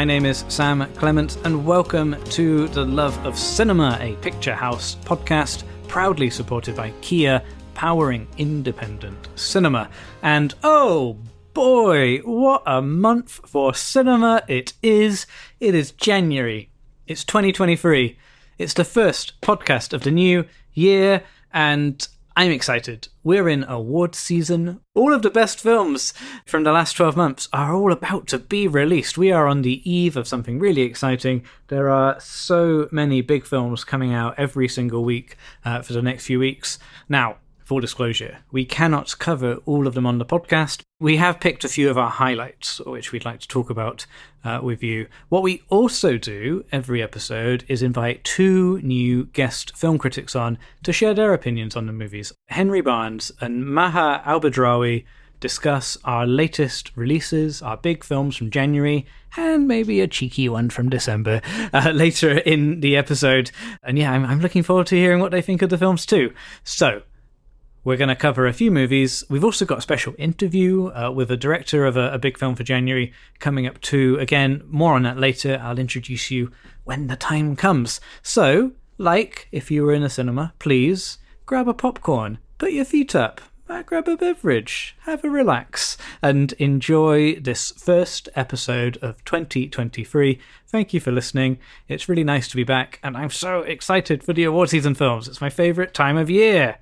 My 0.00 0.04
name 0.04 0.24
is 0.24 0.46
Sam 0.48 0.90
Clements, 0.94 1.36
and 1.44 1.66
welcome 1.66 2.16
to 2.30 2.68
The 2.68 2.86
Love 2.86 3.14
of 3.26 3.38
Cinema, 3.38 3.98
a 4.00 4.16
Picturehouse 4.22 4.96
podcast 5.04 5.62
proudly 5.88 6.30
supported 6.30 6.74
by 6.74 6.94
Kia, 7.02 7.42
powering 7.74 8.26
independent 8.38 9.28
cinema. 9.34 9.90
And 10.22 10.54
oh 10.64 11.18
boy, 11.52 12.20
what 12.24 12.62
a 12.64 12.80
month 12.80 13.46
for 13.46 13.74
cinema 13.74 14.42
it 14.48 14.72
is! 14.82 15.26
It 15.60 15.74
is 15.74 15.92
January, 15.92 16.70
it's 17.06 17.22
2023, 17.22 18.16
it's 18.56 18.72
the 18.72 18.84
first 18.86 19.38
podcast 19.42 19.92
of 19.92 20.04
the 20.04 20.10
new 20.10 20.46
year, 20.72 21.24
and 21.52 22.08
I'm 22.40 22.52
excited. 22.52 23.08
We're 23.22 23.50
in 23.50 23.64
award 23.64 24.14
season. 24.14 24.80
All 24.94 25.12
of 25.12 25.20
the 25.20 25.28
best 25.28 25.60
films 25.60 26.14
from 26.46 26.64
the 26.64 26.72
last 26.72 26.94
12 26.94 27.14
months 27.14 27.50
are 27.52 27.74
all 27.74 27.92
about 27.92 28.28
to 28.28 28.38
be 28.38 28.66
released. 28.66 29.18
We 29.18 29.30
are 29.30 29.46
on 29.46 29.60
the 29.60 29.82
eve 29.84 30.16
of 30.16 30.26
something 30.26 30.58
really 30.58 30.80
exciting. 30.80 31.44
There 31.68 31.90
are 31.90 32.18
so 32.18 32.88
many 32.90 33.20
big 33.20 33.44
films 33.44 33.84
coming 33.84 34.14
out 34.14 34.38
every 34.38 34.68
single 34.68 35.04
week 35.04 35.36
uh, 35.66 35.82
for 35.82 35.92
the 35.92 36.00
next 36.00 36.24
few 36.24 36.38
weeks. 36.38 36.78
Now, 37.10 37.36
full 37.70 37.78
disclosure, 37.78 38.38
we 38.50 38.64
cannot 38.64 39.16
cover 39.20 39.58
all 39.64 39.86
of 39.86 39.94
them 39.94 40.04
on 40.04 40.18
the 40.18 40.26
podcast. 40.26 40.82
We 40.98 41.18
have 41.18 41.38
picked 41.38 41.62
a 41.62 41.68
few 41.68 41.88
of 41.88 41.96
our 41.96 42.10
highlights, 42.10 42.80
which 42.80 43.12
we'd 43.12 43.24
like 43.24 43.38
to 43.38 43.46
talk 43.46 43.70
about 43.70 44.06
uh, 44.42 44.58
with 44.60 44.82
you. 44.82 45.06
What 45.28 45.44
we 45.44 45.62
also 45.68 46.18
do 46.18 46.64
every 46.72 47.00
episode 47.00 47.64
is 47.68 47.80
invite 47.80 48.24
two 48.24 48.80
new 48.82 49.26
guest 49.26 49.76
film 49.76 49.98
critics 49.98 50.34
on 50.34 50.58
to 50.82 50.92
share 50.92 51.14
their 51.14 51.32
opinions 51.32 51.76
on 51.76 51.86
the 51.86 51.92
movies. 51.92 52.32
Henry 52.48 52.80
Barnes 52.80 53.30
and 53.40 53.64
Maha 53.64 54.20
Albadrawi 54.26 55.04
discuss 55.38 55.96
our 56.04 56.26
latest 56.26 56.90
releases, 56.96 57.62
our 57.62 57.76
big 57.76 58.02
films 58.02 58.36
from 58.36 58.50
January, 58.50 59.06
and 59.36 59.68
maybe 59.68 60.00
a 60.00 60.08
cheeky 60.08 60.48
one 60.48 60.70
from 60.70 60.88
December 60.88 61.40
uh, 61.72 61.90
later 61.94 62.38
in 62.38 62.80
the 62.80 62.96
episode. 62.96 63.52
And 63.84 63.96
yeah, 63.96 64.10
I'm, 64.10 64.24
I'm 64.24 64.40
looking 64.40 64.64
forward 64.64 64.88
to 64.88 64.96
hearing 64.96 65.20
what 65.20 65.30
they 65.30 65.40
think 65.40 65.62
of 65.62 65.70
the 65.70 65.78
films 65.78 66.04
too. 66.04 66.32
So, 66.64 67.02
we're 67.84 67.96
going 67.96 68.08
to 68.08 68.16
cover 68.16 68.46
a 68.46 68.52
few 68.52 68.70
movies. 68.70 69.24
We've 69.28 69.44
also 69.44 69.64
got 69.64 69.78
a 69.78 69.82
special 69.82 70.14
interview 70.18 70.88
uh, 70.88 71.10
with 71.10 71.30
a 71.30 71.36
director 71.36 71.86
of 71.86 71.96
a, 71.96 72.12
a, 72.12 72.18
big 72.18 72.38
film 72.38 72.54
for 72.54 72.62
January 72.62 73.12
coming 73.38 73.66
up 73.66 73.80
too. 73.80 74.18
Again, 74.20 74.62
more 74.66 74.94
on 74.94 75.02
that 75.04 75.18
later. 75.18 75.58
I'll 75.62 75.78
introduce 75.78 76.30
you 76.30 76.50
when 76.84 77.06
the 77.06 77.16
time 77.16 77.56
comes. 77.56 78.00
So, 78.22 78.72
like 78.98 79.48
if 79.50 79.70
you 79.70 79.84
were 79.84 79.94
in 79.94 80.02
a 80.02 80.10
cinema, 80.10 80.52
please 80.58 81.18
grab 81.46 81.68
a 81.68 81.74
popcorn, 81.74 82.38
put 82.58 82.72
your 82.72 82.84
feet 82.84 83.14
up, 83.14 83.40
uh, 83.70 83.82
grab 83.82 84.08
a 84.08 84.16
beverage, 84.16 84.96
have 85.02 85.24
a 85.24 85.30
relax, 85.30 85.96
and 86.20 86.52
enjoy 86.54 87.36
this 87.36 87.70
first 87.70 88.28
episode 88.34 88.98
of 88.98 89.24
2023. 89.24 90.38
Thank 90.66 90.92
you 90.92 91.00
for 91.00 91.12
listening. 91.12 91.58
It's 91.88 92.08
really 92.08 92.24
nice 92.24 92.48
to 92.48 92.56
be 92.56 92.64
back, 92.64 92.98
and 93.02 93.16
I'm 93.16 93.30
so 93.30 93.60
excited 93.60 94.22
for 94.22 94.32
the 94.32 94.44
award 94.44 94.70
season 94.70 94.94
films. 94.94 95.28
It's 95.28 95.40
my 95.40 95.50
favourite 95.50 95.94
time 95.94 96.16
of 96.16 96.28
year. 96.28 96.78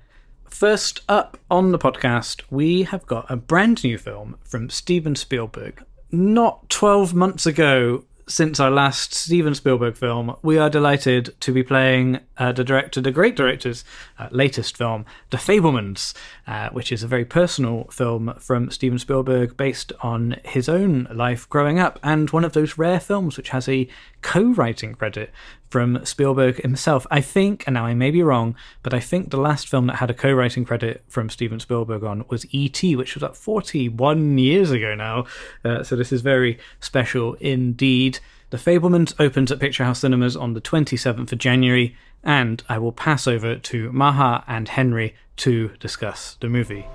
First 0.49 1.01
up 1.07 1.37
on 1.49 1.71
the 1.71 1.79
podcast, 1.79 2.41
we 2.49 2.83
have 2.83 3.05
got 3.05 3.29
a 3.29 3.37
brand 3.37 3.83
new 3.83 3.97
film 3.97 4.35
from 4.43 4.69
Steven 4.69 5.15
Spielberg. 5.15 5.83
Not 6.11 6.69
12 6.69 7.13
months 7.13 7.45
ago, 7.45 8.03
since 8.27 8.59
our 8.59 8.69
last 8.69 9.13
Steven 9.13 9.55
Spielberg 9.55 9.95
film, 9.95 10.35
we 10.41 10.57
are 10.57 10.69
delighted 10.69 11.35
to 11.41 11.51
be 11.51 11.63
playing 11.63 12.19
uh, 12.37 12.51
the 12.51 12.63
director, 12.63 12.99
the 12.99 13.11
great 13.11 13.35
director's 13.35 13.83
uh, 14.17 14.27
latest 14.31 14.75
film, 14.75 15.05
The 15.29 15.37
Fabelmans, 15.37 16.13
uh, 16.45 16.69
which 16.69 16.91
is 16.91 17.03
a 17.03 17.07
very 17.07 17.25
personal 17.25 17.85
film 17.85 18.33
from 18.39 18.69
Steven 18.69 18.99
Spielberg 18.99 19.55
based 19.55 19.93
on 20.01 20.35
his 20.43 20.67
own 20.67 21.07
life 21.13 21.49
growing 21.49 21.79
up, 21.79 21.99
and 22.03 22.29
one 22.31 22.45
of 22.45 22.53
those 22.53 22.77
rare 22.77 22.99
films 22.99 23.37
which 23.37 23.49
has 23.49 23.69
a 23.69 23.87
co 24.21 24.43
writing 24.43 24.93
credit 24.93 25.31
from 25.69 26.03
Spielberg 26.03 26.61
himself. 26.61 27.05
I 27.11 27.21
think, 27.21 27.63
and 27.65 27.75
now 27.75 27.85
I 27.85 27.93
may 27.93 28.11
be 28.11 28.23
wrong, 28.23 28.55
but 28.83 28.93
I 28.93 28.99
think 28.99 29.29
the 29.29 29.37
last 29.37 29.67
film 29.67 29.87
that 29.87 29.97
had 29.97 30.09
a 30.09 30.13
co 30.13 30.31
writing 30.31 30.65
credit 30.65 31.03
from 31.07 31.29
Steven 31.29 31.59
Spielberg 31.59 32.03
on 32.03 32.25
was 32.29 32.45
E.T., 32.53 32.95
which 32.95 33.15
was 33.15 33.23
about 33.23 33.37
41 33.37 34.37
years 34.37 34.71
ago 34.71 34.95
now. 34.95 35.25
Uh, 35.63 35.83
so 35.83 35.95
this 35.95 36.11
is 36.11 36.21
very 36.21 36.59
special 36.79 37.35
indeed. 37.35 38.19
The 38.49 38.57
Fabelmans 38.57 39.13
opens 39.19 39.51
at 39.51 39.59
Picturehouse 39.59 39.97
Cinemas 39.97 40.35
on 40.35 40.53
the 40.53 40.61
27th 40.61 41.31
of 41.31 41.37
January, 41.37 41.95
and 42.23 42.63
I 42.67 42.79
will 42.79 42.91
pass 42.91 43.27
over 43.27 43.55
to 43.55 43.91
Maha 43.91 44.43
and 44.47 44.67
Henry 44.67 45.15
to 45.37 45.69
discuss 45.79 46.35
the 46.41 46.49
movie. 46.49 46.87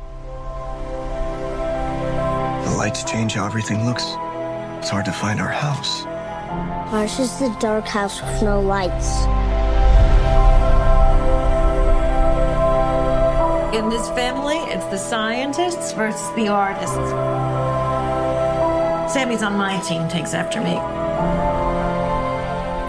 The 2.64 2.74
lights 2.76 3.04
change 3.04 3.34
how 3.34 3.46
everything 3.46 3.86
looks. 3.86 4.04
It's 4.78 4.90
hard 4.90 5.04
to 5.04 5.12
find 5.12 5.40
our 5.40 5.48
house. 5.48 6.04
Ours 6.92 7.18
is 7.18 7.38
the 7.38 7.48
dark 7.60 7.86
house 7.86 8.20
with 8.20 8.42
no 8.42 8.60
lights. 8.60 9.24
In 13.74 13.88
this 13.88 14.08
family, 14.10 14.58
it's 14.72 14.84
the 14.86 14.98
scientists 14.98 15.92
versus 15.92 16.30
the 16.36 16.48
artists. 16.48 16.94
Sammy's 19.12 19.42
on 19.42 19.56
my 19.56 19.80
team, 19.80 20.08
takes 20.08 20.34
after 20.34 20.60
me. 20.60 21.63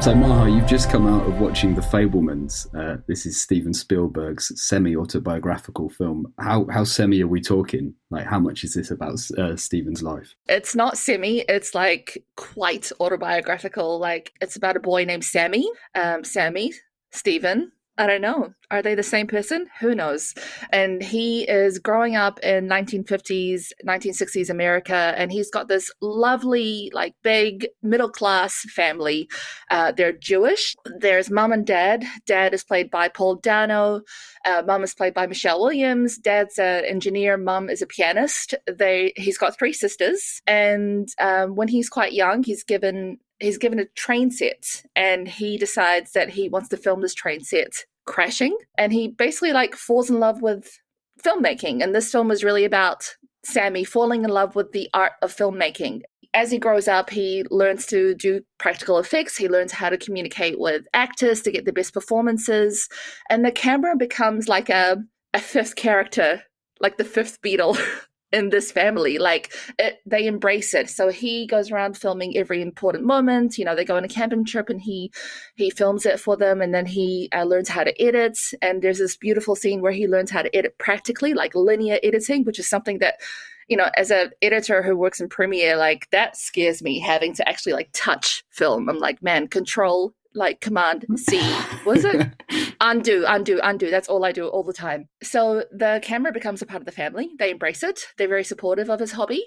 So, 0.02 0.14
Maha, 0.14 0.52
you've 0.52 0.68
just 0.68 0.92
come 0.92 1.08
out 1.08 1.26
of 1.26 1.40
watching 1.40 1.74
The 1.74 1.82
Fabelmans. 1.82 2.68
Uh, 2.76 3.02
this 3.08 3.26
is 3.26 3.42
Steven 3.42 3.74
Spielberg's 3.74 4.52
semi-autobiographical 4.62 5.90
film. 5.90 6.32
How 6.40 6.68
how 6.72 6.84
semi 6.84 7.24
are 7.24 7.28
we 7.28 7.42
talking? 7.42 7.96
Like, 8.12 8.28
how 8.28 8.40
much 8.40 8.64
is 8.64 8.76
this 8.76 8.92
about 8.92 9.20
uh, 9.36 9.56
Steven's 9.56 10.04
life? 10.04 10.36
It's 10.48 10.76
not 10.76 11.00
semi. 11.00 11.40
It's 11.50 11.74
like 11.74 12.24
quite 12.36 12.92
autobiographical. 13.00 13.98
Like, 13.98 14.32
it's 14.42 14.56
about 14.56 14.78
a 14.78 14.80
boy 14.80 15.06
named 15.06 15.24
Sammy. 15.24 15.68
Um, 15.96 16.24
Sammy, 16.24 16.74
Steven, 17.12 17.72
I 17.98 18.08
don't 18.08 18.22
know. 18.22 18.54
Are 18.72 18.82
they 18.82 18.94
the 18.94 19.04
same 19.04 19.28
person? 19.28 19.68
Who 19.80 19.96
knows? 19.96 20.34
And 20.72 21.02
he 21.02 21.44
is 21.44 21.80
growing 21.80 22.18
up 22.18 22.40
in 22.40 22.68
1950s, 22.68 23.68
1960s 23.86 24.50
America, 24.50 25.14
and 25.16 25.32
he's 25.32 25.50
got 25.50 25.70
this 25.70 25.90
lovely, 26.02 26.92
like, 26.94 27.14
big 27.24 27.68
middle 27.82 28.10
class 28.10 28.66
family. 28.70 29.30
Uh, 29.72 29.94
they're 29.94 30.12
Jewish. 30.12 30.76
There's 31.00 31.30
mom 31.30 31.54
and 31.54 31.66
dad. 31.66 32.04
Dad 32.26 32.54
is 32.54 32.66
played 32.66 32.92
by 32.92 33.08
Paul 33.08 33.36
Dano. 33.36 34.02
Uh, 34.46 34.64
mom 34.66 34.84
is 34.84 34.94
played 34.94 35.14
by 35.14 35.26
Michelle 35.26 35.62
Williams. 35.62 36.18
Dad's 36.18 36.60
an 36.60 36.84
engineer. 36.86 37.38
Mom 37.38 37.70
is 37.70 37.82
a 37.82 37.88
pianist. 37.88 38.56
They 38.68 39.14
he's 39.16 39.38
got 39.38 39.58
three 39.58 39.74
sisters, 39.74 40.42
and 40.46 41.08
um, 41.20 41.56
when 41.56 41.68
he's 41.68 41.90
quite 41.90 42.14
young, 42.14 42.44
he's 42.44 42.64
given 42.64 43.20
he's 43.40 43.58
given 43.58 43.80
a 43.80 43.86
train 43.96 44.32
set 44.32 44.84
and 44.96 45.28
he 45.28 45.58
decides 45.58 46.12
that 46.14 46.30
he 46.30 46.50
wants 46.50 46.70
to 46.70 46.78
film 46.78 47.02
this 47.02 47.14
train 47.14 47.42
set 47.42 47.86
crashing. 48.06 48.58
And 48.78 48.94
he 48.94 49.08
basically 49.08 49.54
like 49.54 49.76
falls 49.76 50.10
in 50.10 50.20
love 50.20 50.42
with 50.42 50.80
filmmaking. 51.24 51.84
And 51.84 51.94
this 51.94 52.12
film 52.12 52.32
is 52.32 52.44
really 52.44 52.66
about 52.66 53.16
sammy 53.44 53.84
falling 53.84 54.24
in 54.24 54.30
love 54.30 54.56
with 54.56 54.72
the 54.72 54.90
art 54.94 55.14
of 55.22 55.36
filmmaking. 55.36 56.02
As 56.34 56.52
he 56.52 56.58
grows 56.58 56.88
up 56.88 57.10
he 57.10 57.44
learns 57.50 57.86
to 57.88 58.14
do 58.16 58.42
practical 58.58 59.00
effects. 59.00 59.38
He 59.38 59.48
learns 59.48 59.72
how 59.72 59.90
to 59.90 59.98
communicate 59.98 60.60
with 60.60 60.84
actors 60.94 61.42
to 61.44 61.52
get 61.52 61.66
the 61.66 61.74
best 61.74 61.94
performances. 61.94 62.90
And 63.30 63.46
the 63.46 63.52
camera 63.52 63.96
becomes 63.96 64.48
like 64.48 64.70
a, 64.70 64.98
a 65.34 65.40
fifth 65.40 65.76
character 65.76 66.44
like 66.80 66.98
the 66.98 67.04
fifth 67.04 67.42
beatle 67.42 67.80
in 68.36 68.50
this 68.50 68.72
family 68.72 69.18
like 69.18 69.54
it, 69.80 70.00
they 70.06 70.28
embrace 70.28 70.74
it. 70.74 70.90
So 70.90 71.10
he 71.10 71.48
goes 71.48 71.72
around 71.72 71.98
filming 71.98 72.38
every 72.38 72.62
important 72.62 73.06
moment 73.06 73.58
you 73.58 73.66
know 73.66 73.76
they 73.76 73.86
go 73.86 73.96
on 73.96 74.04
a 74.04 74.10
camping 74.10 74.46
trip 74.46 74.70
and 74.70 74.82
he 74.82 75.12
he 75.56 75.70
films 75.70 76.06
it 76.06 76.20
for 76.20 76.36
them 76.36 76.62
and 76.62 76.74
then 76.74 76.86
he 76.86 77.30
uh, 77.34 77.44
learns 77.44 77.70
how 77.70 77.84
to 77.84 78.02
edit. 78.02 78.38
And 78.62 78.82
there's 78.82 79.00
this 79.00 79.18
beautiful 79.18 79.56
scene 79.56 79.82
where 79.82 79.92
he 79.92 80.08
learns 80.08 80.32
how 80.32 80.42
to 80.42 80.56
edit 80.56 80.78
practically 80.78 81.34
like 81.34 81.56
linear 81.56 81.98
editing 82.04 82.44
which 82.44 82.60
is 82.60 82.70
something 82.70 83.00
that 83.00 83.16
you 83.68 83.78
know 83.78 83.90
as 83.96 84.12
an 84.12 84.32
editor 84.42 84.84
who 84.84 84.96
works 84.96 85.22
in 85.22 85.30
premiere 85.30 85.78
like 85.78 86.10
that 86.12 86.36
scares 86.38 86.84
me 86.84 87.00
having 87.00 87.34
to 87.34 87.48
actually 87.48 87.74
like 87.74 87.90
touch 87.94 88.44
film. 88.50 88.90
I'm 88.90 89.00
like 89.00 89.24
man 89.24 89.48
control 89.48 90.14
like 90.36 90.62
command 90.62 91.06
C. 91.16 91.40
Was 91.86 92.06
it? 92.06 92.28
undo, 92.82 93.26
undo, 93.28 93.60
undo. 93.64 93.90
That's 93.90 94.10
all 94.10 94.26
I 94.26 94.32
do 94.32 94.48
all 94.48 94.64
the 94.64 94.74
time. 94.74 95.08
So 95.24 95.64
the 95.72 96.00
camera 96.04 96.32
becomes 96.32 96.62
a 96.62 96.66
part 96.66 96.82
of 96.82 96.86
the 96.86 96.92
family. 96.92 97.30
They 97.40 97.52
embrace 97.52 97.84
it. 97.84 98.02
They're 98.18 98.28
very 98.28 98.44
supportive 98.44 98.90
of 98.90 99.00
his 99.00 99.14
hobby. 99.14 99.46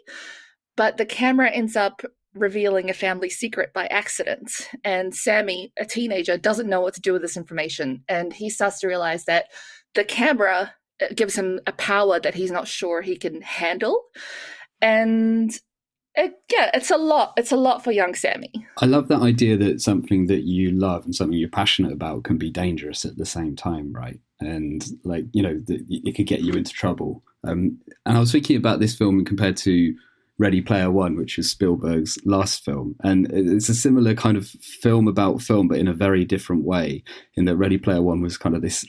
But 0.76 0.96
the 0.96 1.06
camera 1.06 1.50
ends 1.50 1.76
up 1.76 2.02
revealing 2.34 2.88
a 2.88 2.94
family 2.94 3.30
secret 3.30 3.72
by 3.72 3.86
accident. 3.86 4.50
And 4.84 5.14
Sammy, 5.14 5.72
a 5.78 5.84
teenager, 5.84 6.36
doesn't 6.36 6.68
know 6.68 6.80
what 6.80 6.94
to 6.94 7.00
do 7.00 7.12
with 7.12 7.22
this 7.22 7.36
information. 7.36 8.04
And 8.08 8.32
he 8.32 8.50
starts 8.50 8.80
to 8.80 8.86
realize 8.86 9.24
that 9.24 9.46
the 9.94 10.04
camera 10.04 10.74
uh, 11.02 11.06
gives 11.14 11.36
him 11.36 11.60
a 11.66 11.72
power 11.72 12.20
that 12.20 12.34
he's 12.34 12.50
not 12.50 12.68
sure 12.68 13.02
he 13.02 13.16
can 13.16 13.40
handle. 13.42 14.04
And 14.80 15.52
it, 16.18 16.42
yeah, 16.50 16.70
it's 16.74 16.90
a 16.90 16.96
lot. 16.96 17.32
It's 17.36 17.52
a 17.52 17.56
lot 17.56 17.84
for 17.84 17.92
young 17.92 18.14
Sammy. 18.14 18.52
I 18.78 18.86
love 18.86 19.08
that 19.08 19.22
idea 19.22 19.56
that 19.56 19.80
something 19.80 20.26
that 20.26 20.42
you 20.42 20.72
love 20.72 21.04
and 21.04 21.14
something 21.14 21.38
you're 21.38 21.48
passionate 21.48 21.92
about 21.92 22.24
can 22.24 22.38
be 22.38 22.50
dangerous 22.50 23.04
at 23.04 23.16
the 23.16 23.24
same 23.24 23.54
time, 23.54 23.92
right? 23.92 24.18
And 24.40 24.84
like 25.04 25.26
you 25.32 25.42
know, 25.42 25.60
the, 25.64 25.80
it 25.88 26.16
could 26.16 26.26
get 26.26 26.40
you 26.40 26.52
into 26.54 26.72
trouble. 26.72 27.22
Um, 27.44 27.78
and 28.04 28.16
I 28.16 28.20
was 28.20 28.32
thinking 28.32 28.56
about 28.56 28.80
this 28.80 28.96
film 28.96 29.24
compared 29.24 29.56
to 29.58 29.94
Ready 30.38 30.60
Player 30.60 30.90
One, 30.90 31.16
which 31.16 31.36
was 31.36 31.50
Spielberg's 31.50 32.18
last 32.24 32.64
film. 32.64 32.96
And 33.04 33.30
it's 33.32 33.68
a 33.68 33.74
similar 33.74 34.14
kind 34.14 34.36
of 34.36 34.48
film 34.48 35.06
about 35.06 35.40
film, 35.40 35.68
but 35.68 35.78
in 35.78 35.86
a 35.86 35.94
very 35.94 36.24
different 36.24 36.64
way, 36.64 37.04
in 37.34 37.44
that 37.44 37.56
Ready 37.56 37.78
Player 37.78 38.02
One 38.02 38.22
was 38.22 38.36
kind 38.36 38.56
of 38.56 38.62
this 38.62 38.84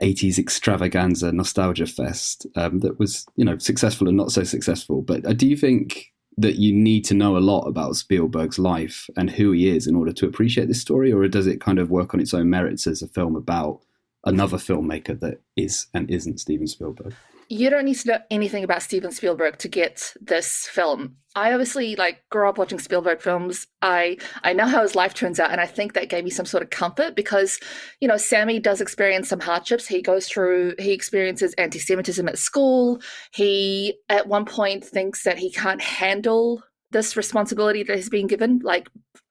80s 0.00 0.38
extravaganza 0.38 1.32
nostalgia 1.32 1.86
fest 1.86 2.46
um, 2.54 2.78
that 2.80 3.00
was, 3.00 3.26
you 3.34 3.44
know, 3.44 3.58
successful 3.58 4.06
and 4.06 4.16
not 4.16 4.30
so 4.30 4.44
successful. 4.44 5.02
But 5.02 5.26
uh, 5.26 5.32
do 5.32 5.48
you 5.48 5.56
think 5.56 6.12
that 6.38 6.56
you 6.56 6.72
need 6.72 7.04
to 7.06 7.14
know 7.14 7.36
a 7.36 7.40
lot 7.40 7.66
about 7.66 7.96
Spielberg's 7.96 8.58
life 8.58 9.10
and 9.16 9.28
who 9.28 9.52
he 9.52 9.68
is 9.68 9.86
in 9.86 9.96
order 9.96 10.12
to 10.12 10.26
appreciate 10.26 10.68
this 10.68 10.80
story, 10.80 11.12
or 11.12 11.26
does 11.26 11.46
it 11.46 11.60
kind 11.60 11.78
of 11.78 11.90
work 11.90 12.14
on 12.14 12.20
its 12.20 12.32
own 12.32 12.48
merits 12.48 12.86
as 12.86 13.02
a 13.02 13.08
film 13.08 13.34
about 13.34 13.80
another 14.24 14.56
filmmaker 14.56 15.18
that 15.18 15.40
is 15.56 15.86
and 15.92 16.10
isn't 16.10 16.38
Steven 16.38 16.66
Spielberg? 16.66 17.14
You 17.48 17.70
don't 17.70 17.86
need 17.86 17.94
to 17.94 18.08
know 18.08 18.18
anything 18.30 18.62
about 18.62 18.82
Steven 18.82 19.10
Spielberg 19.10 19.58
to 19.58 19.68
get 19.68 20.12
this 20.20 20.66
film. 20.66 21.16
I 21.34 21.52
obviously 21.52 21.96
like 21.96 22.22
grew 22.30 22.48
up 22.48 22.58
watching 22.58 22.78
Spielberg 22.78 23.22
films. 23.22 23.66
I 23.80 24.18
I 24.42 24.52
know 24.52 24.66
how 24.66 24.82
his 24.82 24.94
life 24.94 25.14
turns 25.14 25.40
out, 25.40 25.50
and 25.50 25.60
I 25.60 25.66
think 25.66 25.94
that 25.94 26.10
gave 26.10 26.24
me 26.24 26.30
some 26.30 26.46
sort 26.46 26.62
of 26.62 26.70
comfort 26.70 27.14
because, 27.14 27.58
you 28.00 28.08
know, 28.08 28.16
Sammy 28.16 28.58
does 28.58 28.80
experience 28.80 29.28
some 29.28 29.40
hardships. 29.40 29.86
He 29.86 30.02
goes 30.02 30.28
through 30.28 30.74
he 30.78 30.92
experiences 30.92 31.54
anti-Semitism 31.54 32.28
at 32.28 32.38
school. 32.38 33.00
He 33.32 33.98
at 34.08 34.28
one 34.28 34.44
point 34.44 34.84
thinks 34.84 35.22
that 35.22 35.38
he 35.38 35.50
can't 35.50 35.80
handle 35.80 36.62
this 36.90 37.16
responsibility 37.16 37.82
that 37.82 37.96
he's 37.96 38.10
being 38.10 38.26
given, 38.26 38.60
like 38.62 38.88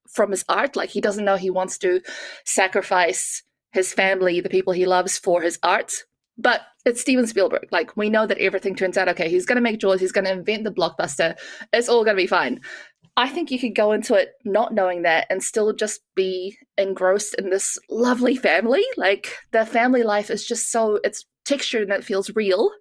from 0.09 0.31
his 0.31 0.45
art. 0.49 0.75
Like 0.75 0.89
he 0.89 1.01
doesn't 1.01 1.25
know 1.25 1.35
he 1.35 1.49
wants 1.49 1.77
to 1.79 2.01
sacrifice 2.45 3.43
his 3.71 3.93
family, 3.93 4.41
the 4.41 4.49
people 4.49 4.73
he 4.73 4.85
loves, 4.85 5.17
for 5.17 5.41
his 5.41 5.59
art. 5.61 5.93
But 6.37 6.61
it's 6.87 7.01
Steven 7.01 7.27
Spielberg. 7.27 7.67
Like 7.69 7.95
we 7.97 8.09
know 8.09 8.25
that 8.25 8.37
everything 8.37 8.73
turns 8.73 8.97
out 8.97 9.09
okay. 9.09 9.29
He's 9.29 9.45
going 9.45 9.57
to 9.57 9.61
make 9.61 9.79
Jaws. 9.79 9.99
He's 9.99 10.13
going 10.13 10.25
to 10.25 10.31
invent 10.31 10.63
the 10.63 10.71
blockbuster. 10.71 11.35
It's 11.73 11.89
all 11.89 12.05
going 12.05 12.15
to 12.15 12.23
be 12.23 12.27
fine. 12.27 12.61
I 13.17 13.27
think 13.27 13.51
you 13.51 13.59
could 13.59 13.75
go 13.75 13.91
into 13.91 14.13
it 14.13 14.29
not 14.45 14.73
knowing 14.73 15.01
that 15.01 15.27
and 15.29 15.43
still 15.43 15.73
just 15.73 16.01
be 16.15 16.57
engrossed 16.77 17.35
in 17.35 17.49
this 17.49 17.77
lovely 17.89 18.37
family. 18.37 18.85
Like 18.95 19.35
the 19.51 19.65
family 19.65 20.03
life 20.03 20.29
is 20.29 20.45
just 20.45 20.71
so 20.71 20.99
it's 21.03 21.25
textured 21.45 21.83
and 21.83 21.91
it 21.91 22.05
feels 22.05 22.33
real. 22.35 22.71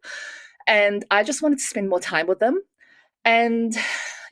And 0.68 1.04
I 1.10 1.24
just 1.24 1.42
wanted 1.42 1.58
to 1.58 1.64
spend 1.64 1.88
more 1.88 2.00
time 2.00 2.28
with 2.28 2.38
them. 2.38 2.60
And 3.24 3.76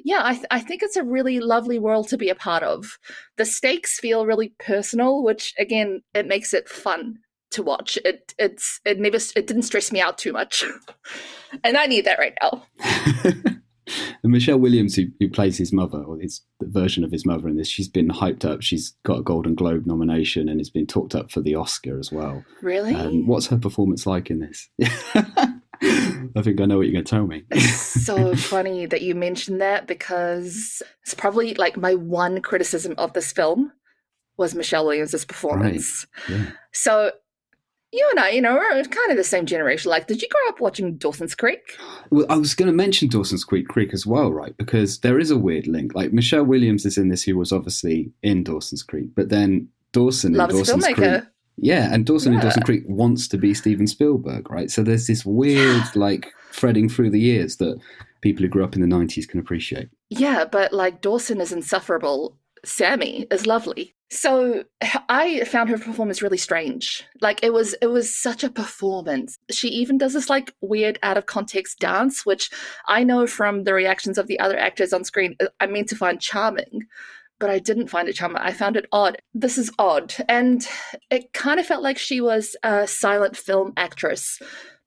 yeah, 0.05 0.21
I, 0.23 0.35
th- 0.35 0.47
I 0.53 0.61
think 0.61 0.83
it's 0.83 0.97
a 0.97 1.05
really 1.05 1.41
lovely 1.41 1.81
world 1.81 2.09
to 2.09 2.19
be 2.19 2.29
a 2.29 2.35
part 2.35 2.63
of. 2.63 2.99
The 3.39 3.45
stakes 3.45 3.99
feel 3.99 4.27
really 4.27 4.55
personal, 4.61 5.25
which 5.25 5.53
again, 5.59 6.03
it 6.15 6.29
makes 6.29 6.55
it 6.55 6.69
fun 6.69 7.19
to 7.55 7.63
watch. 7.63 7.99
It 8.05 8.35
it's 8.39 8.81
it 8.85 8.99
never 8.99 9.17
it 9.17 9.47
didn't 9.47 9.63
stress 9.63 9.93
me 9.93 10.01
out 10.01 10.19
too 10.19 10.33
much, 10.33 10.65
and 11.65 11.77
I 11.77 11.87
need 11.87 12.05
that 12.05 12.19
right 12.19 12.35
now. 12.43 12.65
and 12.85 13.63
Michelle 14.25 14.59
Williams, 14.59 14.97
who, 14.97 15.07
who 15.21 15.29
plays 15.29 15.59
his 15.59 15.73
mother, 15.73 16.03
or 16.03 16.19
his 16.19 16.43
version 16.61 17.05
of 17.05 17.13
his 17.13 17.27
mother 17.27 17.49
in 17.49 17.57
this, 17.57 17.69
she's 17.69 17.89
been 17.89 18.09
hyped 18.09 18.45
up. 18.45 18.63
She's 18.63 18.95
got 19.05 19.21
a 19.21 19.23
Golden 19.23 19.55
Globe 19.55 19.87
nomination 19.87 20.49
and 20.49 20.61
has 20.61 20.71
been 20.71 20.87
talked 20.87 21.15
up 21.15 21.31
for 21.31 21.41
the 21.41 21.55
Oscar 21.55 21.99
as 21.99 22.13
well. 22.13 22.45
Really? 22.63 22.95
Um, 22.95 23.27
what's 23.27 23.47
her 23.49 23.59
performance 23.59 24.07
like 24.07 24.31
in 24.31 24.41
this? 24.41 24.69
I 26.37 26.43
think 26.43 26.61
I 26.61 26.65
know 26.65 26.79
what 26.79 26.87
you're 26.87 26.93
going 26.93 27.05
to 27.05 27.11
tell 27.11 27.27
me. 27.27 27.45
it's 27.51 28.05
so 28.05 28.35
funny 28.35 28.87
that 28.87 29.03
you 29.03 29.15
mentioned 29.15 29.61
that 29.61 29.87
because 29.87 30.83
it's 31.03 31.15
probably 31.15 31.55
like 31.55 31.77
my 31.77 31.95
one 31.95 32.41
criticism 32.41 32.95
of 32.99 33.13
this 33.13 33.33
film 33.33 33.73
was 34.37 34.55
Michelle 34.55 34.87
Williams' 34.87 35.25
performance. 35.25 36.07
Right. 36.29 36.39
Yeah. 36.39 36.51
So 36.73 37.13
you 37.95 38.09
and 38.11 38.21
I, 38.21 38.31
you 38.31 38.41
know, 38.41 38.55
we're 38.55 38.83
kind 38.85 39.11
of 39.11 39.17
the 39.17 39.25
same 39.25 39.47
generation. 39.47 39.91
Like, 39.91 40.07
did 40.07 40.21
you 40.21 40.29
grow 40.29 40.49
up 40.49 40.61
watching 40.61 40.97
Dawson's 40.97 41.35
Creek? 41.35 41.79
Well, 42.11 42.27
I 42.29 42.37
was 42.37 42.55
going 42.55 42.67
to 42.67 42.77
mention 42.77 43.09
Dawson's 43.09 43.45
Creek 43.45 43.69
Creek 43.69 43.95
as 43.95 44.07
well, 44.07 44.33
right? 44.33 44.57
Because 44.57 45.01
there 45.01 45.19
is 45.19 45.31
a 45.31 45.39
weird 45.39 45.67
link. 45.67 45.95
Like 45.95 46.13
Michelle 46.13 46.45
Williams 46.45 46.85
is 46.85 46.99
in 46.99 47.09
this, 47.09 47.23
who 47.23 47.37
was 47.37 47.53
obviously 47.53 48.11
in 48.23 48.45
Dawson's 48.45 48.83
Creek, 48.83 49.15
but 49.15 49.29
then 49.29 49.69
Dawson 49.93 50.35
Loves 50.35 50.55
in 50.55 50.59
Dawson's 50.59 50.85
filmmaker. 50.85 51.21
Creek. 51.21 51.31
Yeah, 51.57 51.95
and 51.95 52.05
Dawson 52.05 52.33
yeah. 52.33 52.41
in 52.41 52.45
Dawson 52.45 52.63
Creek 52.65 52.83
wants 52.87 53.29
to 53.29 53.39
be 53.39 53.55
Steven 53.55 53.87
Spielberg, 53.87 54.51
right? 54.51 54.71
So 54.71 54.83
there's 54.83 55.07
this 55.07 55.25
weird, 55.25 55.85
like, 55.95 56.33
threading 56.53 56.89
through 56.89 57.11
the 57.11 57.21
years 57.21 57.57
that 57.57 57.79
people 58.21 58.43
who 58.43 58.49
grew 58.49 58.65
up 58.65 58.75
in 58.75 58.81
the 58.81 58.97
90s 58.97 59.29
can 59.29 59.39
appreciate. 59.39 59.89
Yeah, 60.09 60.45
but 60.51 60.73
like 60.73 61.01
Dawson 61.01 61.41
is 61.41 61.53
insufferable. 61.53 62.37
Sammy 62.65 63.27
is 63.31 63.47
lovely. 63.47 63.95
So 64.15 64.65
I 65.09 65.45
found 65.45 65.69
her 65.69 65.79
performance 65.79 66.23
really 66.23 66.39
strange. 66.39 67.05
Like 67.21 67.43
it 67.43 67.53
was 67.53 67.75
it 67.83 67.89
was 67.89 68.15
such 68.15 68.45
a 68.45 68.51
performance. 68.51 69.39
She 69.51 69.69
even 69.69 69.99
does 69.99 70.15
this 70.15 70.31
like 70.31 70.55
weird 70.61 70.99
out 71.03 71.19
of 71.19 71.27
context 71.27 71.81
dance 71.81 72.25
which 72.25 72.51
I 72.87 73.05
know 73.05 73.27
from 73.27 73.65
the 73.65 73.75
reactions 73.75 74.17
of 74.17 74.27
the 74.27 74.39
other 74.39 74.57
actors 74.57 74.93
on 74.93 75.05
screen 75.05 75.37
uh, 75.41 75.47
I 75.61 75.67
mean 75.67 75.85
to 75.87 75.97
find 75.97 76.21
charming, 76.21 76.87
but 77.39 77.51
I 77.51 77.59
didn't 77.59 77.89
find 77.89 78.09
it 78.09 78.15
charming. 78.15 78.39
I 78.39 78.53
found 78.53 78.77
it 78.77 78.87
odd. 78.93 79.19
This 79.35 79.59
is 79.59 79.71
odd. 79.79 80.15
And 80.29 80.67
it 81.11 81.33
kind 81.33 81.59
of 81.59 81.67
felt 81.67 81.83
like 81.83 81.99
she 81.99 82.21
was 82.21 82.57
a 82.63 82.87
silent 82.87 83.37
film 83.37 83.73
actress 83.77 84.41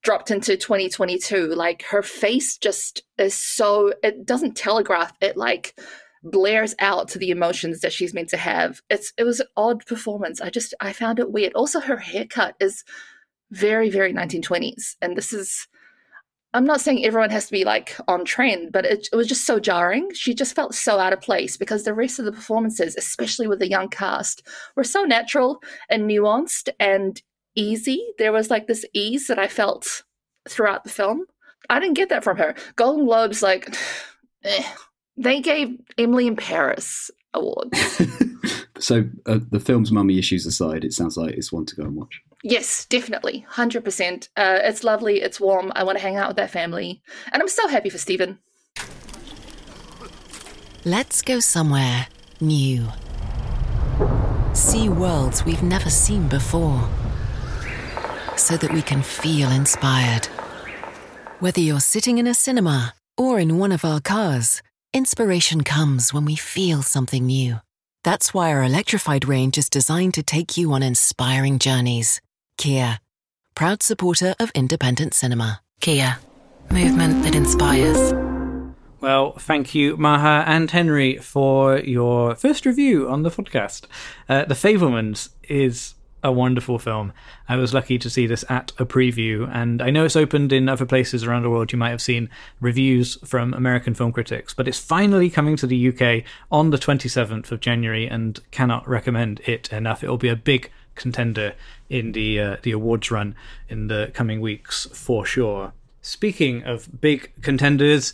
dropped 0.03 0.31
into 0.31 0.56
2022. 0.56 1.47
Like 1.47 1.83
her 1.89 2.01
face 2.01 2.57
just 2.57 3.03
is 3.18 3.33
so 3.33 3.94
it 4.03 4.25
doesn't 4.25 4.56
telegraph 4.56 5.12
it 5.19 5.35
like 5.35 5.77
blares 6.31 6.75
out 6.79 7.07
to 7.09 7.19
the 7.19 7.31
emotions 7.31 7.81
that 7.81 7.94
she's 7.94 8.13
meant 8.13 8.29
to 8.29 8.38
have. 8.38 8.81
It's 8.89 9.13
it 9.18 9.24
was 9.24 9.39
an 9.39 9.47
odd 9.56 9.85
performance. 9.85 10.41
I 10.41 10.50
just 10.50 10.74
I 10.79 10.94
found 10.94 11.19
it 11.19 11.31
weird. 11.31 11.53
Also, 11.53 11.79
her 11.79 11.97
haircut 11.97 12.56
is 12.59 12.83
very 13.51 13.89
very 13.89 14.13
1920s, 14.13 14.95
and 15.01 15.18
this 15.18 15.33
is. 15.33 15.68
I'm 16.53 16.65
not 16.65 16.81
saying 16.81 17.06
everyone 17.06 17.29
has 17.29 17.47
to 17.47 17.51
be 17.51 17.65
like 17.65 17.97
on 18.07 18.24
trend, 18.24 18.71
but 18.71 18.85
it, 18.85 19.09
it 19.12 19.15
was 19.15 19.27
just 19.27 19.45
so 19.45 19.59
jarring. 19.59 20.09
She 20.13 20.33
just 20.33 20.56
felt 20.56 20.74
so 20.74 20.97
out 20.97 21.13
of 21.13 21.21
place 21.21 21.57
because 21.57 21.83
the 21.83 21.94
rest 21.94 22.19
of 22.19 22.25
the 22.25 22.31
performances, 22.31 22.95
especially 22.97 23.47
with 23.47 23.59
the 23.59 23.69
young 23.69 23.89
cast, 23.89 24.47
were 24.75 24.85
so 24.85 25.03
natural 25.03 25.62
and 25.89 26.09
nuanced 26.09 26.69
and 26.80 27.21
easy. 27.56 28.07
There 28.18 28.31
was 28.31 28.50
like 28.50 28.65
this 28.65 28.85
ease 28.94 29.27
that 29.27 29.38
I 29.38 29.47
felt 29.47 30.03
throughout 30.50 30.83
the 30.83 30.89
film. 30.89 31.25
I 31.69 31.80
didn't 31.80 31.95
get 31.97 32.09
that 32.09 32.23
from 32.23 32.38
her. 32.38 32.56
Golden 32.75 33.06
Globes, 33.06 33.41
like, 33.44 33.75
eh, 34.44 34.63
they 35.18 35.42
gave 35.42 35.78
Emily 35.98 36.28
in 36.28 36.36
Paris 36.36 37.12
awards. 37.34 37.80
so 38.80 39.06
uh, 39.26 39.40
the 39.52 39.59
film's 39.59 39.92
mummy 39.92 40.18
issues 40.18 40.45
aside, 40.45 40.83
it 40.83 40.94
sounds 40.94 41.18
like 41.18 41.33
it's 41.33 41.52
one 41.52 41.66
to 41.66 41.76
go 41.76 41.83
and 41.83 41.95
watch. 41.95 42.21
Yes, 42.44 42.86
definitely, 42.86 43.40
hundred 43.50 43.80
uh, 43.80 43.86
percent. 43.86 44.30
It's 44.38 44.83
lovely. 44.83 45.21
It's 45.21 45.40
warm. 45.40 45.71
I 45.76 45.83
want 45.83 45.97
to 45.97 46.02
hang 46.02 46.16
out 46.16 46.28
with 46.28 46.38
that 46.38 46.52
family, 46.52 47.02
and 47.31 47.42
I'm 47.42 47.50
so 47.50 47.68
happy 47.68 47.90
for 47.90 47.97
Steven. 47.97 48.40
Let's 50.86 51.21
go 51.21 51.40
somewhere 51.40 52.07
new. 52.40 52.88
See 54.54 54.88
worlds 54.88 55.44
we've 55.44 55.64
never 55.64 55.90
seen 55.90 56.28
before, 56.28 56.88
so 58.38 58.56
that 58.56 58.71
we 58.71 58.83
can 58.83 59.02
feel 59.02 59.52
inspired. 59.52 60.28
Whether 61.40 61.62
you're 61.62 61.80
sitting 61.80 62.19
in 62.19 62.28
a 62.28 62.33
cinema 62.33 62.94
or 63.18 63.40
in 63.40 63.57
one 63.57 63.71
of 63.71 63.83
our 63.83 64.00
cars. 64.00 64.62
Inspiration 64.97 65.63
comes 65.63 66.11
when 66.11 66.25
we 66.25 66.35
feel 66.35 66.81
something 66.81 67.27
new. 67.27 67.57
That's 68.04 68.33
why 68.33 68.51
our 68.51 68.63
electrified 68.63 69.27
range 69.27 69.56
is 69.56 69.69
designed 69.69 70.16
to 70.16 70.23
take 70.23 70.57
you 70.57 70.73
on 70.73 70.81
inspiring 70.81 71.59
journeys. 71.59 72.19
Kia, 72.57 72.99
proud 73.54 73.83
supporter 73.83 74.33
of 74.39 74.51
independent 74.56 75.13
cinema. 75.13 75.61
Kia, 75.81 76.18
movement 76.71 77.21
that 77.21 77.35
inspires. 77.35 78.11
Well, 78.99 79.33
thank 79.33 79.75
you, 79.75 79.97
Maha 79.97 80.44
and 80.47 80.71
Henry, 80.71 81.18
for 81.18 81.77
your 81.77 82.33
first 82.33 82.66
review 82.66 83.07
on 83.07 83.21
the 83.21 83.30
podcast. 83.30 83.85
Uh, 84.27 84.45
the 84.45 84.56
Fabelmans 84.56 85.30
is 85.44 85.94
a 86.28 86.31
wonderful 86.31 86.78
film. 86.78 87.14
I 87.48 87.56
was 87.56 87.74
lucky 87.74 87.98
to 87.98 88.10
see 88.10 88.28
this 88.28 88.44
at 88.50 88.74
a 88.78 88.86
preview, 88.86 89.50
and 89.52 89.81
I 89.81 89.90
know 89.90 90.04
it's 90.04 90.16
opened 90.16 90.52
in 90.52 90.68
other 90.68 90.86
places 90.86 91.24
around 91.24 91.44
the 91.44 91.50
world. 91.50 91.72
You 91.72 91.80
might 91.80 91.92
have 91.92 92.02
seen 92.02 92.30
reviews 92.60 93.18
from 93.26 93.54
American 93.54 93.96
film 93.96 94.12
critics, 94.12 94.54
but 94.54 94.68
it's 94.68 94.78
finally 94.78 95.30
coming 95.30 95.56
to 95.56 95.66
the 95.66 95.88
UK 95.88 96.26
on 96.52 96.69
the 96.69 96.78
27th 96.78 97.50
of 97.52 97.62
January, 97.62 98.07
and 98.07 98.40
cannot 98.52 98.88
recommend 98.88 99.40
it 99.46 99.72
enough. 99.72 100.04
It 100.04 100.10
will 100.10 100.18
be 100.18 100.28
a 100.28 100.36
big 100.36 100.69
contender 100.96 101.54
in 101.90 102.12
the 102.12 102.40
uh, 102.40 102.57
the 102.62 102.72
awards 102.72 103.10
run 103.10 103.34
in 103.69 103.88
the 103.88 104.12
coming 104.14 104.42
weeks 104.42 104.86
for 104.94 105.26
sure. 105.26 105.72
Speaking 106.02 106.64
of 106.64 107.00
big 107.00 107.31
contenders, 107.42 108.14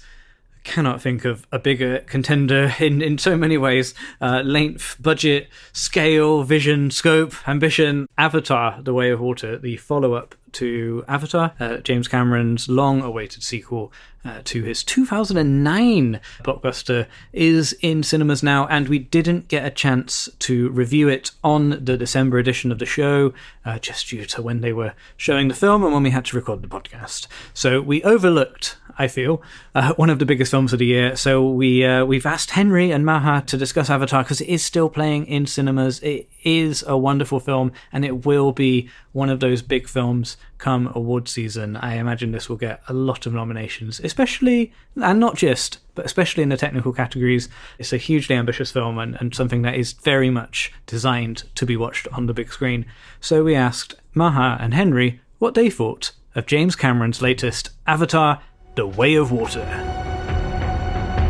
cannot 0.64 1.02
think 1.02 1.26
of 1.26 1.46
a 1.52 1.60
bigger 1.60 2.00
contender 2.00 2.74
in, 2.80 3.02
in 3.02 3.18
so 3.18 3.38
many 3.38 3.58
ways 3.58 3.94
uh, 4.22 4.42
length, 4.44 4.96
budget, 5.00 5.48
scale, 5.72 6.44
vision, 6.44 6.92
scope, 6.92 7.48
ambition. 7.48 8.08
Avatar 8.18 8.82
The 8.82 8.94
Way 8.94 9.10
of 9.10 9.20
Water, 9.20 9.58
the 9.58 9.78
follow 9.78 10.14
up 10.14 10.36
to 10.54 11.04
Avatar, 11.08 11.54
uh, 11.60 11.78
James 11.78 12.08
Cameron's 12.08 12.70
long 12.70 13.02
awaited 13.02 13.44
sequel 13.44 13.92
uh, 14.24 14.40
to 14.46 14.64
his 14.64 14.84
2009 14.84 16.22
blockbuster, 16.44 17.08
is 17.34 17.76
in 17.82 18.04
cinemas 18.04 18.42
now, 18.42 18.68
and 18.68 18.88
we 18.88 19.00
didn't 19.00 19.48
get 19.48 19.66
a 19.66 19.70
chance 19.72 20.30
to 20.40 20.70
review 20.70 21.10
it 21.10 21.32
on 21.44 21.84
the 21.84 21.98
December 21.98 22.38
edition 22.38 22.72
of 22.72 22.80
the 22.80 22.86
show, 22.86 23.34
uh, 23.66 23.80
just 23.80 24.08
due 24.08 24.26
to 24.26 24.42
when 24.42 24.62
they 24.62 24.72
were 24.72 24.94
showing 25.18 25.48
the 25.48 25.54
film 25.54 25.84
and 25.84 25.94
when 25.94 26.04
we 26.04 26.12
had 26.12 26.26
to 26.26 26.36
record 26.36 26.62
the 26.62 26.68
podcast. 26.68 27.28
So 27.54 27.82
we 27.82 28.04
overlooked 28.04 28.78
I 28.98 29.08
feel, 29.08 29.42
uh, 29.76 29.94
one 29.96 30.10
of 30.10 30.20
the 30.20 30.26
biggest 30.26 30.52
films 30.52 30.74
of 30.74 30.80
the 30.80 30.86
year. 30.86 31.16
So 31.16 31.48
we 31.48 31.86
uh, 31.86 32.06
we've 32.06 32.26
asked 32.26 32.52
Henry 32.52 32.92
and 32.92 33.06
Maha 33.06 33.44
to 33.48 33.58
discuss 33.58 33.90
Avatar 33.90 34.24
because 34.24 34.42
it 34.42 34.50
is 34.50 34.64
still 34.64 34.90
playing 34.90 35.26
in 35.26 35.46
cinemas. 35.46 36.00
It 36.02 36.30
is 36.44 36.84
a 36.88 36.98
wonderful 36.98 37.40
film, 37.40 37.72
and 37.92 38.06
it 38.06 38.26
will 38.26 38.52
be 38.52 38.90
one 39.12 39.30
of 39.30 39.40
those 39.40 39.62
big 39.62 39.88
films 39.88 40.38
come 40.58 40.92
award 40.96 41.28
season. 41.28 41.76
I 41.78 41.96
imagine 41.96 42.32
this 42.32 42.50
will 42.50 42.58
get 42.58 42.82
a 42.88 42.94
lot 42.94 43.26
of 43.26 43.34
nominations, 43.34 44.00
especially 44.00 44.72
and 44.96 45.20
not 45.20 45.36
just, 45.36 45.80
but 45.96 46.06
especially 46.06 46.44
in 46.44 46.50
the 46.50 46.58
technical 46.58 46.94
categories. 46.94 47.50
It's 47.80 47.94
a 47.94 47.98
hugely 47.98 48.36
ambitious 48.36 48.72
film 48.72 48.98
and, 48.98 49.18
and 49.20 49.36
something 49.36 49.64
that 49.64 49.76
is 49.76 49.94
very 49.94 50.30
much 50.30 50.72
designed 50.86 51.44
to 51.56 51.66
be 51.66 51.78
watched 51.78 52.08
on 52.10 52.28
the 52.28 52.34
big 52.34 52.52
screen. 52.52 52.86
So 53.20 53.44
we 53.44 53.56
asked 53.56 53.96
Maha 54.14 54.58
and 54.62 54.74
Henry 54.74 55.20
what 55.40 55.56
they 55.56 55.70
thought 55.70 56.12
of 56.36 56.46
James 56.46 56.76
Cameron's 56.76 57.22
latest 57.22 57.70
Avatar 57.86 58.42
the 58.76 58.88
Way 58.88 59.16
of 59.16 59.32
Water. 59.32 59.68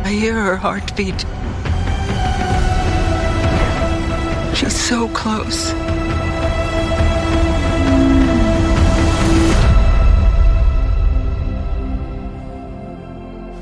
I 0.05 0.09
hear 0.09 0.33
her 0.33 0.55
heartbeat. 0.55 1.25
She's 4.55 4.73
so 4.73 5.09
close. 5.09 5.71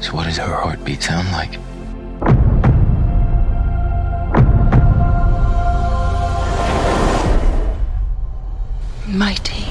So, 0.05 0.15
what 0.15 0.25
does 0.25 0.37
her 0.37 0.53
heartbeat 0.53 1.01
sound 1.01 1.31
like? 1.31 1.57
Mighty. 9.07 9.70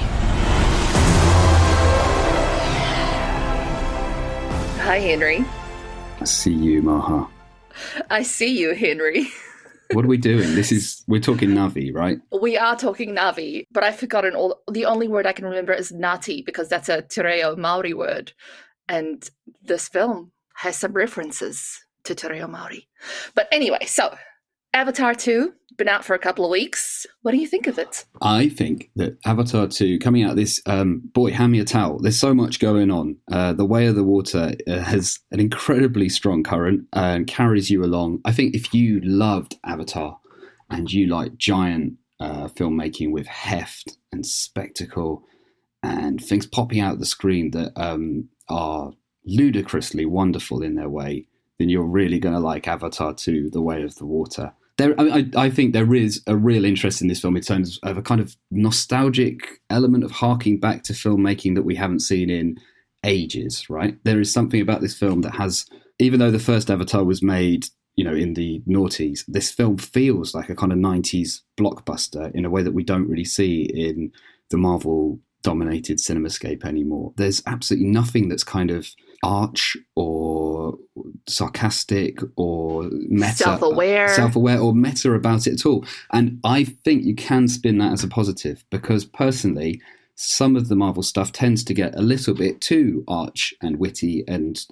Hi, 4.91 4.99
Henry. 4.99 5.45
I 6.21 6.25
see 6.25 6.53
you, 6.53 6.83
Maha. 6.83 7.29
I 8.11 8.25
see 8.25 8.59
you, 8.59 8.75
Henry. 8.75 9.29
what 9.93 10.05
are 10.05 10.09
we 10.09 10.17
doing? 10.17 10.57
This 10.57 10.73
is 10.73 11.05
we're 11.07 11.21
talking 11.21 11.51
Na'vi, 11.51 11.95
right? 11.95 12.19
We 12.43 12.59
are 12.59 12.75
talking 12.75 13.15
Na'vi, 13.15 13.69
but 13.71 13.85
I've 13.85 14.01
forgotten 14.01 14.35
all. 14.35 14.63
The 14.69 14.87
only 14.87 15.07
word 15.07 15.29
I 15.29 15.33
can 15.33 15.45
remember 15.45 15.73
is 15.73 15.93
Nati 15.93 16.43
because 16.43 16.69
that's 16.69 16.89
a 16.89 17.03
Te 17.03 17.23
Reo 17.23 17.55
Maori 17.55 17.95
word, 17.95 18.33
and 18.89 19.31
this 19.63 19.87
film 19.87 20.33
has 20.55 20.77
some 20.77 20.93
references 20.93 21.79
to 22.03 22.17
Te 22.17 22.27
Reo 22.27 22.49
Maori. 22.49 22.89
But 23.37 23.47
anyway, 23.53 23.85
so 23.87 24.17
Avatar 24.75 25.15
2, 25.15 25.53
been 25.81 25.89
out 25.89 26.05
for 26.05 26.13
a 26.13 26.19
couple 26.19 26.45
of 26.45 26.51
weeks. 26.51 27.07
What 27.23 27.33
do 27.33 27.39
you 27.39 27.47
think 27.47 27.67
of 27.67 27.79
it? 27.79 28.05
I 28.21 28.51
think 28.51 28.91
that 28.97 29.17
Avatar 29.25 29.67
2, 29.67 29.99
coming 29.99 30.23
out 30.23 30.37
this, 30.37 30.61
um, 30.67 31.01
boy, 31.15 31.33
hand 31.33 31.53
me 31.53 31.59
a 31.59 31.65
towel. 31.65 31.99
There's 31.99 32.21
so 32.21 32.35
much 32.35 32.61
going 32.61 32.91
on. 32.91 33.17
Uh, 33.33 33.55
the 33.55 33.65
Way 33.65 33.87
of 33.87 33.95
the 33.95 34.05
Water 34.05 34.53
uh, 34.69 34.79
has 34.81 35.21
an 35.31 35.41
incredibly 35.41 36.11
strong 36.11 36.43
current 36.43 36.87
and 36.93 37.27
carries 37.27 37.71
you 37.71 37.83
along. 37.83 38.21
I 38.27 38.33
think 38.33 38.55
if 38.55 38.75
you 38.75 39.01
loved 39.01 39.57
Avatar 39.65 40.19
and 40.69 40.93
you 40.93 41.07
like 41.07 41.39
giant 41.39 41.95
uh, 42.21 42.49
filmmaking 42.49 43.11
with 43.11 43.27
heft 43.27 43.97
and 44.13 44.27
spectacle 44.27 45.25
and 45.83 46.21
things 46.21 46.47
popping 46.47 46.81
out 46.81 46.99
the 46.99 47.07
screen 47.07 47.53
that 47.53 47.73
um, 47.75 48.29
are 48.51 48.93
ludicrously 49.25 50.05
wonderful 50.05 50.63
in 50.63 50.75
their 50.75 50.91
way, 50.91 51.27
then 51.59 51.71
you're 51.71 51.85
really 51.85 52.19
going 52.19 52.35
to 52.35 52.41
like 52.41 52.69
Avatar 52.69 53.15
2, 53.15 53.49
The 53.49 53.63
Way 53.63 53.83
of 53.83 53.95
the 53.95 54.05
Water 54.05 54.53
there, 54.81 54.95
I, 54.99 55.27
I, 55.37 55.51
think 55.51 55.73
there 55.73 55.95
is 55.95 56.23
a 56.27 56.37
real 56.37 56.65
interest 56.65 57.03
in 57.03 57.09
this 57.09 57.21
film 57.21 57.37
in 57.37 57.43
terms 57.43 57.79
of 57.83 57.99
a 57.99 58.03
kind 58.03 58.21
of 58.21 58.37
nostalgic 58.51 59.61
element 59.69 60.05
of 60.05 60.11
harking 60.11 60.59
back 60.59 60.83
to 60.85 60.93
filmmaking 60.93 61.55
that 61.55 61.65
we 61.65 61.77
haven't 61.77 62.01
seen 62.01 62.31
in 62.31 62.59
ages. 63.05 63.69
Right, 63.69 63.99
there 64.05 64.21
is 64.21 64.33
something 64.33 64.61
about 64.61 64.81
this 64.81 64.99
film 64.99 65.21
that 65.23 65.35
has, 65.35 65.67
even 65.99 66.19
though 66.19 66.31
the 66.31 66.39
first 66.39 66.71
Avatar 66.71 67.05
was 67.05 67.23
made, 67.23 67.67
you 67.97 68.05
know, 68.05 68.15
in 68.15 68.35
the 68.35 68.63
noughties, 68.67 69.21
this 69.29 69.51
film 69.51 69.77
feels 69.77 70.35
like 70.35 70.49
a 70.49 70.57
kind 70.57 70.73
of 70.73 70.79
'90s 70.79 71.43
blockbuster 71.59 72.35
in 72.35 72.45
a 72.45 72.51
way 72.51 72.63
that 72.63 72.75
we 72.75 72.83
don't 72.83 73.09
really 73.09 73.25
see 73.25 73.63
in 73.63 74.11
the 74.49 74.57
Marvel 74.57 75.21
dominated 75.43 75.99
cinemascape 75.99 76.65
anymore. 76.65 77.13
There's 77.17 77.43
absolutely 77.47 77.89
nothing 77.89 78.29
that's 78.29 78.45
kind 78.45 78.71
of 78.71 78.89
arch 79.23 79.77
or 79.97 80.79
sarcastic 81.29 82.21
or 82.37 82.85
meta 83.09 83.35
self-aware. 83.35 84.09
self-aware 84.09 84.59
or 84.59 84.75
meta 84.75 85.13
about 85.13 85.47
it 85.47 85.55
at 85.55 85.67
all. 85.67 85.85
And 86.13 86.41
i 86.45 86.65
think 86.65 87.05
you 87.05 87.15
can 87.15 87.49
spin 87.49 87.79
that 87.79 87.93
as 87.93 88.05
a 88.05 88.09
positive 88.09 88.65
because 88.71 89.05
personally 89.05 89.81
some 90.17 90.55
of 90.55 90.69
the 90.69 90.77
marvel 90.77 91.03
stuff 91.03 91.33
tends 91.33 91.65
to 91.65 91.73
get 91.73 91.95
a 91.97 92.03
little 92.03 92.35
bit 92.35 92.61
too 92.61 93.05
arch 93.09 93.55
and 93.63 93.79
witty 93.79 94.23
and 94.29 94.67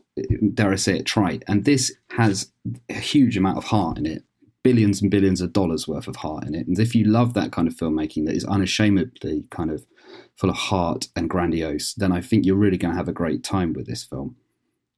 dare 0.54 0.72
i 0.72 0.76
say 0.76 0.98
it 0.98 1.06
trite. 1.06 1.42
And 1.48 1.64
this 1.64 1.94
has 2.10 2.52
a 2.90 2.94
huge 2.94 3.36
amount 3.36 3.58
of 3.58 3.64
heart 3.64 3.98
in 3.98 4.06
it 4.06 4.24
billions 4.62 5.00
and 5.00 5.10
billions 5.10 5.40
of 5.40 5.52
dollars 5.52 5.88
worth 5.88 6.08
of 6.08 6.16
heart 6.16 6.44
in 6.46 6.54
it. 6.54 6.66
And 6.66 6.78
if 6.78 6.94
you 6.94 7.04
love 7.04 7.32
that 7.34 7.52
kind 7.52 7.68
of 7.68 7.74
filmmaking 7.74 8.26
that 8.26 8.34
is 8.34 8.44
unashamedly 8.44 9.44
kind 9.50 9.70
of 9.70 9.86
full 10.38 10.50
of 10.50 10.56
heart 10.56 11.08
and 11.16 11.28
grandiose, 11.28 11.94
then 11.94 12.12
I 12.12 12.20
think 12.20 12.46
you're 12.46 12.56
really 12.56 12.78
going 12.78 12.92
to 12.92 12.96
have 12.96 13.08
a 13.08 13.12
great 13.12 13.42
time 13.42 13.72
with 13.72 13.86
this 13.86 14.04
film. 14.04 14.36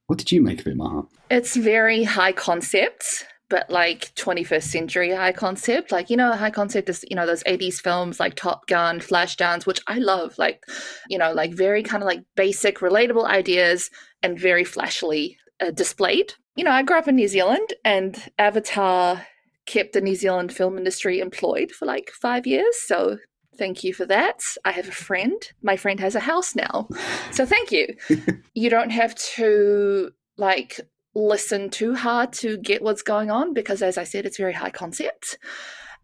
What 0.06 0.18
did 0.18 0.30
you 0.30 0.42
make 0.42 0.60
of 0.60 0.66
it, 0.66 0.76
Maha? 0.76 1.02
It's 1.30 1.56
very 1.56 2.04
high 2.04 2.32
concept, 2.32 3.24
but 3.48 3.70
like 3.70 4.14
21st 4.16 4.62
century 4.64 5.14
high 5.14 5.32
concept. 5.32 5.92
Like, 5.92 6.10
you 6.10 6.16
know, 6.16 6.32
high 6.32 6.50
concept 6.50 6.88
is, 6.88 7.04
you 7.08 7.16
know, 7.16 7.26
those 7.26 7.44
80s 7.44 7.80
films 7.80 8.20
like 8.20 8.34
Top 8.34 8.66
Gun, 8.66 9.00
Flashdance, 9.00 9.66
which 9.66 9.80
I 9.86 9.98
love. 9.98 10.36
Like, 10.36 10.62
you 11.08 11.16
know, 11.16 11.32
like 11.32 11.54
very 11.54 11.82
kind 11.82 12.02
of 12.02 12.06
like 12.06 12.22
basic, 12.36 12.80
relatable 12.80 13.24
ideas 13.24 13.88
and 14.22 14.38
very 14.38 14.64
flashily 14.64 15.38
uh, 15.60 15.70
displayed. 15.70 16.34
You 16.56 16.64
know, 16.64 16.72
I 16.72 16.82
grew 16.82 16.98
up 16.98 17.08
in 17.08 17.16
New 17.16 17.28
Zealand 17.28 17.72
and 17.84 18.30
Avatar 18.38 19.26
kept 19.66 19.92
the 19.92 20.00
New 20.00 20.16
Zealand 20.16 20.52
film 20.52 20.76
industry 20.76 21.20
employed 21.20 21.70
for 21.70 21.86
like 21.86 22.10
five 22.10 22.46
years. 22.46 22.76
So 22.84 23.18
Thank 23.56 23.84
you 23.84 23.92
for 23.92 24.06
that. 24.06 24.40
I 24.64 24.72
have 24.72 24.88
a 24.88 24.92
friend. 24.92 25.40
My 25.62 25.76
friend 25.76 26.00
has 26.00 26.14
a 26.14 26.20
house 26.20 26.54
now. 26.54 26.88
So 27.32 27.44
thank 27.44 27.72
you. 27.72 27.94
you 28.54 28.70
don't 28.70 28.90
have 28.90 29.14
to 29.36 30.10
like 30.36 30.80
listen 31.14 31.70
too 31.70 31.94
hard 31.94 32.32
to 32.32 32.56
get 32.58 32.82
what's 32.82 33.02
going 33.02 33.30
on 33.30 33.52
because, 33.52 33.82
as 33.82 33.98
I 33.98 34.04
said, 34.04 34.24
it's 34.26 34.38
very 34.38 34.52
high 34.52 34.70
concept. 34.70 35.38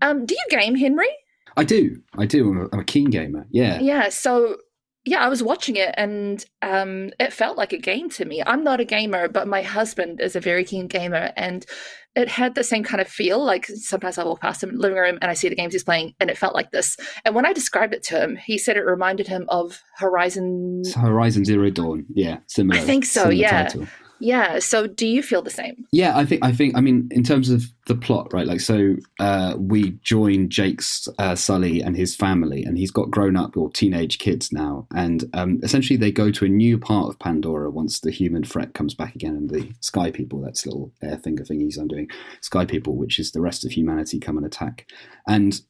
Um, 0.02 0.26
do 0.26 0.34
you 0.34 0.58
game, 0.58 0.74
Henry? 0.74 1.08
I 1.56 1.64
do. 1.64 2.02
I 2.18 2.26
do. 2.26 2.50
I'm 2.50 2.58
a, 2.58 2.68
I'm 2.72 2.80
a 2.80 2.84
keen 2.84 3.10
gamer. 3.10 3.46
Yeah. 3.50 3.80
Yeah. 3.80 4.10
So 4.10 4.58
yeah, 5.06 5.20
I 5.20 5.28
was 5.28 5.42
watching 5.42 5.76
it 5.76 5.94
and 5.96 6.44
um, 6.62 7.10
it 7.20 7.32
felt 7.32 7.56
like 7.56 7.72
a 7.72 7.78
game 7.78 8.10
to 8.10 8.24
me. 8.24 8.42
I'm 8.44 8.64
not 8.64 8.80
a 8.80 8.84
gamer, 8.84 9.28
but 9.28 9.46
my 9.46 9.62
husband 9.62 10.20
is 10.20 10.34
a 10.34 10.40
very 10.40 10.64
keen 10.64 10.88
gamer, 10.88 11.32
and 11.36 11.64
it 12.16 12.28
had 12.28 12.54
the 12.54 12.64
same 12.64 12.82
kind 12.82 13.00
of 13.00 13.06
feel. 13.06 13.44
Like 13.44 13.66
sometimes 13.66 14.18
I 14.18 14.25
walk 14.25 14.40
past 14.40 14.62
him 14.62 14.70
in 14.70 14.76
the 14.76 14.82
living 14.82 14.99
room 14.99 15.18
and 15.20 15.30
I 15.30 15.35
see 15.35 15.49
the 15.49 15.54
games 15.54 15.75
he's 15.75 15.85
playing, 15.85 16.14
and 16.18 16.30
it 16.30 16.38
felt 16.38 16.54
like 16.54 16.70
this. 16.70 16.96
And 17.25 17.35
when 17.35 17.46
I 17.46 17.52
described 17.52 17.94
it 17.94 18.02
to 18.04 18.20
him, 18.20 18.37
he 18.37 18.58
said 18.58 18.76
it 18.76 18.80
reminded 18.80 19.28
him 19.28 19.44
of 19.49 19.82
Horizon. 19.96 20.82
Horizon 20.96 21.44
Zero 21.44 21.70
Dawn. 21.70 22.06
Yeah, 22.12 22.38
similar. 22.46 22.80
I 22.80 22.82
think 22.82 23.04
so. 23.04 23.28
Yeah. 23.28 23.64
Title. 23.64 23.87
Yeah. 24.18 24.58
So 24.61 24.87
do 24.87 25.06
you 25.06 25.23
feel 25.23 25.42
the 25.42 25.50
same? 25.50 25.87
Yeah, 25.92 26.16
I 26.16 26.25
think 26.25 26.44
I 26.44 26.52
think 26.52 26.76
I 26.76 26.80
mean 26.80 27.08
in 27.11 27.23
terms 27.23 27.50
of 27.50 27.64
the 27.87 27.94
plot, 27.94 28.32
right? 28.32 28.46
Like 28.46 28.61
so 28.61 28.96
uh, 29.20 29.54
we 29.58 29.92
join 30.02 30.49
Jake's 30.49 31.08
uh, 31.18 31.35
Sully 31.35 31.80
and 31.82 31.96
his 31.96 32.16
family, 32.16 32.64
and 32.64 32.76
he's 32.76 32.90
got 32.90 33.11
grown 33.11 33.37
up 33.37 33.56
or 33.56 33.70
teenage 33.70 34.18
kids 34.18 34.52
now, 34.52 34.87
and 34.94 35.28
um, 35.35 35.61
essentially 35.62 35.96
they 35.96 36.11
go 36.11 36.30
to 36.30 36.44
a 36.44 36.49
new 36.49 36.78
part 36.78 37.08
of 37.08 37.18
Pandora 37.18 37.70
once 37.70 38.00
the 38.00 38.11
human 38.11 38.44
threat 38.44 38.75
comes 38.75 38.94
back 38.94 39.14
again, 39.14 39.37
and 39.37 39.50
the 39.50 39.73
Sky 39.80 40.11
People, 40.11 40.40
that's 40.40 40.66
little 40.66 40.92
air 41.02 41.18
finger 41.18 41.44
thingies 41.44 41.78
I'm 41.78 41.88
doing, 41.88 42.08
Sky 42.40 42.64
People, 42.64 42.96
which 42.96 43.18
is 43.18 43.32
the 43.32 43.40
rest 43.40 43.64
of 43.64 43.73
humanity, 43.73 44.18
come 44.18 44.37
and 44.37 44.46
attack, 44.46 44.87
and 45.28 45.61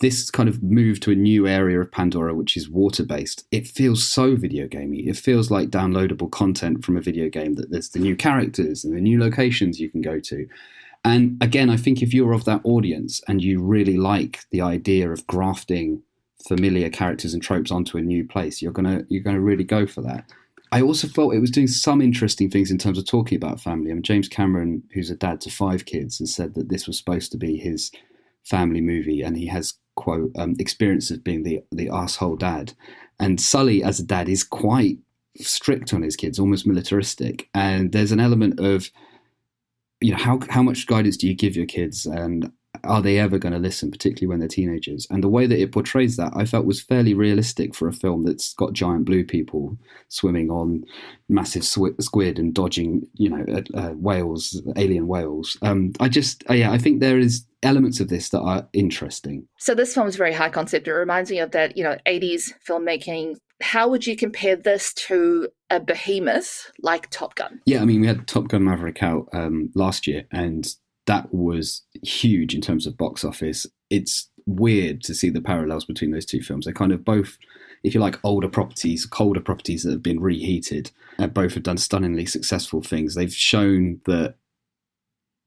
this 0.00 0.30
kind 0.30 0.48
of 0.48 0.62
move 0.62 1.00
to 1.00 1.10
a 1.10 1.16
new 1.16 1.46
area 1.46 1.80
of 1.80 1.90
Pandora, 1.90 2.34
which 2.34 2.56
is 2.56 2.68
water 2.68 3.04
based, 3.04 3.46
it 3.50 3.66
feels 3.66 4.08
so 4.08 4.36
video 4.36 4.68
gamey. 4.68 5.08
It 5.08 5.16
feels 5.16 5.50
like 5.50 5.70
downloadable 5.70 6.30
content 6.30 6.84
from 6.84 6.96
a 6.96 7.00
video 7.00 7.28
game 7.28 7.54
that 7.54 7.70
there's 7.70 7.90
the 7.90 7.98
new 7.98 8.14
characters 8.14 8.84
and 8.84 8.96
the 8.96 9.00
new 9.00 9.20
locations 9.20 9.80
you 9.80 9.90
can 9.90 10.00
go 10.00 10.20
to. 10.20 10.46
And 11.04 11.42
again, 11.42 11.68
I 11.68 11.76
think 11.76 12.00
if 12.00 12.14
you're 12.14 12.32
of 12.32 12.44
that 12.44 12.60
audience 12.64 13.20
and 13.26 13.42
you 13.42 13.60
really 13.60 13.96
like 13.96 14.44
the 14.50 14.60
idea 14.60 15.10
of 15.10 15.26
grafting 15.26 16.02
familiar 16.46 16.90
characters 16.90 17.34
and 17.34 17.42
tropes 17.42 17.72
onto 17.72 17.98
a 17.98 18.02
new 18.02 18.26
place, 18.26 18.62
you're 18.62 18.72
gonna 18.72 19.04
you're 19.08 19.22
gonna 19.22 19.40
really 19.40 19.64
go 19.64 19.86
for 19.86 20.00
that. 20.02 20.30
I 20.70 20.80
also 20.80 21.06
felt 21.06 21.34
it 21.34 21.40
was 21.40 21.50
doing 21.50 21.66
some 21.66 22.00
interesting 22.00 22.48
things 22.48 22.70
in 22.70 22.78
terms 22.78 22.98
of 22.98 23.06
talking 23.06 23.36
about 23.36 23.60
family. 23.60 23.90
I 23.90 23.94
mean, 23.94 24.02
James 24.02 24.28
Cameron, 24.28 24.82
who's 24.94 25.10
a 25.10 25.16
dad 25.16 25.40
to 25.42 25.50
five 25.50 25.84
kids, 25.84 26.18
has 26.18 26.34
said 26.34 26.54
that 26.54 26.70
this 26.70 26.86
was 26.86 26.96
supposed 26.96 27.30
to 27.32 27.38
be 27.38 27.58
his 27.58 27.90
family 28.44 28.80
movie, 28.80 29.22
and 29.22 29.36
he 29.36 29.46
has 29.46 29.74
quote 29.94 30.32
um, 30.36 30.56
experience 30.58 31.10
of 31.10 31.24
being 31.24 31.42
the 31.42 31.62
the 31.70 31.88
asshole 31.88 32.36
dad, 32.36 32.72
and 33.18 33.40
Sully 33.40 33.82
as 33.82 34.00
a 34.00 34.04
dad 34.04 34.28
is 34.28 34.44
quite 34.44 34.98
strict 35.38 35.94
on 35.94 36.02
his 36.02 36.16
kids, 36.16 36.38
almost 36.38 36.66
militaristic, 36.66 37.48
and 37.54 37.92
there's 37.92 38.12
an 38.12 38.20
element 38.20 38.60
of 38.60 38.90
you 40.00 40.12
know 40.12 40.18
how 40.18 40.40
how 40.50 40.62
much 40.62 40.86
guidance 40.86 41.16
do 41.16 41.26
you 41.26 41.34
give 41.34 41.56
your 41.56 41.66
kids? 41.66 42.06
And 42.06 42.52
are 42.84 43.02
they 43.02 43.18
ever 43.18 43.38
going 43.38 43.52
to 43.52 43.58
listen, 43.58 43.90
particularly 43.90 44.28
when 44.28 44.38
they're 44.38 44.48
teenagers? 44.48 45.06
And 45.10 45.22
the 45.22 45.28
way 45.28 45.46
that 45.46 45.60
it 45.60 45.72
portrays 45.72 46.16
that, 46.16 46.32
I 46.34 46.44
felt 46.44 46.66
was 46.66 46.80
fairly 46.80 47.14
realistic 47.14 47.74
for 47.74 47.88
a 47.88 47.92
film 47.92 48.24
that's 48.24 48.54
got 48.54 48.72
giant 48.72 49.04
blue 49.04 49.24
people 49.24 49.78
swimming 50.08 50.50
on 50.50 50.84
massive 51.28 51.64
squid 51.64 52.38
and 52.38 52.54
dodging, 52.54 53.06
you 53.14 53.30
know, 53.30 53.44
uh, 53.52 53.78
uh, 53.78 53.92
whales, 53.92 54.60
alien 54.76 55.06
whales. 55.06 55.56
Um, 55.62 55.92
I 56.00 56.08
just, 56.08 56.44
uh, 56.50 56.54
yeah, 56.54 56.72
I 56.72 56.78
think 56.78 57.00
there 57.00 57.18
is 57.18 57.44
elements 57.62 58.00
of 58.00 58.08
this 58.08 58.30
that 58.30 58.40
are 58.40 58.68
interesting. 58.72 59.46
So 59.58 59.74
this 59.74 59.94
film 59.94 60.08
is 60.08 60.16
very 60.16 60.32
high 60.32 60.50
concept. 60.50 60.88
It 60.88 60.92
reminds 60.92 61.30
me 61.30 61.38
of 61.38 61.52
that, 61.52 61.76
you 61.76 61.84
know, 61.84 61.96
80s 62.06 62.52
filmmaking. 62.68 63.36
How 63.60 63.88
would 63.88 64.06
you 64.06 64.16
compare 64.16 64.56
this 64.56 64.92
to 64.94 65.48
a 65.70 65.78
behemoth 65.78 66.70
like 66.80 67.08
Top 67.10 67.36
Gun? 67.36 67.60
Yeah, 67.64 67.80
I 67.80 67.84
mean, 67.84 68.00
we 68.00 68.08
had 68.08 68.26
Top 68.26 68.48
Gun 68.48 68.64
Maverick 68.64 69.02
out 69.02 69.28
um, 69.32 69.70
last 69.74 70.06
year, 70.06 70.24
and 70.32 70.66
that 71.06 71.32
was 71.32 71.82
huge 72.02 72.54
in 72.54 72.60
terms 72.60 72.86
of 72.86 72.96
box 72.96 73.24
office. 73.24 73.66
It's 73.90 74.28
weird 74.46 75.02
to 75.02 75.14
see 75.14 75.30
the 75.30 75.40
parallels 75.40 75.84
between 75.84 76.10
those 76.10 76.26
two 76.26 76.42
films. 76.42 76.64
They're 76.64 76.74
kind 76.74 76.92
of 76.92 77.04
both, 77.04 77.38
if 77.82 77.94
you 77.94 78.00
like, 78.00 78.18
older 78.24 78.48
properties, 78.48 79.06
colder 79.06 79.40
properties 79.40 79.82
that 79.82 79.92
have 79.92 80.02
been 80.02 80.20
reheated. 80.20 80.90
And 81.18 81.34
both 81.34 81.54
have 81.54 81.62
done 81.62 81.78
stunningly 81.78 82.26
successful 82.26 82.82
things. 82.82 83.14
They've 83.14 83.32
shown 83.32 84.00
that 84.06 84.36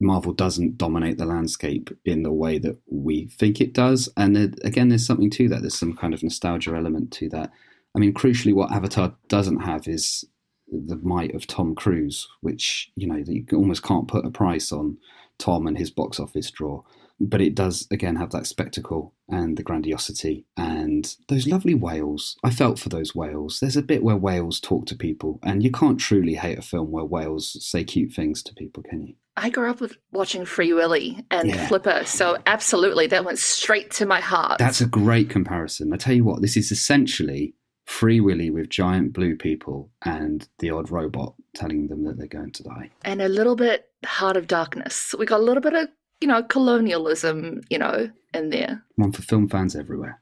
Marvel 0.00 0.32
doesn't 0.32 0.76
dominate 0.76 1.18
the 1.18 1.24
landscape 1.24 1.90
in 2.04 2.22
the 2.22 2.32
way 2.32 2.58
that 2.58 2.78
we 2.86 3.26
think 3.26 3.60
it 3.60 3.72
does. 3.72 4.08
And 4.16 4.36
again, 4.62 4.90
there's 4.90 5.06
something 5.06 5.30
to 5.30 5.48
that. 5.48 5.62
There's 5.62 5.78
some 5.78 5.96
kind 5.96 6.12
of 6.12 6.22
nostalgia 6.22 6.74
element 6.74 7.12
to 7.12 7.28
that. 7.30 7.50
I 7.94 7.98
mean, 7.98 8.12
crucially, 8.12 8.54
what 8.54 8.70
Avatar 8.72 9.14
doesn't 9.28 9.60
have 9.60 9.88
is 9.88 10.24
the 10.70 10.96
might 10.96 11.34
of 11.34 11.46
Tom 11.46 11.74
Cruise, 11.74 12.28
which 12.40 12.90
you 12.94 13.06
know 13.06 13.16
you 13.16 13.46
almost 13.54 13.82
can't 13.82 14.08
put 14.08 14.26
a 14.26 14.30
price 14.30 14.70
on 14.72 14.98
Tom 15.38 15.66
and 15.66 15.78
his 15.78 15.90
box 15.90 16.18
office 16.18 16.50
draw. 16.50 16.82
But 17.18 17.40
it 17.40 17.54
does 17.54 17.88
again 17.90 18.16
have 18.16 18.30
that 18.32 18.46
spectacle 18.46 19.14
and 19.28 19.56
the 19.56 19.62
grandiosity 19.62 20.44
and 20.56 21.16
those 21.28 21.46
lovely 21.46 21.74
whales. 21.74 22.36
I 22.44 22.50
felt 22.50 22.78
for 22.78 22.90
those 22.90 23.14
whales. 23.14 23.58
There's 23.58 23.76
a 23.76 23.82
bit 23.82 24.02
where 24.02 24.16
whales 24.16 24.60
talk 24.60 24.84
to 24.86 24.94
people, 24.94 25.40
and 25.42 25.62
you 25.62 25.70
can't 25.70 25.98
truly 25.98 26.34
hate 26.34 26.58
a 26.58 26.62
film 26.62 26.90
where 26.90 27.06
whales 27.06 27.56
say 27.64 27.84
cute 27.84 28.12
things 28.12 28.42
to 28.42 28.54
people, 28.54 28.82
can 28.82 29.06
you? 29.06 29.14
I 29.38 29.50
grew 29.50 29.70
up 29.70 29.80
with 29.80 29.96
watching 30.12 30.44
Free 30.44 30.72
Willy 30.72 31.24
and 31.30 31.48
yeah. 31.48 31.68
Flipper, 31.68 32.04
so 32.04 32.38
absolutely 32.46 33.06
that 33.08 33.24
went 33.24 33.38
straight 33.38 33.90
to 33.92 34.06
my 34.06 34.20
heart. 34.20 34.58
That's 34.58 34.80
a 34.80 34.86
great 34.86 35.28
comparison. 35.28 35.92
I 35.92 35.96
tell 35.96 36.14
you 36.14 36.24
what, 36.24 36.42
this 36.42 36.56
is 36.56 36.70
essentially 36.70 37.54
Free 37.86 38.20
Willy 38.20 38.50
with 38.50 38.68
giant 38.68 39.12
blue 39.12 39.36
people 39.36 39.90
and 40.04 40.46
the 40.58 40.70
odd 40.70 40.90
robot 40.90 41.34
telling 41.54 41.86
them 41.86 42.04
that 42.04 42.18
they're 42.18 42.26
going 42.26 42.50
to 42.52 42.62
die. 42.62 42.90
And 43.04 43.22
a 43.22 43.28
little 43.28 43.56
bit 43.56 43.88
Heart 44.04 44.36
of 44.36 44.46
Darkness. 44.46 45.14
We 45.18 45.24
got 45.24 45.40
a 45.40 45.42
little 45.42 45.62
bit 45.62 45.72
of, 45.72 45.88
you 46.20 46.28
know, 46.28 46.42
colonialism, 46.42 47.62
you 47.70 47.78
know, 47.78 48.10
in 48.34 48.50
there. 48.50 48.82
One 48.96 49.12
for 49.12 49.22
film 49.22 49.48
fans 49.48 49.76
everywhere. 49.76 50.20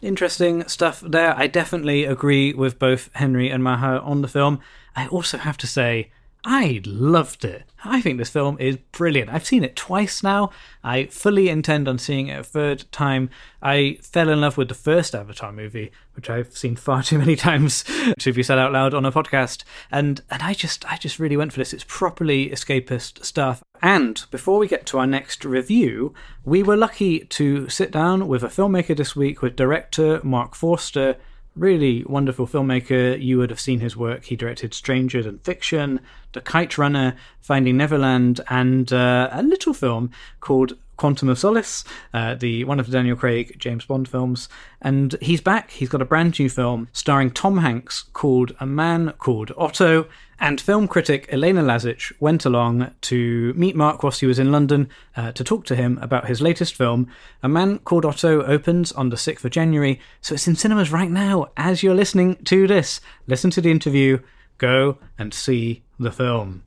Interesting 0.00 0.66
stuff 0.66 1.00
there. 1.00 1.36
I 1.36 1.46
definitely 1.46 2.04
agree 2.04 2.54
with 2.54 2.78
both 2.78 3.10
Henry 3.14 3.50
and 3.50 3.62
Maha 3.62 4.00
on 4.00 4.22
the 4.22 4.28
film. 4.28 4.60
I 4.94 5.08
also 5.08 5.36
have 5.36 5.58
to 5.58 5.66
say, 5.66 6.10
I 6.48 6.80
loved 6.86 7.44
it. 7.44 7.64
I 7.84 8.00
think 8.00 8.18
this 8.18 8.30
film 8.30 8.56
is 8.60 8.76
brilliant. 8.92 9.30
I've 9.30 9.44
seen 9.44 9.64
it 9.64 9.74
twice 9.74 10.22
now. 10.22 10.50
I 10.84 11.06
fully 11.06 11.48
intend 11.48 11.88
on 11.88 11.98
seeing 11.98 12.28
it 12.28 12.38
a 12.38 12.44
third 12.44 12.84
time. 12.92 13.30
I 13.60 13.98
fell 14.00 14.28
in 14.28 14.40
love 14.40 14.56
with 14.56 14.68
the 14.68 14.74
first 14.74 15.12
Avatar 15.12 15.50
movie, 15.50 15.90
which 16.14 16.30
I've 16.30 16.56
seen 16.56 16.76
far 16.76 17.02
too 17.02 17.18
many 17.18 17.34
times 17.48 17.84
to 18.20 18.32
be 18.32 18.44
said 18.44 18.60
out 18.60 18.72
loud 18.72 18.94
on 18.94 19.04
a 19.04 19.10
podcast. 19.10 19.64
And 19.90 20.22
and 20.30 20.40
I 20.40 20.54
just 20.54 20.88
I 20.90 20.98
just 20.98 21.18
really 21.18 21.36
went 21.36 21.52
for 21.52 21.58
this. 21.58 21.72
It's 21.72 21.84
properly 21.88 22.48
escapist 22.50 23.24
stuff. 23.24 23.64
And 23.82 24.24
before 24.30 24.60
we 24.60 24.68
get 24.68 24.86
to 24.86 24.98
our 25.00 25.06
next 25.06 25.44
review, 25.44 26.14
we 26.44 26.62
were 26.62 26.76
lucky 26.76 27.24
to 27.24 27.68
sit 27.68 27.90
down 27.90 28.28
with 28.28 28.44
a 28.44 28.48
filmmaker 28.48 28.96
this 28.96 29.16
week 29.16 29.42
with 29.42 29.56
director 29.56 30.20
Marc 30.22 30.54
Forster 30.54 31.16
really 31.56 32.04
wonderful 32.04 32.46
filmmaker. 32.46 33.20
You 33.20 33.38
would 33.38 33.50
have 33.50 33.60
seen 33.60 33.80
his 33.80 33.96
work. 33.96 34.24
He 34.24 34.36
directed 34.36 34.74
Stranger 34.74 35.22
Than 35.22 35.38
Fiction, 35.38 36.00
The 36.32 36.40
Kite 36.40 36.78
Runner, 36.78 37.16
Finding 37.40 37.76
Neverland, 37.76 38.40
and 38.48 38.92
uh, 38.92 39.30
a 39.32 39.42
little 39.42 39.74
film 39.74 40.10
called 40.40 40.74
Quantum 40.96 41.28
of 41.28 41.38
Solace, 41.38 41.84
uh, 42.14 42.34
the 42.34 42.64
one 42.64 42.80
of 42.80 42.86
the 42.86 42.92
Daniel 42.92 43.16
Craig 43.16 43.56
James 43.58 43.84
Bond 43.84 44.08
films. 44.08 44.48
And 44.80 45.16
he's 45.20 45.40
back. 45.40 45.70
He's 45.70 45.88
got 45.88 46.02
a 46.02 46.06
brand 46.06 46.38
new 46.38 46.48
film 46.48 46.88
starring 46.92 47.30
Tom 47.30 47.58
Hanks 47.58 48.04
called 48.12 48.54
A 48.60 48.66
Man 48.66 49.12
Called 49.18 49.52
Otto. 49.56 50.08
And 50.38 50.60
film 50.60 50.86
critic 50.86 51.26
Elena 51.30 51.62
Lazic 51.62 52.12
went 52.20 52.44
along 52.44 52.90
to 53.02 53.54
meet 53.54 53.74
Marc 53.74 54.02
whilst 54.02 54.20
he 54.20 54.26
was 54.26 54.38
in 54.38 54.52
London 54.52 54.90
uh, 55.16 55.32
to 55.32 55.42
talk 55.42 55.64
to 55.66 55.76
him 55.76 55.98
about 56.02 56.26
his 56.26 56.42
latest 56.42 56.74
film. 56.74 57.08
A 57.42 57.48
Man 57.48 57.78
Called 57.78 58.04
Otto 58.04 58.42
opens 58.42 58.92
on 58.92 59.08
the 59.08 59.16
6th 59.16 59.44
of 59.44 59.50
January, 59.50 59.98
so 60.20 60.34
it's 60.34 60.46
in 60.46 60.54
cinemas 60.54 60.92
right 60.92 61.10
now 61.10 61.46
as 61.56 61.82
you're 61.82 61.94
listening 61.94 62.36
to 62.44 62.66
this. 62.66 63.00
Listen 63.26 63.50
to 63.52 63.60
the 63.62 63.70
interview, 63.70 64.18
go 64.58 64.98
and 65.18 65.32
see 65.32 65.82
the 65.98 66.12
film. 66.12 66.64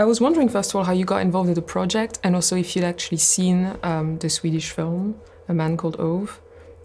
I 0.00 0.04
was 0.04 0.20
wondering, 0.20 0.48
first 0.48 0.70
of 0.70 0.76
all, 0.76 0.84
how 0.84 0.92
you 0.92 1.04
got 1.04 1.22
involved 1.22 1.48
in 1.48 1.56
the 1.56 1.62
project 1.62 2.20
and 2.22 2.36
also 2.36 2.54
if 2.54 2.76
you'd 2.76 2.84
actually 2.84 3.18
seen 3.18 3.76
um, 3.82 4.18
the 4.18 4.30
Swedish 4.30 4.70
film, 4.70 5.20
A 5.48 5.54
Man 5.54 5.76
Called 5.76 5.96
Ove, 5.98 6.40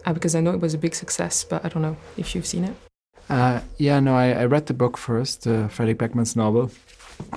uh, 0.05 0.13
because 0.13 0.33
I 0.33 0.41
know 0.41 0.51
it 0.51 0.59
was 0.59 0.73
a 0.73 0.79
big 0.79 0.95
success, 0.95 1.43
but 1.43 1.63
I 1.63 1.69
don't 1.69 1.83
know 1.83 1.97
if 2.17 2.33
you've 2.33 2.47
seen 2.47 2.63
it. 2.63 2.75
Uh, 3.29 3.61
yeah, 3.77 3.99
no, 3.99 4.15
I, 4.15 4.31
I, 4.31 4.45
read 4.45 4.65
the 4.65 4.73
book 4.73 4.97
first, 4.97 5.47
uh, 5.47 5.67
Fredrik 5.67 5.97
Backman's 5.97 6.35
novel. 6.35 6.71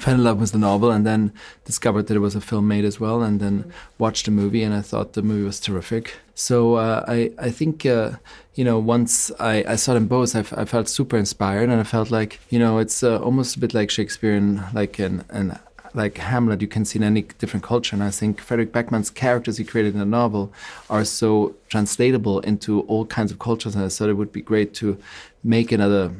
Fell 0.01 0.15
in 0.15 0.25
love 0.25 0.41
with 0.41 0.53
the 0.53 0.59
novel 0.59 0.91
and 0.91 1.07
then 1.07 1.33
discovered 1.65 2.09
that 2.09 2.17
it 2.17 2.21
was 2.21 2.35
a 2.35 2.41
film 2.41 2.67
made 2.67 2.85
as 2.85 2.99
well, 2.99 3.23
and 3.23 3.41
then 3.41 3.73
watched 3.99 4.25
the 4.25 4.31
movie, 4.31 4.63
and 4.63 4.75
I 4.75 4.81
thought 4.81 5.13
the 5.13 5.23
movie 5.23 5.45
was 5.45 5.61
terrific. 5.61 6.15
So 6.35 6.75
uh, 6.75 7.05
I, 7.07 7.31
I 7.39 7.51
think, 7.51 7.87
uh, 7.87 8.13
you 8.55 8.65
know, 8.65 8.79
once 8.79 9.31
I, 9.39 9.65
I 9.69 9.77
saw 9.77 9.95
them 9.95 10.07
both, 10.07 10.35
I, 10.35 10.65
felt 10.65 10.89
super 10.89 11.17
inspired, 11.17 11.69
and 11.69 11.81
I 11.81 11.85
felt 11.85 12.11
like, 12.11 12.41
you 12.51 12.59
know, 12.59 12.79
it's 12.79 13.03
uh, 13.03 13.19
almost 13.21 13.57
a 13.57 13.61
bit 13.61 13.75
like 13.75 13.91
Shakespearean, 13.91 14.65
like 14.75 14.99
an, 14.99 15.25
an 15.29 15.59
like 15.97 16.19
Hamlet 16.19 16.61
you 16.61 16.69
can 16.69 16.85
see 16.85 16.99
in 16.99 17.03
any 17.03 17.23
different 17.23 17.65
culture. 17.65 17.97
And 17.97 18.03
I 18.03 18.11
think 18.11 18.41
Fredrik 18.41 18.71
Backman's 18.71 19.09
characters 19.09 19.57
he 19.57 19.65
created 19.65 19.95
in 19.95 19.99
the 19.99 20.05
novel 20.05 20.53
are 20.91 21.05
so 21.07 21.55
translatable 21.69 22.41
into 22.41 22.83
all 22.83 23.07
kinds 23.07 23.33
of 23.33 23.39
cultures. 23.39 23.75
And 23.75 23.83
I 23.83 23.89
thought 23.89 24.11
it 24.11 24.15
would 24.15 24.31
be 24.31 24.43
great 24.43 24.75
to 24.75 24.99
make 25.47 25.73
another 25.73 26.13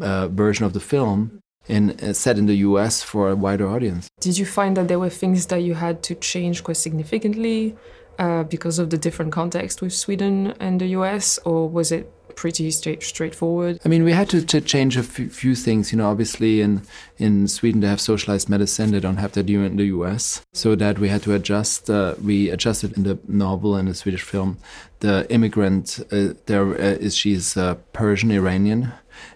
uh, 0.00 0.28
version 0.28 0.64
of 0.64 0.72
the 0.72 0.80
film 0.80 1.42
in 1.68 1.90
uh, 1.90 2.12
set 2.12 2.38
in 2.38 2.46
the 2.46 2.58
US 2.68 3.02
for 3.02 3.30
a 3.30 3.36
wider 3.36 3.68
audience. 3.68 4.08
Did 4.20 4.38
you 4.38 4.46
find 4.46 4.76
that 4.76 4.88
there 4.88 4.98
were 4.98 5.10
things 5.10 5.46
that 5.46 5.62
you 5.62 5.74
had 5.74 6.02
to 6.04 6.14
change 6.14 6.64
quite 6.64 6.76
significantly 6.76 7.76
uh, 8.18 8.44
because 8.44 8.78
of 8.78 8.90
the 8.90 8.98
different 8.98 9.32
context 9.32 9.82
with 9.82 9.92
Sweden 9.92 10.54
and 10.60 10.80
the 10.80 10.88
US, 10.98 11.38
or 11.44 11.68
was 11.68 11.90
it 11.92 12.12
pretty 12.40 12.70
straight, 12.70 13.02
straightforward. 13.02 13.78
I 13.84 13.88
mean, 13.88 14.02
we 14.02 14.12
had 14.12 14.30
to, 14.30 14.40
to 14.40 14.62
change 14.62 14.96
a 14.96 15.02
few, 15.02 15.54
things. 15.54 15.92
You 15.92 15.98
know, 15.98 16.08
obviously 16.08 16.62
in 16.62 16.82
in 17.18 17.48
Sweden 17.48 17.82
they 17.82 17.88
have 17.88 18.00
socialized 18.00 18.48
medicine; 18.48 18.92
they 18.92 19.00
don't 19.00 19.18
have 19.18 19.32
that 19.32 19.50
in 19.50 19.76
the 19.76 19.88
U.S. 19.96 20.42
So 20.54 20.74
that 20.76 20.98
we 20.98 21.08
had 21.10 21.22
to 21.24 21.34
adjust. 21.34 21.90
Uh, 21.90 22.14
we 22.22 22.48
adjusted 22.48 22.96
in 22.96 23.02
the 23.02 23.18
novel 23.28 23.76
and 23.76 23.88
the 23.88 23.94
Swedish 23.94 24.22
film. 24.22 24.56
The 25.00 25.26
immigrant 25.28 26.00
uh, 26.10 26.32
there 26.46 26.66
uh, 26.68 27.06
is 27.06 27.14
she's 27.14 27.58
uh, 27.58 27.74
Persian 27.92 28.30
Iranian 28.30 28.92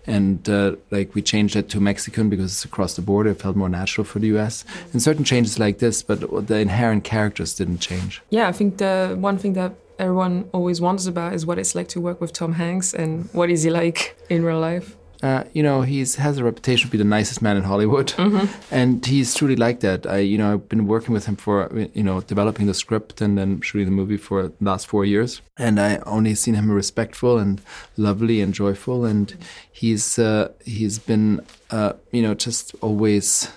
and 0.06 0.48
uh, 0.48 0.76
like 0.90 1.14
we 1.14 1.20
changed 1.20 1.54
that 1.56 1.68
to 1.68 1.80
Mexican 1.80 2.30
because 2.30 2.52
it's 2.52 2.64
across 2.64 2.96
the 2.96 3.02
border. 3.02 3.30
It 3.30 3.42
felt 3.42 3.54
more 3.54 3.68
natural 3.68 4.06
for 4.06 4.18
the 4.18 4.28
U.S. 4.28 4.64
And 4.92 5.02
certain 5.02 5.24
changes 5.24 5.58
like 5.58 5.78
this, 5.78 6.02
but 6.02 6.46
the 6.46 6.58
inherent 6.58 7.04
characters 7.04 7.54
didn't 7.54 7.78
change. 7.78 8.22
Yeah, 8.30 8.48
I 8.48 8.52
think 8.52 8.78
the 8.78 9.14
one 9.18 9.36
thing 9.36 9.52
that 9.54 9.74
everyone 9.98 10.48
always 10.52 10.80
wonders 10.80 11.06
about 11.06 11.34
is 11.34 11.46
what 11.46 11.58
it's 11.58 11.74
like 11.74 11.88
to 11.88 12.00
work 12.00 12.20
with 12.20 12.32
Tom 12.32 12.54
Hanks 12.54 12.94
and 12.94 13.28
what 13.32 13.50
is 13.50 13.62
he 13.62 13.70
like 13.70 14.16
in 14.28 14.44
real 14.44 14.60
life. 14.60 14.96
Uh, 15.22 15.44
you 15.54 15.62
know, 15.62 15.80
he 15.80 16.00
has 16.00 16.36
a 16.36 16.44
reputation 16.44 16.86
to 16.86 16.92
be 16.92 16.98
the 16.98 17.04
nicest 17.04 17.40
man 17.40 17.56
in 17.56 17.62
Hollywood, 17.62 18.08
mm-hmm. 18.08 18.46
and 18.70 19.06
he's 19.06 19.34
truly 19.34 19.56
like 19.56 19.80
that. 19.80 20.06
I, 20.06 20.18
you 20.18 20.36
know, 20.36 20.52
I've 20.52 20.68
been 20.68 20.86
working 20.86 21.14
with 21.14 21.24
him 21.24 21.36
for, 21.36 21.70
you 21.94 22.02
know, 22.02 22.20
developing 22.20 22.66
the 22.66 22.74
script 22.74 23.22
and 23.22 23.38
then 23.38 23.62
shooting 23.62 23.86
the 23.86 23.92
movie 23.92 24.18
for 24.18 24.48
the 24.48 24.52
last 24.60 24.86
four 24.86 25.06
years, 25.06 25.40
and 25.56 25.80
I 25.80 25.96
only 26.04 26.34
seen 26.34 26.54
him 26.54 26.70
respectful 26.70 27.38
and 27.38 27.62
lovely 27.96 28.42
and 28.42 28.52
joyful, 28.52 29.06
and 29.06 29.34
he's 29.72 30.18
uh, 30.18 30.52
he's 30.62 30.98
been, 30.98 31.40
uh, 31.70 31.94
you 32.12 32.20
know, 32.20 32.34
just 32.34 32.74
always 32.82 33.48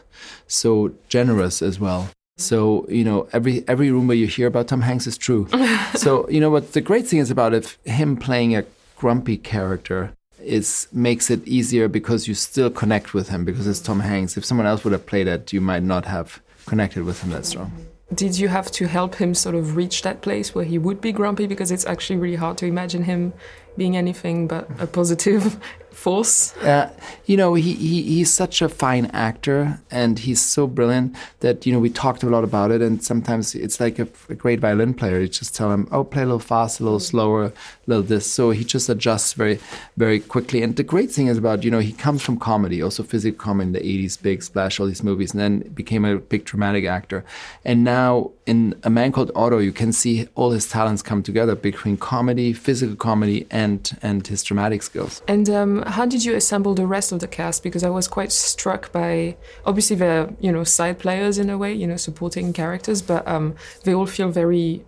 so 0.47 0.93
generous 1.10 1.62
as 1.62 1.82
well. 1.82 2.10
So 2.38 2.86
you 2.88 3.04
know, 3.04 3.28
every 3.34 3.63
every 3.67 3.91
rumor 3.91 4.13
you 4.13 4.28
hear 4.28 4.47
about 4.47 4.67
Tom 4.67 4.82
Hanks 4.82 5.08
is 5.08 5.17
true. 5.17 5.47
so 5.95 6.30
you 6.30 6.39
know 6.39 6.50
what 6.50 6.73
the 6.73 6.82
great 6.82 7.08
thing 7.08 7.19
is 7.19 7.32
about 7.32 7.54
if 7.54 7.78
him 7.86 8.15
playing 8.15 8.56
a 8.56 8.63
grumpy 8.95 9.38
character 9.38 10.13
is 10.39 10.88
makes 10.93 11.30
it 11.30 11.45
easier 11.47 11.88
because 11.88 12.28
you 12.28 12.34
still 12.34 12.69
connect 12.69 13.13
with 13.13 13.30
him 13.30 13.43
because 13.43 13.67
it's 13.67 13.80
Tom 13.80 14.00
Hanks. 14.00 14.38
If 14.38 14.45
someone 14.45 14.67
else 14.67 14.84
would 14.84 14.93
have 14.93 15.06
played 15.06 15.28
it, 15.28 15.52
you 15.52 15.62
might 15.62 15.84
not 15.84 16.06
have 16.06 16.41
connected 16.65 17.04
with 17.04 17.23
him 17.23 17.32
that 17.32 17.45
strong. 17.45 17.71
did 18.13 18.38
you 18.39 18.47
have 18.47 18.71
to 18.71 18.88
help 18.88 19.15
him 19.15 19.34
sort 19.34 19.56
of 19.56 19.76
reach 19.76 20.02
that 20.04 20.21
place 20.21 20.56
where 20.56 20.63
he 20.63 20.78
would 20.78 21.02
be 21.02 21.12
grumpy? 21.12 21.47
Because 21.47 21.71
it's 21.71 21.86
actually 21.86 22.17
really 22.17 22.38
hard 22.38 22.58
to 22.60 22.65
imagine 22.65 23.04
him 23.04 23.34
being 23.76 23.97
anything 23.97 24.47
but 24.47 24.69
a 24.80 24.88
positive 24.88 25.60
force. 25.97 26.55
Uh, 26.57 26.91
you 27.25 27.36
know, 27.36 27.55
he, 27.55 27.73
he 27.73 28.03
he's 28.03 28.31
such 28.31 28.62
a 28.62 28.69
fine 28.69 29.07
actor, 29.07 29.81
and 29.89 30.19
he's 30.19 30.41
so 30.41 30.67
brilliant 30.67 31.15
that 31.39 31.65
you 31.65 31.73
know 31.73 31.79
we 31.79 31.89
talked 31.89 32.23
a 32.23 32.29
lot 32.29 32.43
about 32.43 32.69
it. 32.71 32.81
And 32.81 33.03
sometimes 33.03 33.55
it's 33.55 33.79
like 33.79 33.97
a, 33.97 34.07
a 34.29 34.36
great 34.36 34.60
violin 34.60 34.93
player. 34.93 35.19
You 35.19 35.27
just 35.27 35.55
tell 35.55 35.71
him, 35.71 35.88
"Oh, 35.91 36.03
play 36.03 36.21
a 36.21 36.25
little 36.25 36.39
fast, 36.39 36.79
a 36.79 36.83
little 36.83 36.99
slower, 36.99 37.45
a 37.45 37.53
little 37.88 38.03
this." 38.03 38.31
So 38.31 38.51
he 38.51 38.63
just 38.63 38.88
adjusts 38.89 39.33
very 39.33 39.60
very 39.97 40.19
quickly. 40.19 40.62
And 40.62 40.75
the 40.75 40.83
great 40.83 41.12
thing 41.12 41.27
is 41.27 41.38
about 41.38 41.63
you 41.63 41.71
know 41.71 41.79
he 41.79 41.93
comes 41.93 42.21
from 42.21 42.38
comedy, 42.38 42.81
also 42.81 43.03
physical 43.03 43.38
comedy 43.38 43.67
in 43.67 43.73
the 43.73 43.79
'80s, 43.79 44.21
big 44.21 44.43
splash, 44.43 44.79
all 44.79 44.88
these 44.88 45.03
movies, 45.03 45.31
and 45.33 45.41
then 45.41 45.60
became 45.73 46.05
a 46.05 46.17
big 46.17 46.45
dramatic 46.45 46.86
actor. 46.86 47.25
And 47.65 47.83
now 47.83 48.31
in 48.47 48.79
A 48.83 48.89
Man 48.89 49.12
Called 49.12 49.31
Otto, 49.36 49.60
you 49.60 49.73
can 49.73 49.91
see 49.91 50.27
all 50.36 50.51
his 50.51 50.67
talents 50.67 51.01
come 51.01 51.21
together 51.21 51.53
between 51.53 51.97
comedy, 51.97 52.53
physical 52.53 52.95
comedy, 52.95 53.45
and 53.51 53.91
and 54.01 54.25
his 54.25 54.41
dramatic 54.41 54.81
skills. 54.81 55.21
And 55.27 55.49
um, 55.49 55.83
how 55.83 56.05
did 56.05 56.23
you 56.23 56.33
assemble 56.33 56.73
the 56.73 56.88
rest 56.88 57.12
of 57.12 57.19
the 57.19 57.27
cast? 57.27 57.62
Because 57.62 57.83
I 57.83 57.89
was 57.89 58.07
quite 58.07 58.31
struck 58.31 58.91
by 58.91 59.36
obviously 59.65 59.97
they're 59.97 60.33
you 60.39 60.51
know 60.51 60.63
side 60.63 60.97
players 60.97 61.38
in 61.38 61.49
a 61.49 61.57
way, 61.57 61.73
you 61.73 61.86
know 61.86 61.97
supporting 61.97 62.53
characters, 62.53 63.01
but 63.01 63.27
um, 63.27 63.55
they 63.83 63.93
all 63.93 64.07
feel 64.07 64.29
very 64.29 64.83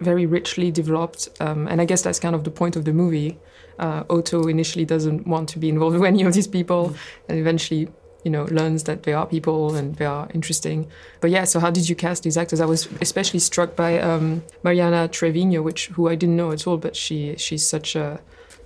very 0.00 0.26
richly 0.26 0.70
developed. 0.70 1.28
Um, 1.40 1.68
and 1.68 1.80
I 1.80 1.84
guess 1.84 2.02
that's 2.02 2.18
kind 2.18 2.34
of 2.34 2.44
the 2.44 2.50
point 2.50 2.76
of 2.76 2.84
the 2.84 2.92
movie. 2.92 3.38
Uh, 3.78 4.04
Otto 4.10 4.48
initially 4.48 4.84
doesn't 4.84 5.26
want 5.26 5.48
to 5.50 5.58
be 5.58 5.68
involved 5.68 5.96
with 5.96 6.06
any 6.06 6.22
of 6.24 6.34
these 6.34 6.48
people, 6.48 6.94
and 7.28 7.38
eventually 7.38 7.88
you 8.26 8.30
know 8.30 8.44
learns 8.46 8.82
that 8.88 9.04
they 9.04 9.12
are 9.12 9.24
people 9.24 9.76
and 9.76 9.94
they 9.94 10.04
are 10.04 10.28
interesting. 10.34 10.88
But 11.20 11.30
yeah, 11.30 11.44
so 11.44 11.60
how 11.60 11.70
did 11.70 11.88
you 11.88 11.94
cast 11.94 12.24
these 12.24 12.36
actors? 12.36 12.60
I 12.60 12.66
was 12.66 12.88
especially 13.00 13.38
struck 13.38 13.76
by 13.76 14.00
um, 14.00 14.42
Mariana 14.64 15.06
Trevino, 15.06 15.62
which 15.62 15.86
who 15.94 16.08
I 16.08 16.16
didn't 16.16 16.36
know 16.36 16.50
at 16.50 16.66
all, 16.66 16.76
but 16.76 16.96
she 16.96 17.36
she's 17.36 17.64
such 17.64 17.94
a 17.94 18.20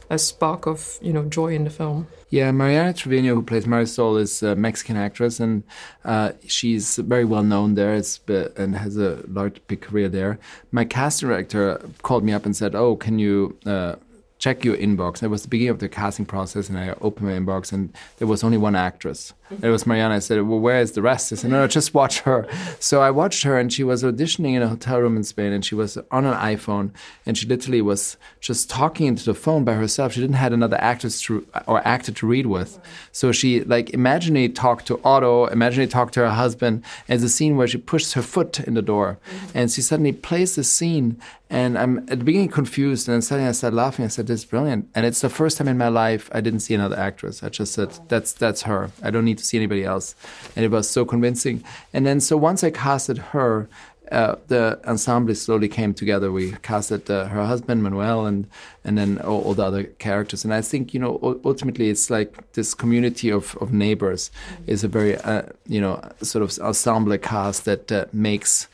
a 0.08 0.18
spark 0.18 0.66
of 0.66 0.98
you 1.02 1.12
know 1.12 1.24
joy 1.26 1.54
in 1.54 1.64
the 1.64 1.70
film. 1.70 2.06
Yeah, 2.30 2.50
Mariana 2.52 2.94
Trevino, 2.94 3.34
who 3.34 3.42
plays 3.42 3.66
Marisol, 3.66 4.18
is 4.18 4.42
a 4.42 4.56
Mexican 4.56 4.96
actress, 4.96 5.40
and 5.40 5.62
uh, 6.06 6.32
she's 6.46 6.96
very 6.96 7.26
well 7.26 7.42
known 7.42 7.74
there. 7.74 7.94
It's, 7.94 8.18
and 8.56 8.76
has 8.76 8.96
a 8.96 9.22
large 9.28 9.60
big 9.66 9.82
career 9.82 10.08
there. 10.08 10.38
My 10.72 10.86
casting 10.86 11.28
director 11.28 11.82
called 12.02 12.24
me 12.24 12.32
up 12.32 12.46
and 12.46 12.56
said, 12.56 12.74
"Oh, 12.74 12.96
can 12.96 13.18
you?" 13.18 13.58
Uh, 13.66 13.96
check 14.38 14.64
your 14.64 14.76
inbox. 14.78 15.22
It 15.22 15.28
was 15.28 15.42
the 15.42 15.48
beginning 15.48 15.72
of 15.72 15.80
the 15.80 15.88
casting 15.88 16.24
process, 16.24 16.70
and 16.70 16.78
I 16.78 16.94
opened 17.02 17.28
my 17.28 17.34
inbox, 17.34 17.74
and 17.74 17.92
there 18.16 18.26
was 18.26 18.42
only 18.42 18.56
one 18.56 18.74
actress. 18.74 19.34
It 19.62 19.68
was 19.68 19.86
Mariana. 19.86 20.14
I 20.14 20.18
said, 20.20 20.40
"Well, 20.42 20.60
where 20.60 20.80
is 20.80 20.92
the 20.92 21.02
rest?" 21.02 21.32
I 21.32 21.36
said, 21.36 21.50
"No, 21.50 21.60
no, 21.60 21.66
just 21.66 21.92
watch 21.92 22.20
her." 22.20 22.46
So 22.78 23.02
I 23.02 23.10
watched 23.10 23.42
her, 23.42 23.58
and 23.58 23.72
she 23.72 23.82
was 23.82 24.02
auditioning 24.02 24.54
in 24.54 24.62
a 24.62 24.68
hotel 24.68 25.00
room 25.00 25.16
in 25.16 25.24
Spain, 25.24 25.52
and 25.52 25.64
she 25.64 25.74
was 25.74 25.98
on 26.10 26.24
an 26.24 26.34
iPhone, 26.34 26.90
and 27.26 27.36
she 27.36 27.46
literally 27.46 27.82
was 27.82 28.16
just 28.40 28.70
talking 28.70 29.06
into 29.06 29.24
the 29.24 29.34
phone 29.34 29.64
by 29.64 29.74
herself. 29.74 30.12
She 30.12 30.20
didn't 30.20 30.36
have 30.36 30.52
another 30.52 30.80
actress 30.80 31.20
to 31.22 31.44
or 31.66 31.86
actor 31.86 32.12
to 32.12 32.26
read 32.26 32.46
with, 32.46 32.78
so 33.12 33.32
she 33.32 33.62
like 33.64 33.90
imaginary 33.90 34.48
talked 34.48 34.86
to 34.86 35.00
Otto, 35.04 35.46
imaginary 35.46 35.88
talked 35.88 36.14
to 36.14 36.20
her 36.20 36.30
husband, 36.30 36.84
and 37.08 37.20
the 37.20 37.28
scene 37.28 37.56
where 37.56 37.66
she 37.66 37.78
pushes 37.78 38.12
her 38.12 38.22
foot 38.22 38.60
in 38.60 38.74
the 38.74 38.82
door, 38.82 39.18
and 39.54 39.70
she 39.70 39.82
suddenly 39.82 40.12
plays 40.12 40.54
the 40.54 40.64
scene, 40.64 41.16
and 41.48 41.76
I'm 41.76 41.98
at 42.08 42.20
the 42.20 42.24
beginning 42.24 42.50
confused, 42.50 43.08
and 43.08 43.14
then 43.14 43.22
suddenly 43.22 43.48
I 43.48 43.52
started 43.52 43.76
laughing. 43.76 44.04
I 44.04 44.08
said, 44.08 44.28
"This 44.28 44.40
is 44.40 44.44
brilliant!" 44.44 44.88
And 44.94 45.04
it's 45.04 45.20
the 45.20 45.28
first 45.28 45.58
time 45.58 45.68
in 45.68 45.76
my 45.76 45.88
life 45.88 46.30
I 46.32 46.40
didn't 46.40 46.60
see 46.60 46.74
another 46.74 46.96
actress. 46.96 47.42
I 47.42 47.48
just 47.48 47.72
said, 47.72 47.90
"That's 48.08 48.32
that's 48.32 48.62
her. 48.62 48.90
I 49.02 49.10
don't 49.10 49.24
need 49.24 49.39
to 49.40 49.46
see 49.46 49.56
anybody 49.56 49.84
else," 49.84 50.14
and 50.54 50.64
it 50.64 50.70
was 50.70 50.88
so 50.88 51.04
convincing. 51.04 51.64
And 51.92 52.06
then 52.06 52.20
so 52.20 52.36
once 52.36 52.64
I 52.64 52.70
casted 52.70 53.18
her. 53.18 53.68
Uh, 54.10 54.34
the 54.48 54.80
ensemble 54.88 55.32
slowly 55.36 55.68
came 55.68 55.94
together. 55.94 56.32
We 56.32 56.50
casted 56.62 57.08
uh, 57.08 57.26
her 57.26 57.46
husband 57.46 57.84
Manuel, 57.84 58.26
and 58.26 58.48
and 58.84 58.98
then 58.98 59.20
all, 59.20 59.40
all, 59.42 59.54
the 59.54 59.62
other 59.62 59.84
characters. 59.84 60.44
And 60.44 60.52
I 60.52 60.62
think 60.62 60.92
you 60.92 60.98
know 60.98 61.40
ultimately 61.44 61.90
it's 61.90 62.10
like 62.10 62.30
this 62.54 62.74
community 62.74 63.30
of, 63.30 63.56
of 63.60 63.72
neighbors 63.72 64.32
is 64.66 64.82
a 64.82 64.88
very 64.88 65.16
uh, 65.18 65.42
you 65.68 65.80
know 65.80 66.02
sort 66.22 66.42
of 66.42 66.58
ensemble 66.58 67.16
cast 67.18 67.66
that 67.66 67.92
uh, 67.92 68.06
makes 68.12 68.66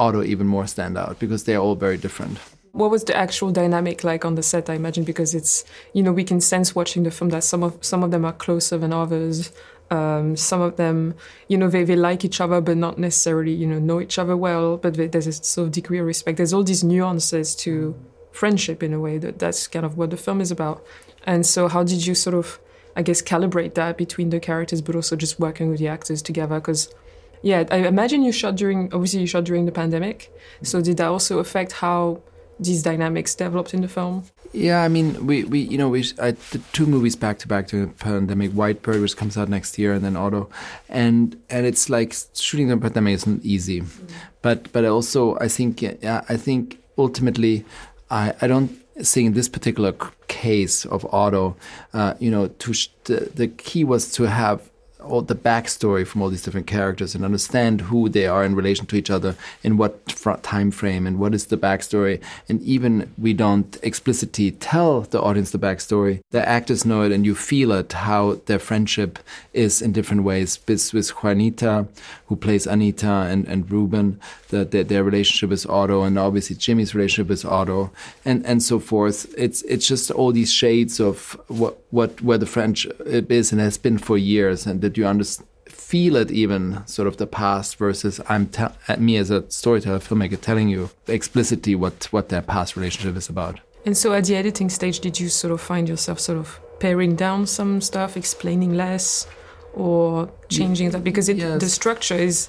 Otto 0.00 0.24
even 0.24 0.46
more 0.46 0.66
stand 0.66 0.96
out 0.98 1.18
because 1.18 1.44
they're 1.44 1.58
all 1.58 1.76
very 1.76 1.98
different. 1.98 2.38
What 2.72 2.90
was 2.90 3.04
the 3.04 3.16
actual 3.16 3.50
dynamic 3.50 4.02
like 4.02 4.24
on 4.24 4.34
the 4.34 4.42
set? 4.42 4.70
I 4.70 4.74
imagine 4.74 5.04
because 5.04 5.34
it's 5.34 5.64
you 5.92 6.02
know 6.02 6.12
we 6.12 6.24
can 6.24 6.40
sense 6.40 6.74
watching 6.74 7.02
the 7.02 7.10
film 7.10 7.30
that 7.30 7.44
some 7.44 7.62
of 7.62 7.84
some 7.84 8.02
of 8.02 8.10
them 8.10 8.24
are 8.24 8.32
closer 8.32 8.78
than 8.78 8.92
others. 8.92 9.52
Um, 9.90 10.36
some 10.36 10.60
of 10.60 10.76
them, 10.76 11.14
you 11.48 11.58
know, 11.58 11.68
they, 11.68 11.82
they 11.84 11.96
like 11.96 12.24
each 12.24 12.40
other, 12.40 12.60
but 12.60 12.76
not 12.76 12.98
necessarily, 12.98 13.52
you 13.52 13.66
know, 13.66 13.78
know 13.78 14.00
each 14.00 14.18
other 14.18 14.36
well. 14.36 14.76
But 14.76 14.94
they, 14.94 15.08
there's 15.08 15.26
a 15.26 15.32
sort 15.32 15.66
of 15.66 15.72
degree 15.72 15.98
of 15.98 16.06
respect. 16.06 16.36
There's 16.36 16.52
all 16.52 16.62
these 16.62 16.84
nuances 16.84 17.54
to 17.56 17.94
friendship 18.32 18.82
in 18.82 18.92
a 18.92 19.00
way 19.00 19.18
that 19.18 19.38
that's 19.38 19.66
kind 19.66 19.84
of 19.84 19.96
what 19.96 20.10
the 20.10 20.16
film 20.16 20.40
is 20.40 20.50
about. 20.50 20.84
And 21.24 21.44
so, 21.44 21.68
how 21.68 21.82
did 21.82 22.06
you 22.06 22.14
sort 22.14 22.34
of, 22.34 22.60
I 22.94 23.02
guess, 23.02 23.20
calibrate 23.20 23.74
that 23.74 23.98
between 23.98 24.30
the 24.30 24.40
characters, 24.40 24.80
but 24.80 24.94
also 24.94 25.16
just 25.16 25.40
working 25.40 25.68
with 25.68 25.78
the 25.78 25.88
actors 25.88 26.22
together? 26.22 26.60
Because 26.60 26.94
yeah, 27.42 27.64
I 27.70 27.78
imagine 27.78 28.22
you 28.22 28.32
shot 28.32 28.56
during 28.56 28.92
obviously 28.92 29.20
you 29.20 29.26
shot 29.26 29.44
during 29.44 29.64
the 29.66 29.72
pandemic. 29.72 30.32
So 30.62 30.80
did 30.80 30.98
that 30.98 31.06
also 31.06 31.38
affect 31.38 31.72
how 31.72 32.22
these 32.58 32.82
dynamics 32.82 33.34
developed 33.34 33.72
in 33.72 33.80
the 33.80 33.88
film? 33.88 34.24
Yeah, 34.52 34.82
I 34.82 34.88
mean, 34.88 35.26
we, 35.26 35.44
we 35.44 35.60
you 35.60 35.78
know 35.78 35.88
we 35.88 36.04
I 36.20 36.32
did 36.32 36.62
two 36.72 36.86
movies 36.86 37.14
back 37.14 37.38
to 37.40 37.48
back 37.48 37.68
during 37.68 37.88
the 37.88 37.94
pandemic. 37.94 38.50
White 38.52 38.82
Bird, 38.82 39.00
which 39.00 39.16
comes 39.16 39.38
out 39.38 39.48
next 39.48 39.78
year, 39.78 39.92
and 39.92 40.04
then 40.04 40.16
Otto, 40.16 40.50
and 40.88 41.40
and 41.48 41.66
it's 41.66 41.88
like 41.88 42.14
shooting 42.34 42.68
the 42.68 42.76
pandemic 42.76 43.14
isn't 43.14 43.44
easy, 43.44 43.82
mm-hmm. 43.82 44.06
but 44.42 44.72
but 44.72 44.84
also 44.84 45.38
I 45.38 45.48
think 45.48 45.82
yeah 45.82 46.22
I 46.28 46.36
think 46.36 46.78
ultimately 46.98 47.64
I 48.10 48.34
I 48.40 48.48
don't 48.48 48.70
think 48.98 49.28
in 49.28 49.32
this 49.34 49.48
particular 49.48 49.92
case 50.28 50.84
of 50.84 51.06
Otto, 51.12 51.56
uh, 51.92 52.14
you 52.18 52.30
know, 52.30 52.48
to 52.48 52.72
the, 53.04 53.30
the 53.34 53.48
key 53.48 53.84
was 53.84 54.12
to 54.12 54.24
have 54.24 54.69
all 55.02 55.22
the 55.22 55.34
backstory 55.34 56.06
from 56.06 56.22
all 56.22 56.30
these 56.30 56.42
different 56.42 56.66
characters 56.66 57.14
and 57.14 57.24
understand 57.24 57.82
who 57.82 58.08
they 58.08 58.26
are 58.26 58.44
in 58.44 58.54
relation 58.54 58.86
to 58.86 58.96
each 58.96 59.10
other 59.10 59.36
in 59.62 59.76
what 59.76 60.06
time 60.42 60.70
frame 60.70 61.06
and 61.06 61.18
what 61.18 61.34
is 61.34 61.46
the 61.46 61.56
backstory. 61.56 62.20
And 62.48 62.60
even 62.62 63.12
we 63.18 63.32
don't 63.32 63.76
explicitly 63.82 64.52
tell 64.52 65.02
the 65.02 65.20
audience 65.20 65.50
the 65.50 65.58
backstory. 65.58 66.20
The 66.30 66.46
actors 66.48 66.84
know 66.84 67.02
it 67.02 67.12
and 67.12 67.24
you 67.24 67.34
feel 67.34 67.72
it 67.72 67.92
how 67.92 68.40
their 68.46 68.58
friendship 68.58 69.18
is 69.52 69.80
in 69.82 69.92
different 69.92 70.24
ways. 70.24 70.58
With, 70.66 70.92
with 70.92 71.10
juanita 71.10 71.86
who 72.26 72.36
plays 72.36 72.66
anita 72.66 73.10
and, 73.30 73.46
and 73.46 73.70
ruben 73.70 74.20
the, 74.48 74.64
the, 74.64 74.82
their 74.82 75.04
relationship 75.04 75.52
is 75.52 75.66
otto 75.66 76.02
and 76.02 76.18
obviously 76.18 76.56
jimmy's 76.56 76.94
relationship 76.94 77.30
is 77.30 77.44
otto 77.44 77.90
and 78.24 78.44
and 78.46 78.62
so 78.62 78.78
forth. 78.78 79.32
It's 79.36 79.62
it's 79.62 79.86
just 79.86 80.10
all 80.10 80.32
these 80.32 80.52
shades 80.52 81.00
of 81.00 81.40
what 81.48 81.78
what 81.90 82.20
where 82.22 82.38
the 82.38 82.46
French 82.46 82.86
is 83.06 83.52
and 83.52 83.60
has 83.60 83.78
been 83.78 83.98
for 83.98 84.16
years 84.16 84.66
and 84.66 84.80
that 84.80 84.96
you 84.96 85.06
understand 85.06 85.46
feel 85.90 86.14
it 86.14 86.30
even 86.30 86.86
sort 86.86 87.08
of 87.08 87.16
the 87.16 87.26
past 87.26 87.76
versus 87.76 88.20
I'm 88.28 88.46
te- 88.46 88.96
me 88.98 89.16
as 89.16 89.28
a 89.30 89.50
storyteller 89.50 89.98
filmmaker 89.98 90.40
telling 90.40 90.68
you 90.68 90.90
explicitly 91.08 91.74
what 91.74 92.04
what 92.12 92.28
their 92.28 92.42
past 92.42 92.76
relationship 92.76 93.16
is 93.16 93.28
about. 93.28 93.58
And 93.84 93.96
so 93.96 94.12
at 94.12 94.24
the 94.26 94.36
editing 94.36 94.68
stage, 94.68 95.00
did 95.00 95.18
you 95.18 95.28
sort 95.28 95.52
of 95.52 95.60
find 95.60 95.88
yourself 95.88 96.20
sort 96.20 96.38
of 96.38 96.60
paring 96.78 97.16
down 97.16 97.46
some 97.46 97.80
stuff, 97.80 98.16
explaining 98.16 98.74
less, 98.74 99.26
or 99.74 100.30
changing 100.48 100.90
that 100.90 101.02
because 101.02 101.28
it, 101.28 101.38
yes. 101.38 101.60
the 101.60 101.68
structure 101.68 102.14
is 102.14 102.48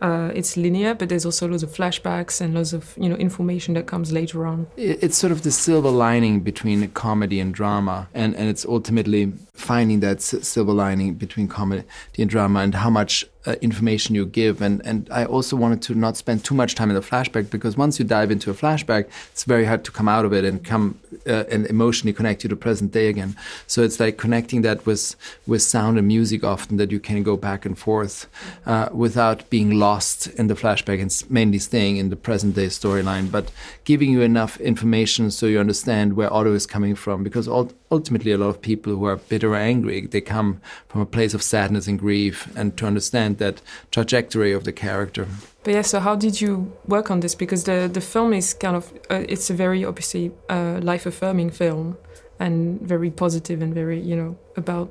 uh, 0.00 0.30
it's 0.34 0.56
linear, 0.56 0.94
but 0.94 1.08
there's 1.08 1.24
also 1.24 1.48
lots 1.48 1.62
of 1.62 1.70
flashbacks 1.70 2.40
and 2.40 2.54
lots 2.54 2.72
of 2.72 2.94
you 2.96 3.08
know 3.08 3.16
information 3.16 3.74
that 3.74 3.86
comes 3.86 4.12
later 4.12 4.46
on. 4.46 4.66
It's 4.76 5.16
sort 5.16 5.32
of 5.32 5.42
the 5.42 5.50
silver 5.50 5.90
lining 5.90 6.40
between 6.40 6.88
comedy 6.90 7.40
and 7.40 7.52
drama, 7.54 8.08
and 8.14 8.34
and 8.36 8.48
it's 8.48 8.64
ultimately 8.64 9.32
finding 9.58 10.00
that 10.00 10.22
silver 10.22 10.72
lining 10.72 11.14
between 11.14 11.48
comedy 11.48 11.84
and 12.18 12.30
drama, 12.30 12.60
and 12.60 12.74
how 12.74 12.90
much 12.90 13.24
uh, 13.48 13.54
information 13.62 14.14
you 14.14 14.26
give. 14.26 14.60
And, 14.60 14.84
and 14.84 15.08
I 15.10 15.24
also 15.24 15.56
wanted 15.56 15.80
to 15.82 15.94
not 15.94 16.16
spend 16.16 16.44
too 16.44 16.54
much 16.54 16.74
time 16.74 16.90
in 16.90 16.94
the 16.94 17.00
flashback 17.00 17.50
because 17.50 17.76
once 17.76 17.98
you 17.98 18.04
dive 18.04 18.30
into 18.30 18.50
a 18.50 18.54
flashback, 18.54 19.08
it's 19.32 19.44
very 19.44 19.64
hard 19.64 19.84
to 19.84 19.90
come 19.90 20.08
out 20.08 20.24
of 20.24 20.32
it 20.32 20.44
and 20.44 20.62
come 20.62 20.98
uh, 21.26 21.44
and 21.50 21.66
emotionally 21.66 22.12
connect 22.12 22.44
you 22.44 22.50
to 22.50 22.56
present 22.56 22.92
day 22.92 23.08
again. 23.08 23.36
So 23.66 23.82
it's 23.82 23.98
like 23.98 24.18
connecting 24.18 24.62
that 24.62 24.84
with, 24.84 25.16
with 25.46 25.62
sound 25.62 25.98
and 25.98 26.06
music 26.06 26.44
often 26.44 26.76
that 26.76 26.90
you 26.90 27.00
can 27.00 27.22
go 27.22 27.36
back 27.36 27.64
and 27.64 27.78
forth 27.78 28.26
uh, 28.66 28.88
without 28.92 29.48
being 29.50 29.78
lost 29.78 30.26
in 30.26 30.48
the 30.48 30.54
flashback 30.54 31.00
and 31.00 31.30
mainly 31.30 31.58
staying 31.58 31.96
in 31.96 32.10
the 32.10 32.16
present 32.16 32.54
day 32.54 32.66
storyline, 32.66 33.30
but 33.30 33.50
giving 33.84 34.10
you 34.10 34.20
enough 34.20 34.60
information 34.60 35.30
so 35.30 35.46
you 35.46 35.58
understand 35.58 36.14
where 36.14 36.32
Otto 36.32 36.52
is 36.52 36.66
coming 36.66 36.94
from. 36.94 37.22
Because 37.22 37.48
ultimately, 37.90 38.32
a 38.32 38.38
lot 38.38 38.48
of 38.48 38.60
people 38.60 38.94
who 38.94 39.04
are 39.04 39.16
bitter 39.16 39.52
or 39.52 39.56
angry, 39.56 40.06
they 40.06 40.20
come 40.20 40.60
from 40.88 41.00
a 41.00 41.06
place 41.06 41.34
of 41.34 41.42
sadness 41.42 41.86
and 41.86 41.98
grief, 41.98 42.48
and 42.56 42.76
to 42.76 42.86
understand 42.86 43.38
that 43.38 43.60
trajectory 43.90 44.52
of 44.52 44.64
the 44.64 44.72
character. 44.72 45.26
But 45.64 45.74
yeah, 45.74 45.82
so 45.82 46.00
how 46.00 46.16
did 46.16 46.40
you 46.40 46.72
work 46.86 47.10
on 47.10 47.20
this? 47.20 47.34
Because 47.34 47.64
the 47.64 47.88
the 47.92 48.00
film 48.00 48.32
is 48.32 48.54
kind 48.54 48.76
of 48.76 48.92
uh, 49.10 49.24
it's 49.28 49.50
a 49.50 49.54
very 49.54 49.84
obviously 49.84 50.32
uh, 50.48 50.80
life 50.82 51.06
affirming 51.06 51.50
film 51.50 51.96
and 52.38 52.80
very 52.80 53.10
positive 53.10 53.60
and 53.62 53.74
very 53.74 54.00
you 54.00 54.16
know 54.16 54.38
about 54.56 54.90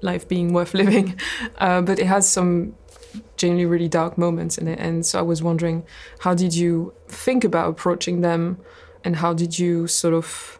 life 0.00 0.28
being 0.28 0.52
worth 0.52 0.74
living, 0.82 1.18
uh, 1.58 1.80
but 1.82 1.98
it 1.98 2.06
has 2.06 2.28
some 2.28 2.74
genuinely 3.36 3.66
really 3.66 3.88
dark 3.88 4.18
moments 4.18 4.58
in 4.58 4.68
it. 4.68 4.78
And 4.78 5.04
so 5.04 5.18
I 5.18 5.22
was 5.22 5.42
wondering, 5.42 5.84
how 6.20 6.34
did 6.34 6.54
you 6.54 6.92
think 7.08 7.44
about 7.44 7.68
approaching 7.68 8.20
them, 8.20 8.58
and 9.04 9.16
how 9.16 9.32
did 9.34 9.58
you 9.58 9.86
sort 9.86 10.14
of 10.14 10.57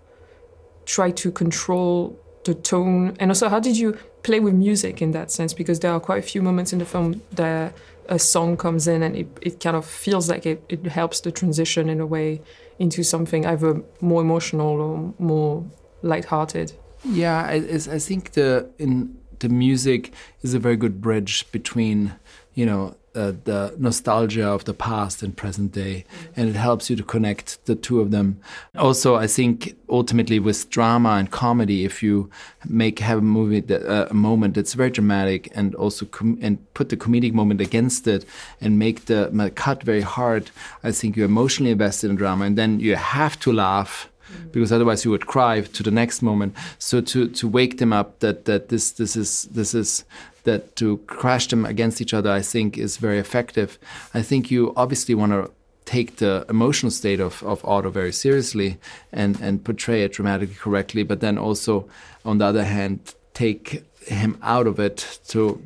try 0.88 1.10
to 1.10 1.30
control 1.30 2.18
the 2.44 2.54
tone, 2.54 3.14
and 3.20 3.30
also 3.30 3.48
how 3.48 3.60
did 3.60 3.76
you 3.76 3.96
play 4.22 4.40
with 4.40 4.54
music 4.54 5.02
in 5.02 5.12
that 5.12 5.30
sense? 5.30 5.52
Because 5.52 5.80
there 5.80 5.92
are 5.92 6.00
quite 6.00 6.18
a 6.24 6.26
few 6.26 6.42
moments 6.42 6.72
in 6.72 6.78
the 6.78 6.84
film 6.84 7.20
that 7.32 7.74
a 8.08 8.18
song 8.18 8.56
comes 8.56 8.88
in 8.88 9.02
and 9.02 9.14
it, 9.14 9.28
it 9.42 9.60
kind 9.60 9.76
of 9.76 9.84
feels 9.84 10.30
like 10.30 10.46
it, 10.46 10.64
it 10.70 10.86
helps 10.86 11.20
the 11.20 11.30
transition 11.30 11.90
in 11.90 12.00
a 12.00 12.06
way 12.06 12.40
into 12.78 13.04
something 13.04 13.44
either 13.44 13.82
more 14.00 14.22
emotional 14.22 14.80
or 14.80 15.14
more 15.18 15.64
lighthearted. 16.00 16.72
Yeah, 17.04 17.38
I, 17.42 17.56
I 17.74 17.98
think 17.98 18.32
the 18.32 18.70
in 18.78 19.18
the 19.40 19.50
music 19.50 20.12
is 20.40 20.54
a 20.54 20.58
very 20.58 20.76
good 20.76 21.00
bridge 21.00 21.50
between 21.52 22.14
you 22.54 22.64
know 22.66 22.96
uh, 23.18 23.32
the 23.44 23.74
nostalgia 23.78 24.46
of 24.46 24.64
the 24.64 24.74
past 24.74 25.22
and 25.22 25.36
present 25.36 25.72
day, 25.72 26.04
and 26.36 26.48
it 26.48 26.56
helps 26.56 26.88
you 26.88 26.96
to 26.96 27.02
connect 27.02 27.64
the 27.66 27.74
two 27.74 28.00
of 28.00 28.10
them. 28.10 28.40
Also, 28.76 29.16
I 29.16 29.26
think 29.26 29.76
ultimately 29.88 30.38
with 30.38 30.70
drama 30.70 31.10
and 31.20 31.30
comedy, 31.30 31.84
if 31.84 32.02
you 32.02 32.30
make 32.68 33.00
have 33.00 33.18
a 33.18 33.22
movie 33.38 33.60
that, 33.60 33.82
uh, 33.82 34.06
a 34.10 34.14
moment 34.14 34.54
that's 34.54 34.74
very 34.74 34.90
dramatic 34.90 35.50
and 35.54 35.74
also 35.74 36.06
com- 36.06 36.38
and 36.40 36.58
put 36.74 36.88
the 36.88 36.96
comedic 36.96 37.32
moment 37.32 37.60
against 37.60 38.06
it 38.06 38.24
and 38.60 38.78
make 38.78 39.06
the 39.06 39.52
cut 39.54 39.82
very 39.82 40.02
hard, 40.02 40.50
I 40.84 40.92
think 40.92 41.16
you're 41.16 41.26
emotionally 41.26 41.72
invested 41.72 42.10
in 42.10 42.16
drama, 42.16 42.44
and 42.44 42.56
then 42.56 42.80
you 42.80 42.96
have 42.96 43.38
to 43.40 43.52
laugh 43.52 44.08
because 44.52 44.72
otherwise 44.72 45.04
you 45.04 45.10
would 45.10 45.26
cry 45.26 45.60
to 45.60 45.82
the 45.82 45.90
next 45.90 46.22
moment. 46.22 46.54
So 46.78 47.00
to 47.00 47.28
to 47.28 47.48
wake 47.48 47.78
them 47.78 47.92
up 47.92 48.18
that 48.20 48.44
that 48.44 48.68
this 48.68 48.92
this 48.92 49.16
is 49.16 49.48
this 49.50 49.74
is 49.74 50.04
that 50.48 50.76
to 50.76 50.98
crash 51.06 51.46
them 51.48 51.64
against 51.64 52.00
each 52.00 52.14
other, 52.14 52.30
I 52.30 52.42
think 52.42 52.76
is 52.76 52.96
very 52.96 53.18
effective. 53.18 53.78
I 54.14 54.22
think 54.22 54.50
you 54.50 54.72
obviously 54.76 55.14
want 55.14 55.32
to 55.32 55.50
take 55.84 56.16
the 56.16 56.44
emotional 56.48 56.90
state 56.90 57.20
of, 57.20 57.42
of 57.42 57.64
Otto 57.64 57.90
very 57.90 58.12
seriously 58.12 58.78
and, 59.12 59.40
and 59.40 59.64
portray 59.64 60.02
it 60.02 60.12
dramatically 60.12 60.54
correctly, 60.54 61.02
but 61.02 61.20
then 61.20 61.38
also, 61.38 61.88
on 62.24 62.38
the 62.38 62.44
other 62.44 62.64
hand, 62.64 63.14
take 63.32 63.84
him 64.06 64.38
out 64.42 64.66
of 64.66 64.78
it 64.78 65.20
to 65.28 65.62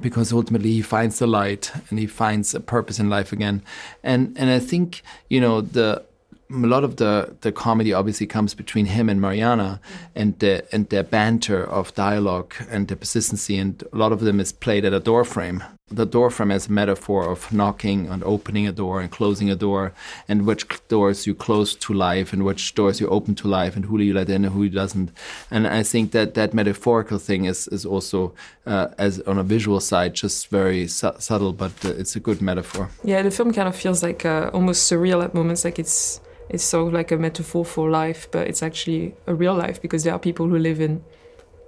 because 0.00 0.32
ultimately 0.32 0.72
he 0.72 0.82
finds 0.82 1.18
the 1.18 1.26
light 1.26 1.72
and 1.90 1.98
he 1.98 2.06
finds 2.06 2.54
a 2.54 2.60
purpose 2.60 2.98
in 2.98 3.10
life 3.10 3.32
again. 3.32 3.62
And 4.02 4.36
and 4.38 4.50
I 4.50 4.60
think, 4.60 5.02
you 5.28 5.40
know, 5.40 5.60
the 5.60 6.04
a 6.50 6.66
lot 6.66 6.84
of 6.84 6.96
the, 6.96 7.36
the 7.42 7.52
comedy 7.52 7.92
obviously 7.92 8.26
comes 8.26 8.54
between 8.54 8.86
him 8.86 9.08
and 9.08 9.20
Mariana 9.20 9.80
mm-hmm. 9.82 10.04
and 10.14 10.38
the 10.38 10.64
and 10.72 10.88
their 10.88 11.04
banter 11.04 11.64
of 11.64 11.94
dialogue 11.94 12.54
and 12.70 12.88
the 12.88 12.96
persistency 12.96 13.56
and 13.58 13.82
a 13.92 13.96
lot 13.96 14.12
of 14.12 14.20
them 14.20 14.40
is 14.40 14.52
played 14.52 14.84
at 14.84 14.92
a 14.92 15.00
door 15.00 15.24
frame. 15.24 15.62
The 15.90 16.06
door 16.06 16.30
frame 16.30 16.50
as 16.50 16.68
a 16.68 16.72
metaphor 16.72 17.28
of 17.30 17.52
knocking 17.52 18.08
and 18.08 18.22
opening 18.24 18.66
a 18.66 18.72
door 18.72 19.00
and 19.00 19.10
closing 19.10 19.50
a 19.50 19.56
door 19.56 19.92
and 20.28 20.46
which 20.46 20.66
doors 20.88 21.26
you 21.26 21.34
close 21.34 21.74
to 21.74 21.92
life 21.92 22.32
and 22.32 22.44
which 22.44 22.74
doors 22.74 23.00
you 23.00 23.08
open 23.08 23.34
to 23.36 23.48
life 23.48 23.76
and 23.76 23.84
who 23.86 23.98
you 24.00 24.14
let 24.14 24.28
in 24.28 24.44
and 24.44 24.54
who 24.54 24.68
doesn't. 24.68 25.10
And 25.50 25.66
I 25.66 25.82
think 25.82 26.12
that 26.12 26.34
that 26.34 26.52
metaphorical 26.52 27.18
thing 27.18 27.46
is 27.46 27.68
is 27.68 27.86
also 27.86 28.32
uh, 28.66 28.88
as 28.98 29.20
on 29.20 29.38
a 29.38 29.42
visual 29.42 29.80
side 29.80 30.14
just 30.14 30.48
very 30.48 30.86
su- 30.86 31.18
subtle 31.18 31.52
but 31.52 31.72
uh, 31.84 31.90
it's 31.90 32.16
a 32.16 32.20
good 32.20 32.40
metaphor. 32.42 32.90
Yeah, 33.04 33.22
the 33.22 33.30
film 33.30 33.52
kind 33.52 33.68
of 33.68 33.76
feels 33.76 34.02
like 34.02 34.24
uh, 34.24 34.50
almost 34.52 34.90
surreal 34.90 35.24
at 35.24 35.34
moments 35.34 35.64
like 35.64 35.78
it's 35.78 36.20
it's 36.48 36.64
sort 36.64 36.88
of 36.88 36.92
like 36.94 37.12
a 37.12 37.16
metaphor 37.16 37.64
for 37.64 37.90
life, 37.90 38.28
but 38.30 38.46
it's 38.48 38.62
actually 38.62 39.14
a 39.26 39.34
real 39.34 39.54
life 39.54 39.80
because 39.82 40.04
there 40.04 40.14
are 40.14 40.18
people 40.18 40.48
who 40.48 40.58
live 40.58 40.80
in 40.80 41.04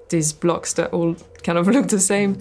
these 0.08 0.32
blocks 0.32 0.72
that 0.74 0.92
all 0.92 1.16
kind 1.42 1.58
of 1.58 1.68
look 1.74 1.88
the 1.88 2.00
same. 2.00 2.38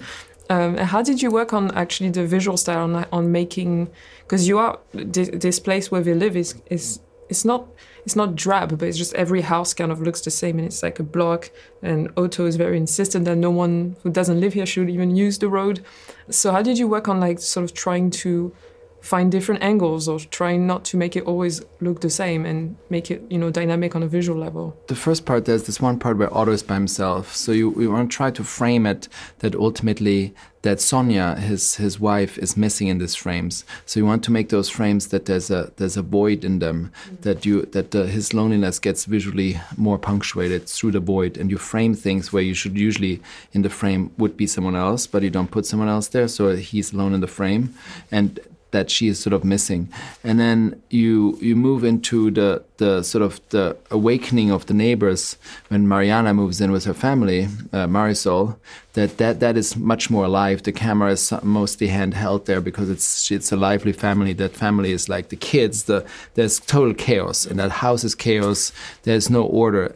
Um, 0.50 0.76
how 0.76 1.00
did 1.00 1.22
you 1.22 1.30
work 1.30 1.52
on 1.52 1.70
actually 1.76 2.10
the 2.10 2.26
visual 2.26 2.56
style 2.56 2.82
on, 2.82 3.06
on 3.12 3.30
making? 3.30 3.88
Because 4.22 4.48
you 4.48 4.58
are 4.58 4.80
this, 4.92 5.60
place 5.60 5.90
where 5.92 6.02
we 6.02 6.12
live 6.12 6.36
is 6.36 6.60
is 6.66 6.98
it's 7.28 7.44
not 7.44 7.68
it's 8.04 8.16
not 8.16 8.34
drab, 8.34 8.76
but 8.76 8.88
it's 8.88 8.98
just 8.98 9.14
every 9.14 9.42
house 9.42 9.72
kind 9.72 9.92
of 9.92 10.02
looks 10.02 10.20
the 10.22 10.30
same, 10.30 10.58
and 10.58 10.66
it's 10.66 10.82
like 10.82 10.98
a 10.98 11.04
block. 11.04 11.50
And 11.82 12.10
Otto 12.16 12.46
is 12.46 12.56
very 12.56 12.76
insistent 12.76 13.26
that 13.26 13.36
no 13.36 13.50
one 13.50 13.96
who 14.02 14.10
doesn't 14.10 14.40
live 14.40 14.54
here 14.54 14.66
should 14.66 14.90
even 14.90 15.14
use 15.14 15.38
the 15.38 15.48
road. 15.48 15.84
So 16.30 16.50
how 16.50 16.62
did 16.62 16.78
you 16.78 16.88
work 16.88 17.08
on 17.08 17.20
like 17.20 17.38
sort 17.38 17.64
of 17.64 17.72
trying 17.72 18.10
to 18.22 18.52
find 19.00 19.32
different 19.32 19.62
angles 19.62 20.08
or 20.08 20.18
trying 20.18 20.66
not 20.66 20.84
to 20.84 20.96
make 20.96 21.16
it 21.16 21.24
always 21.24 21.62
look 21.80 22.00
the 22.00 22.10
same 22.10 22.44
and 22.44 22.76
make 22.90 23.10
it 23.10 23.22
you 23.30 23.38
know 23.38 23.50
dynamic 23.50 23.96
on 23.96 24.02
a 24.02 24.06
visual 24.06 24.38
level. 24.38 24.76
The 24.88 24.94
first 24.94 25.24
part 25.24 25.44
there's 25.44 25.64
this 25.64 25.80
one 25.80 25.98
part 25.98 26.18
where 26.18 26.32
otto 26.32 26.52
is 26.52 26.62
by 26.62 26.74
himself. 26.74 27.34
So 27.34 27.52
you, 27.52 27.74
you 27.80 27.90
want 27.90 28.10
to 28.10 28.16
try 28.16 28.30
to 28.30 28.44
frame 28.44 28.86
it 28.86 29.08
that 29.38 29.54
ultimately 29.54 30.34
that 30.62 30.80
Sonya 30.80 31.36
his 31.36 31.76
his 31.76 31.98
wife 31.98 32.36
is 32.38 32.56
missing 32.56 32.88
in 32.88 32.98
these 32.98 33.14
frames. 33.14 33.64
So 33.86 33.98
you 33.98 34.06
want 34.06 34.22
to 34.24 34.30
make 34.30 34.50
those 34.50 34.68
frames 34.68 35.08
that 35.08 35.24
there's 35.24 35.50
a 35.50 35.72
there's 35.76 35.96
a 35.96 36.02
void 36.02 36.44
in 36.44 36.58
them 36.58 36.92
mm-hmm. 37.04 37.22
that 37.22 37.46
you 37.46 37.62
that 37.62 37.92
his 37.92 38.34
loneliness 38.34 38.78
gets 38.78 39.06
visually 39.06 39.58
more 39.76 39.98
punctuated 39.98 40.68
through 40.68 40.92
the 40.92 41.00
void 41.00 41.38
and 41.38 41.50
you 41.50 41.56
frame 41.56 41.94
things 41.94 42.32
where 42.32 42.42
you 42.42 42.54
should 42.54 42.76
usually 42.76 43.22
in 43.52 43.62
the 43.62 43.70
frame 43.70 44.12
would 44.18 44.36
be 44.36 44.46
someone 44.46 44.76
else 44.76 45.06
but 45.06 45.22
you 45.22 45.30
don't 45.30 45.50
put 45.50 45.64
someone 45.64 45.88
else 45.88 46.08
there 46.08 46.28
so 46.28 46.54
he's 46.54 46.92
alone 46.92 47.14
in 47.14 47.20
the 47.20 47.26
frame. 47.26 47.74
And 48.12 48.38
that 48.70 48.90
she 48.90 49.08
is 49.08 49.18
sort 49.18 49.32
of 49.32 49.44
missing. 49.44 49.88
And 50.24 50.38
then 50.38 50.80
you 50.90 51.38
you 51.40 51.56
move 51.56 51.84
into 51.84 52.30
the 52.30 52.62
the 52.76 53.02
sort 53.02 53.22
of 53.22 53.40
the 53.50 53.76
awakening 53.90 54.50
of 54.50 54.66
the 54.66 54.74
neighbors 54.74 55.36
when 55.68 55.86
Mariana 55.86 56.32
moves 56.32 56.60
in 56.60 56.72
with 56.72 56.84
her 56.84 56.94
family 56.94 57.44
uh, 57.72 57.86
Marisol 57.86 58.56
that 58.94 59.18
that 59.18 59.40
that 59.40 59.56
is 59.56 59.76
much 59.76 60.10
more 60.10 60.24
alive. 60.24 60.62
The 60.62 60.72
camera 60.72 61.12
is 61.12 61.32
mostly 61.42 61.88
handheld 61.88 62.46
there 62.46 62.60
because 62.60 62.90
it's 62.90 63.30
it's 63.30 63.52
a 63.52 63.56
lively 63.56 63.92
family. 63.92 64.32
That 64.32 64.56
family 64.56 64.92
is 64.92 65.08
like 65.08 65.28
the 65.28 65.36
kids. 65.36 65.84
The 65.84 66.04
there's 66.34 66.60
total 66.60 66.94
chaos. 66.94 67.46
And 67.46 67.58
that 67.58 67.70
house 67.70 68.04
is 68.04 68.14
chaos. 68.14 68.72
There's 69.02 69.30
no 69.30 69.42
order 69.42 69.94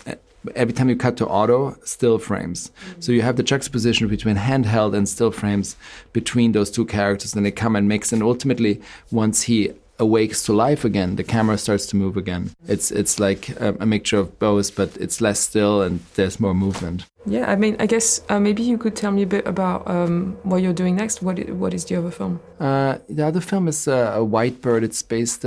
every 0.54 0.72
time 0.72 0.88
you 0.88 0.96
cut 0.96 1.16
to 1.18 1.28
Otto, 1.28 1.76
still 1.85 2.18
frames. 2.18 2.70
Mm-hmm. 2.70 3.00
So 3.00 3.12
you 3.12 3.22
have 3.22 3.37
the 3.37 3.42
juxtaposition 3.42 4.09
between 4.09 4.37
handheld 4.37 4.94
and 4.96 5.09
still 5.09 5.30
frames 5.30 5.76
between 6.12 6.52
those 6.52 6.70
two 6.70 6.85
characters, 6.85 7.35
and 7.35 7.44
they 7.44 7.50
come 7.50 7.76
and 7.76 7.88
mix. 7.88 8.12
And 8.12 8.22
ultimately, 8.22 8.80
once 9.11 9.42
he 9.42 9.72
awakes 9.98 10.42
to 10.44 10.52
life 10.52 10.85
again, 10.85 11.16
the 11.16 11.24
camera 11.24 11.57
starts 11.59 11.87
to 11.87 11.96
move 11.96 12.16
again. 12.16 12.50
It's 12.66 12.90
it's 12.90 13.20
like 13.20 13.48
a, 13.61 13.76
a 13.80 13.87
mixture 13.87 14.18
of 14.18 14.38
both, 14.38 14.74
but 14.74 14.96
it's 14.96 15.20
less 15.20 15.40
still 15.40 15.83
and 15.83 16.00
there's 16.14 16.40
more 16.40 16.54
movement. 16.54 17.07
Yeah, 17.26 17.50
I 17.50 17.57
mean, 17.57 17.76
I 17.78 17.87
guess 17.87 18.20
uh, 18.28 18.38
maybe 18.38 18.62
you 18.62 18.76
could 18.76 18.96
tell 18.96 19.11
me 19.11 19.22
a 19.22 19.26
bit 19.26 19.46
about 19.46 19.88
um, 19.88 20.37
what 20.42 20.59
you're 20.62 20.74
doing 20.74 20.96
next. 20.96 21.22
What 21.22 21.38
what 21.50 21.72
is 21.74 21.85
the 21.85 21.96
other 21.96 22.11
film? 22.11 22.40
Uh, 22.61 22.98
the 23.09 23.26
other 23.26 23.40
film 23.40 23.68
is 23.68 23.88
uh, 23.88 24.12
a 24.14 24.24
White 24.24 24.61
Bird. 24.61 24.85
It's 24.85 25.02
based. 25.02 25.44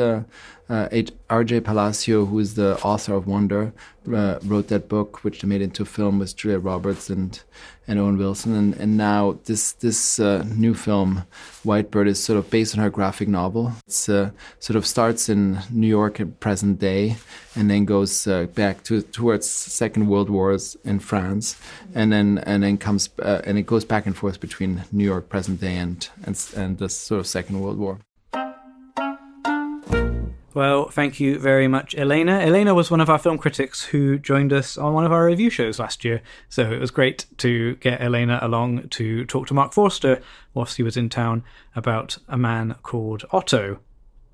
Uh, 0.70 0.90
R.J. 1.30 1.62
Palacio, 1.62 2.26
who 2.26 2.40
is 2.40 2.56
the 2.56 2.78
author 2.82 3.14
of 3.14 3.26
Wonder, 3.26 3.74
uh, 4.14 4.40
wrote 4.44 4.68
that 4.68 4.90
book, 4.90 5.24
which 5.24 5.42
they 5.42 5.48
made 5.48 5.62
into 5.62 5.84
a 5.84 5.86
film 5.86 6.20
with 6.20 6.36
Julia 6.36 6.60
Roberts 6.60 7.10
and 7.10 7.42
and 7.90 8.00
Owen 8.00 8.18
Wilson, 8.18 8.54
and, 8.54 8.74
and 8.76 8.98
now 8.98 9.40
this 9.46 9.72
this 9.72 10.20
uh, 10.20 10.44
new 10.56 10.74
film, 10.74 11.24
White 11.64 11.90
Bird, 11.90 12.08
is 12.08 12.22
sort 12.22 12.38
of 12.38 12.50
based 12.50 12.78
on 12.78 12.84
her 12.84 12.90
graphic 12.90 13.30
novel. 13.30 13.72
It 13.88 14.10
uh, 14.10 14.32
sort 14.60 14.76
of 14.76 14.86
starts 14.86 15.30
in 15.30 15.60
New 15.72 15.88
York 15.88 16.20
at 16.20 16.42
present 16.42 16.80
day, 16.80 17.16
and 17.56 17.70
then 17.70 17.86
goes 17.86 18.28
uh, 18.28 18.48
back 18.48 18.84
to 18.84 19.02
towards 19.02 19.50
Second 19.50 20.08
World 20.08 20.30
Wars 20.30 20.76
in 20.84 21.00
France, 21.00 21.58
and 21.96 22.12
then 22.12 22.40
and 22.40 22.62
then 22.64 22.78
comes 22.78 23.10
uh, 23.20 23.42
and 23.46 23.58
it 23.58 23.66
goes 23.66 23.86
back 23.86 24.06
and 24.06 24.18
forth 24.18 24.42
between 24.42 24.84
New 24.92 25.06
York 25.06 25.30
present 25.30 25.62
day 25.62 25.78
and 25.78 26.10
and 26.24 26.38
and 26.58 26.78
the 26.78 26.90
sort 26.90 27.20
of 27.20 27.28
Second 27.28 27.62
World 27.62 27.78
War. 27.78 28.00
Well, 30.58 30.90
thank 30.90 31.20
you 31.20 31.38
very 31.38 31.68
much, 31.68 31.94
Elena. 31.94 32.40
Elena 32.40 32.74
was 32.74 32.90
one 32.90 33.00
of 33.00 33.12
our 33.12 33.20
film 33.20 33.38
critics 33.38 33.84
who 33.84 34.18
joined 34.18 34.52
us 34.52 34.76
on 34.76 34.96
one 34.96 35.06
of 35.06 35.12
our 35.12 35.24
review 35.24 35.52
shows 35.52 35.78
last 35.78 36.04
year, 36.04 36.24
so 36.50 36.72
it 36.72 36.80
was 36.80 36.90
great 36.90 37.28
to 37.38 37.76
get 37.76 38.02
Elena 38.02 38.40
along 38.42 38.90
to 38.90 39.24
talk 39.26 39.46
to 39.46 39.54
Marc 39.54 39.72
Forster 39.72 40.20
whilst 40.56 40.78
he 40.78 40.82
was 40.82 40.98
in 40.98 41.10
town 41.10 41.44
about 41.76 42.18
a 42.28 42.40
man 42.40 42.76
called 42.82 43.24
Otto. 43.32 43.82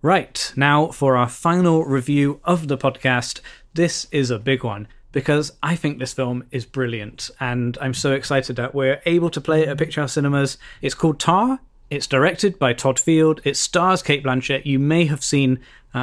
Right, 0.02 0.54
now 0.56 0.92
for 0.92 1.18
our 1.18 1.28
final 1.28 1.84
review 1.84 2.40
of 2.46 2.70
the 2.70 2.78
podcast. 2.78 3.42
This 3.74 4.08
is 4.10 4.32
a 4.32 4.40
big 4.40 4.64
one 4.64 4.88
because 5.12 5.52
I 5.62 5.76
think 5.76 6.00
this 6.00 6.14
film 6.14 6.46
is 6.52 6.66
brilliant, 6.66 7.32
and 7.42 7.78
I'm 7.82 7.94
so 7.94 8.14
excited 8.14 8.56
that 8.56 8.74
we're 8.74 9.02
able 9.06 9.30
to 9.30 9.42
play 9.42 9.64
it 9.64 9.68
at 9.68 9.78
Picturehouse 9.78 10.12
Cinemas. 10.12 10.58
It's 10.82 10.96
called 10.96 11.20
Tar. 11.20 11.60
It's 11.90 12.08
directed 12.08 12.58
by 12.58 12.74
Todd 12.74 12.98
Field. 12.98 13.42
It 13.44 13.58
stars 13.58 14.02
Cate 14.02 14.24
Blanchett. 14.24 14.66
You 14.66 14.80
may 14.80 15.06
have 15.06 15.24
seen 15.24 15.60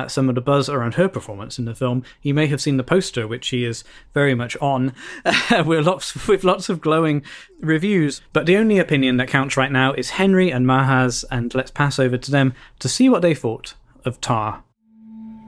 some 0.09 0.29
of 0.29 0.35
the 0.35 0.41
buzz 0.41 0.69
around 0.69 0.95
her 0.95 1.09
performance 1.09 1.59
in 1.59 1.65
the 1.65 1.75
film. 1.75 2.03
You 2.23 2.35
may 2.35 2.47
have 2.47 2.61
seen 2.61 2.77
the 2.77 2.85
poster, 2.85 3.27
which 3.27 3.45
she 3.45 3.65
is 3.65 3.85
very 4.15 4.35
much 4.35 4.57
on, 4.61 4.95
with 5.65 5.87
lots 5.87 6.29
with 6.29 6.45
lots 6.45 6.69
of 6.69 6.81
glowing 6.81 7.23
reviews. 7.61 8.23
But 8.33 8.47
the 8.47 8.57
only 8.57 8.79
opinion 8.79 9.17
that 9.19 9.29
counts 9.29 9.57
right 9.57 9.73
now 9.73 9.93
is 9.93 10.11
Henry 10.11 10.51
and 10.51 10.67
Maha's, 10.67 11.25
and 11.31 11.55
let's 11.55 11.71
pass 11.71 11.99
over 11.99 12.17
to 12.19 12.31
them 12.31 12.55
to 12.79 12.89
see 12.89 13.09
what 13.09 13.23
they 13.23 13.35
thought 13.35 13.75
of 14.05 14.21
Tar. 14.21 14.63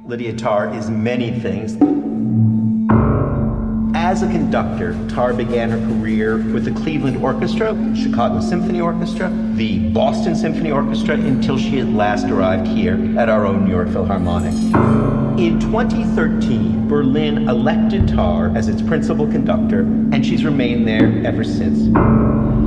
Lydia 0.07 0.35
Tar 0.35 0.75
is 0.75 0.91
many 0.91 1.39
things 1.41 1.77
As 4.03 4.21
a 4.21 4.27
conductor, 4.27 4.99
Tar 5.09 5.33
began 5.33 5.71
her 5.71 5.79
career 5.79 6.37
with 6.37 6.65
the 6.65 6.73
Cleveland 6.73 7.19
Orchestra, 7.19 7.73
Chicago 7.95 8.41
Symphony 8.41 8.81
Orchestra, 8.81 9.31
the 9.55 9.91
Boston 9.91 10.35
Symphony 10.35 10.73
Orchestra, 10.73 11.15
until 11.15 11.57
she 11.57 11.79
at 11.79 11.87
last 11.87 12.27
arrived 12.27 12.67
here 12.67 13.17
at 13.17 13.29
our 13.29 13.47
own 13.47 13.65
New 13.65 13.71
York 13.71 13.89
Philharmonic. 13.91 14.55
In 15.39 15.61
2013, 15.61 16.89
Berlin 16.89 17.49
elected 17.49 18.09
Tar 18.09 18.51
as 18.57 18.67
its 18.67 18.83
principal 18.83 19.29
conductor, 19.29 19.83
and 19.83 20.27
she's 20.27 20.45
remained 20.45 20.87
there 20.87 21.25
ever 21.25 21.45
since. 21.45 21.87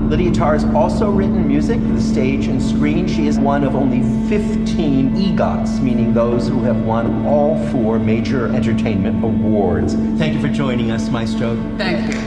Lydia 0.10 0.32
Tar 0.32 0.54
has 0.54 0.64
also 0.66 1.10
written 1.10 1.48
music 1.48 1.80
for 1.80 1.88
the 1.88 2.02
stage 2.02 2.46
and 2.46 2.62
screen. 2.62 3.08
She 3.08 3.26
is 3.26 3.40
one 3.40 3.64
of 3.64 3.76
only 3.76 4.02
15 4.30 5.16
EGOTs, 5.16 5.82
meaning 5.82 6.14
those 6.14 6.48
who 6.48 6.62
have 6.62 6.78
won 6.86 7.26
all 7.26 7.58
four 7.72 7.98
major 7.98 8.48
entertainment 8.54 9.24
awards. 9.24 9.96
Thank 10.20 10.36
you 10.36 10.42
for 10.42 10.48
joining 10.48 10.92
us, 10.92 11.10
Maestro. 11.10 11.56
Thank 11.78 12.14
you. 12.14 12.20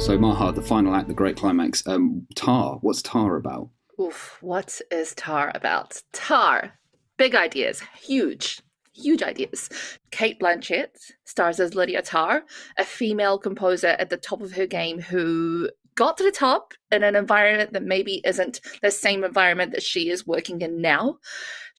So, 0.00 0.18
Maha, 0.18 0.52
the 0.52 0.62
final 0.62 0.94
act, 0.94 1.06
the 1.06 1.14
great 1.14 1.36
climax. 1.36 1.86
Um, 1.86 2.26
Tar, 2.34 2.78
what's 2.80 3.02
Tar 3.02 3.36
about? 3.36 3.70
Oof, 4.00 4.38
what 4.40 4.80
is 4.90 5.14
Tar 5.14 5.52
about? 5.54 6.02
Tar, 6.12 6.74
big 7.16 7.36
ideas, 7.36 7.82
huge 8.00 8.60
huge 8.96 9.22
ideas. 9.22 9.68
Cate 10.10 10.40
Blanchett 10.40 11.12
stars 11.24 11.60
as 11.60 11.74
Lydia 11.74 12.02
Tár, 12.02 12.42
a 12.78 12.84
female 12.84 13.38
composer 13.38 13.96
at 13.98 14.10
the 14.10 14.16
top 14.16 14.40
of 14.40 14.52
her 14.52 14.66
game 14.66 15.00
who 15.00 15.68
got 15.96 16.16
to 16.18 16.24
the 16.24 16.30
top 16.30 16.74
in 16.92 17.02
an 17.02 17.16
environment 17.16 17.72
that 17.72 17.82
maybe 17.82 18.20
isn't 18.24 18.60
the 18.82 18.90
same 18.90 19.24
environment 19.24 19.72
that 19.72 19.82
she 19.82 20.10
is 20.10 20.26
working 20.26 20.60
in 20.60 20.80
now. 20.80 21.18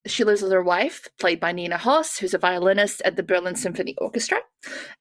She 0.05 0.23
lives 0.23 0.41
with 0.41 0.51
her 0.51 0.63
wife, 0.63 1.07
played 1.19 1.39
by 1.39 1.51
Nina 1.51 1.77
Hoss, 1.77 2.17
who's 2.17 2.33
a 2.33 2.37
violinist 2.37 3.01
at 3.03 3.15
the 3.15 3.23
Berlin 3.23 3.55
Symphony 3.55 3.95
Orchestra, 3.97 4.39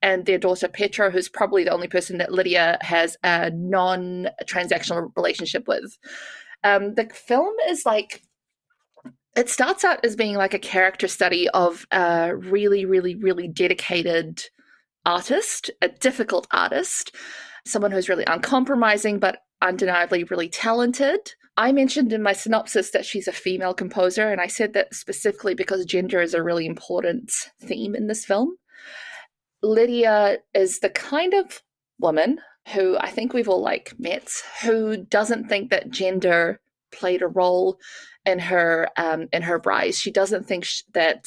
and 0.02 0.26
their 0.26 0.38
daughter 0.38 0.68
Petra, 0.68 1.10
who's 1.10 1.28
probably 1.28 1.64
the 1.64 1.72
only 1.72 1.86
person 1.86 2.18
that 2.18 2.32
Lydia 2.32 2.78
has 2.80 3.16
a 3.22 3.50
non 3.50 4.28
transactional 4.44 5.10
relationship 5.16 5.68
with. 5.68 5.96
Um, 6.64 6.94
the 6.94 7.08
film 7.14 7.54
is 7.68 7.86
like 7.86 8.22
it 9.36 9.50
starts 9.50 9.84
out 9.84 10.04
as 10.04 10.16
being 10.16 10.34
like 10.34 10.54
a 10.54 10.58
character 10.58 11.06
study 11.06 11.48
of 11.50 11.86
a 11.92 12.34
really, 12.34 12.84
really, 12.84 13.14
really 13.14 13.46
dedicated 13.46 14.42
artist, 15.04 15.70
a 15.82 15.88
difficult 15.88 16.46
artist, 16.50 17.14
someone 17.66 17.92
who's 17.92 18.08
really 18.08 18.24
uncompromising 18.24 19.18
but 19.18 19.38
undeniably 19.62 20.24
really 20.24 20.48
talented. 20.48 21.34
I 21.58 21.72
mentioned 21.72 22.12
in 22.12 22.22
my 22.22 22.32
synopsis 22.32 22.90
that 22.90 23.06
she's 23.06 23.28
a 23.28 23.32
female 23.32 23.72
composer, 23.72 24.30
and 24.30 24.40
I 24.40 24.46
said 24.46 24.72
that 24.74 24.94
specifically 24.94 25.54
because 25.54 25.84
gender 25.84 26.20
is 26.20 26.34
a 26.34 26.42
really 26.42 26.66
important 26.66 27.30
theme 27.62 27.94
in 27.94 28.08
this 28.08 28.24
film. 28.24 28.56
Lydia 29.62 30.38
is 30.54 30.80
the 30.80 30.90
kind 30.90 31.34
of 31.34 31.62
woman 31.98 32.40
who 32.74 32.96
I 32.98 33.10
think 33.10 33.32
we've 33.32 33.48
all 33.48 33.62
like 33.62 33.94
met 33.98 34.28
who 34.62 34.96
doesn't 35.04 35.48
think 35.48 35.70
that 35.70 35.90
gender 35.90 36.60
played 36.92 37.22
a 37.22 37.28
role 37.28 37.78
in 38.26 38.38
her 38.38 38.88
um, 38.96 39.28
in 39.32 39.42
her 39.42 39.62
rise. 39.64 39.98
She 39.98 40.10
doesn't 40.10 40.46
think 40.46 40.64
sh- 40.64 40.82
that 40.92 41.26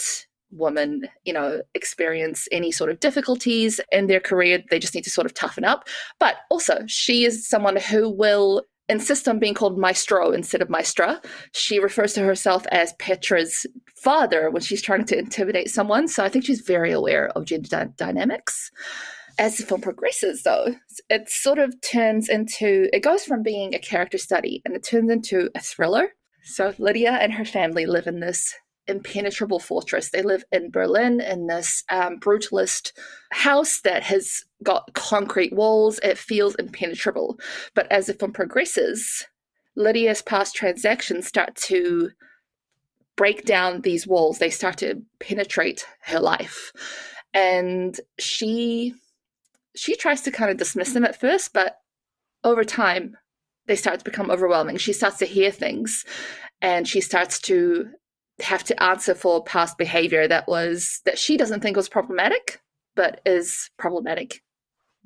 women, 0.51 1.07
you 1.25 1.33
know, 1.33 1.61
experience 1.73 2.47
any 2.51 2.71
sort 2.71 2.89
of 2.89 2.99
difficulties 2.99 3.79
in 3.91 4.07
their 4.07 4.19
career. 4.19 4.61
They 4.69 4.79
just 4.79 4.95
need 4.95 5.03
to 5.05 5.09
sort 5.09 5.25
of 5.25 5.33
toughen 5.33 5.63
up. 5.63 5.87
But 6.19 6.35
also, 6.49 6.79
she 6.87 7.25
is 7.25 7.47
someone 7.47 7.77
who 7.77 8.09
will 8.09 8.63
insist 8.89 9.27
on 9.27 9.37
being 9.37 9.53
called 9.53 9.77
maestro 9.77 10.31
instead 10.31 10.61
of 10.61 10.69
maestra. 10.69 11.21
She 11.53 11.79
refers 11.79 12.13
to 12.13 12.21
herself 12.21 12.65
as 12.71 12.93
Petra's 12.93 13.65
father 13.95 14.49
when 14.49 14.63
she's 14.63 14.81
trying 14.81 15.05
to 15.05 15.17
intimidate 15.17 15.69
someone. 15.69 16.07
So 16.07 16.23
I 16.23 16.29
think 16.29 16.45
she's 16.45 16.61
very 16.61 16.91
aware 16.91 17.29
of 17.29 17.45
gender 17.45 17.69
dy- 17.69 17.93
dynamics. 17.95 18.71
As 19.37 19.57
the 19.57 19.65
film 19.65 19.79
progresses, 19.79 20.43
though, 20.43 20.75
it 21.09 21.29
sort 21.29 21.59
of 21.59 21.79
turns 21.81 22.27
into, 22.27 22.89
it 22.91 23.03
goes 23.03 23.23
from 23.23 23.41
being 23.41 23.73
a 23.73 23.79
character 23.79 24.17
study 24.17 24.61
and 24.65 24.75
it 24.75 24.83
turns 24.83 25.09
into 25.09 25.49
a 25.55 25.61
thriller 25.61 26.09
so 26.49 26.73
Lydia 26.77 27.11
and 27.11 27.33
her 27.33 27.45
family 27.45 27.85
live 27.85 28.07
in 28.07 28.19
this 28.19 28.53
impenetrable 28.87 29.59
fortress. 29.59 30.09
They 30.09 30.23
live 30.23 30.43
in 30.51 30.71
Berlin 30.71 31.21
in 31.21 31.47
this 31.47 31.83
um, 31.89 32.19
brutalist 32.19 32.91
house 33.31 33.81
that 33.81 34.03
has 34.03 34.43
got 34.63 34.93
concrete 34.93 35.53
walls. 35.53 35.99
It 36.01 36.17
feels 36.17 36.55
impenetrable. 36.55 37.39
But 37.75 37.89
as 37.91 38.07
the 38.07 38.15
film 38.15 38.33
progresses, 38.33 39.25
Lydia's 39.75 40.21
past 40.21 40.55
transactions 40.55 41.27
start 41.27 41.55
to 41.55 42.09
break 43.15 43.45
down 43.45 43.81
these 43.81 44.07
walls. 44.07 44.39
They 44.39 44.49
start 44.49 44.77
to 44.79 45.03
penetrate 45.19 45.85
her 46.01 46.19
life. 46.19 46.71
And 47.33 47.99
she 48.17 48.95
she 49.75 49.95
tries 49.95 50.21
to 50.21 50.31
kind 50.31 50.49
of 50.49 50.57
dismiss 50.57 50.93
them 50.93 51.05
at 51.05 51.19
first, 51.19 51.53
but 51.53 51.77
over 52.43 52.63
time 52.63 53.15
they 53.69 53.75
start 53.75 53.99
to 53.99 54.03
become 54.05 54.31
overwhelming. 54.31 54.77
She 54.77 54.93
starts 54.93 55.17
to 55.19 55.25
hear 55.25 55.51
things 55.51 56.03
and 56.59 56.87
she 56.87 57.01
starts 57.01 57.39
to 57.41 57.87
have 58.41 58.63
to 58.63 58.83
answer 58.83 59.13
for 59.13 59.43
past 59.43 59.77
behavior 59.77 60.27
that 60.27 60.47
was 60.47 61.01
that 61.05 61.19
she 61.19 61.37
doesn't 61.37 61.61
think 61.61 61.77
was 61.77 61.87
problematic, 61.87 62.61
but 62.95 63.21
is 63.27 63.69
problematic 63.77 64.41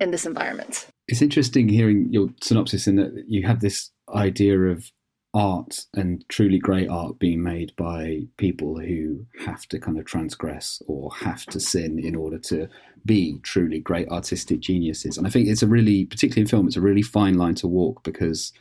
in 0.00 0.12
this 0.12 0.24
environment. 0.24 0.86
It's 1.08 1.20
interesting 1.20 1.68
hearing 1.68 2.08
your 2.10 2.30
synopsis 2.40 2.86
in 2.86 2.96
that 2.96 3.24
you 3.28 3.46
have 3.46 3.60
this 3.60 3.90
idea 4.14 4.58
of 4.58 4.90
art 5.34 5.86
and 5.94 6.24
truly 6.28 6.58
great 6.58 6.88
art 6.88 7.18
being 7.18 7.42
made 7.42 7.74
by 7.76 8.22
people 8.36 8.78
who 8.78 9.26
have 9.44 9.66
to 9.66 9.80
kind 9.80 9.98
of 9.98 10.04
transgress 10.04 10.80
or 10.86 11.12
have 11.12 11.44
to 11.46 11.58
sin 11.58 11.98
in 11.98 12.14
order 12.14 12.38
to 12.38 12.68
be 13.04 13.38
truly 13.42 13.80
great 13.80 14.08
artistic 14.08 14.60
geniuses. 14.60 15.18
And 15.18 15.26
I 15.26 15.30
think 15.30 15.48
it's 15.48 15.62
a 15.62 15.66
really, 15.66 16.06
particularly 16.06 16.42
in 16.42 16.46
film, 16.48 16.66
it's 16.68 16.76
a 16.76 16.80
really 16.80 17.02
fine 17.02 17.34
line 17.34 17.56
to 17.56 17.66
walk 17.66 18.04
because, 18.04 18.52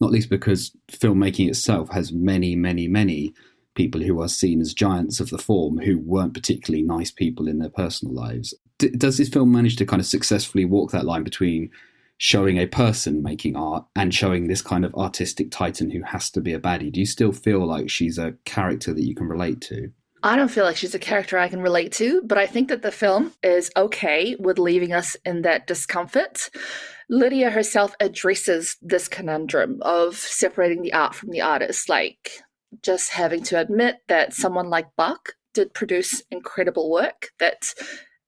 not 0.00 0.10
least 0.10 0.30
because 0.30 0.74
filmmaking 0.90 1.48
itself 1.48 1.90
has 1.90 2.10
many, 2.10 2.56
many, 2.56 2.88
many 2.88 3.34
people 3.74 4.00
who 4.00 4.20
are 4.22 4.28
seen 4.28 4.60
as 4.60 4.72
giants 4.72 5.20
of 5.20 5.30
the 5.30 5.38
form 5.38 5.78
who 5.78 5.98
weren't 5.98 6.34
particularly 6.34 6.82
nice 6.82 7.10
people 7.10 7.46
in 7.46 7.58
their 7.58 7.70
personal 7.70 8.14
lives. 8.14 8.54
D- 8.78 8.90
does 8.90 9.18
this 9.18 9.28
film 9.28 9.52
manage 9.52 9.76
to 9.76 9.86
kind 9.86 10.00
of 10.00 10.06
successfully 10.06 10.64
walk 10.64 10.90
that 10.92 11.04
line 11.04 11.24
between 11.24 11.70
showing 12.18 12.58
a 12.58 12.66
person 12.66 13.22
making 13.22 13.56
art 13.56 13.84
and 13.96 14.14
showing 14.14 14.46
this 14.46 14.62
kind 14.62 14.84
of 14.84 14.94
artistic 14.94 15.50
titan 15.50 15.90
who 15.90 16.02
has 16.02 16.30
to 16.30 16.40
be 16.40 16.52
a 16.52 16.60
baddie? 16.60 16.92
Do 16.92 17.00
you 17.00 17.06
still 17.06 17.32
feel 17.32 17.66
like 17.66 17.90
she's 17.90 18.18
a 18.18 18.34
character 18.44 18.94
that 18.94 19.04
you 19.04 19.14
can 19.14 19.26
relate 19.26 19.60
to? 19.62 19.90
I 20.22 20.36
don't 20.36 20.50
feel 20.50 20.64
like 20.64 20.76
she's 20.76 20.94
a 20.94 20.98
character 20.98 21.38
I 21.38 21.48
can 21.48 21.60
relate 21.60 21.92
to, 21.92 22.22
but 22.24 22.38
I 22.38 22.46
think 22.46 22.70
that 22.70 22.80
the 22.80 22.90
film 22.90 23.32
is 23.42 23.70
okay 23.76 24.36
with 24.38 24.58
leaving 24.58 24.94
us 24.94 25.16
in 25.26 25.42
that 25.42 25.66
discomfort. 25.66 26.48
Lydia 27.10 27.50
herself 27.50 27.94
addresses 28.00 28.78
this 28.80 29.06
conundrum 29.06 29.82
of 29.82 30.16
separating 30.16 30.80
the 30.80 30.94
art 30.94 31.14
from 31.14 31.28
the 31.30 31.42
artist, 31.42 31.90
like 31.90 32.40
just 32.82 33.10
having 33.10 33.42
to 33.44 33.60
admit 33.60 33.96
that 34.08 34.32
someone 34.32 34.70
like 34.70 34.96
Bach 34.96 35.34
did 35.52 35.74
produce 35.74 36.22
incredible 36.30 36.90
work 36.90 37.28
that 37.38 37.74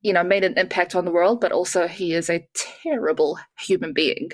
you 0.07 0.13
know 0.13 0.23
made 0.23 0.45
an 0.45 0.57
impact 0.57 0.95
on 0.95 1.05
the 1.05 1.11
world, 1.11 1.41
but 1.41 1.51
also 1.51 1.89
he 1.89 2.15
is 2.15 2.31
a 2.31 2.47
terrible 2.55 3.39
human 3.59 3.93
being. 3.93 4.31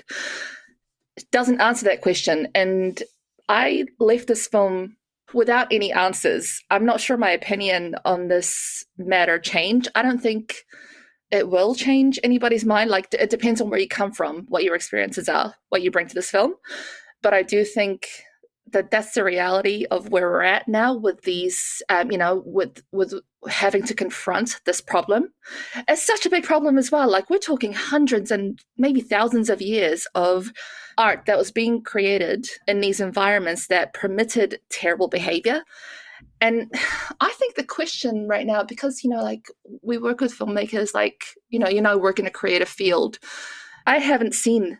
Doesn't 1.31 1.61
answer 1.61 1.85
that 1.85 2.01
question, 2.01 2.47
and 2.53 3.01
I 3.49 3.85
left 3.99 4.27
this 4.27 4.47
film 4.47 4.97
without 5.33 5.67
any 5.71 5.91
answers. 5.91 6.61
I'm 6.69 6.85
not 6.85 7.01
sure 7.01 7.17
my 7.17 7.31
opinion 7.31 7.95
on 8.05 8.27
this 8.27 8.85
matter 8.99 9.39
changed. 9.39 9.87
I 9.95 10.03
don't 10.03 10.21
think 10.21 10.57
it 11.31 11.49
will 11.49 11.73
change 11.73 12.19
anybody's 12.23 12.65
mind. 12.65 12.91
Like 12.91 13.07
it 13.11 13.31
depends 13.31 13.59
on 13.59 13.71
where 13.71 13.79
you 13.79 13.87
come 13.87 14.11
from, 14.11 14.45
what 14.49 14.63
your 14.63 14.75
experiences 14.75 15.27
are, 15.27 15.55
what 15.69 15.81
you 15.81 15.89
bring 15.89 16.07
to 16.07 16.13
this 16.13 16.29
film. 16.29 16.53
But 17.23 17.33
I 17.33 17.41
do 17.41 17.65
think 17.65 18.07
that 18.71 18.91
that's 18.91 19.13
the 19.13 19.23
reality 19.23 19.85
of 19.91 20.09
where 20.09 20.29
we're 20.29 20.41
at 20.41 20.67
now 20.67 20.95
with 20.95 21.21
these, 21.23 21.81
um, 21.89 22.11
you 22.11 22.17
know, 22.17 22.41
with 22.45 22.81
with 22.91 23.13
having 23.47 23.83
to 23.83 23.93
confront 23.93 24.59
this 24.65 24.81
problem. 24.81 25.33
It's 25.87 26.05
such 26.05 26.25
a 26.25 26.29
big 26.29 26.43
problem 26.43 26.77
as 26.77 26.91
well. 26.91 27.09
Like 27.09 27.29
we're 27.29 27.39
talking 27.39 27.73
hundreds 27.73 28.31
and 28.31 28.59
maybe 28.77 29.01
thousands 29.01 29.49
of 29.49 29.61
years 29.61 30.07
of 30.15 30.51
art 30.97 31.25
that 31.25 31.37
was 31.37 31.51
being 31.51 31.81
created 31.81 32.47
in 32.67 32.79
these 32.79 32.99
environments 32.99 33.67
that 33.67 33.93
permitted 33.93 34.59
terrible 34.69 35.07
behavior. 35.07 35.63
And 36.41 36.71
I 37.19 37.33
think 37.37 37.55
the 37.55 37.63
question 37.63 38.27
right 38.27 38.45
now, 38.45 38.63
because, 38.63 39.03
you 39.03 39.09
know, 39.09 39.21
like 39.21 39.47
we 39.81 39.97
work 39.97 40.21
with 40.21 40.37
filmmakers, 40.37 40.93
like, 40.93 41.25
you 41.49 41.59
know, 41.59 41.69
you 41.69 41.81
know, 41.81 41.97
work 41.97 42.19
in 42.19 42.27
a 42.27 42.31
creative 42.31 42.69
field. 42.69 43.19
I 43.85 43.97
haven't 43.97 44.35
seen 44.35 44.79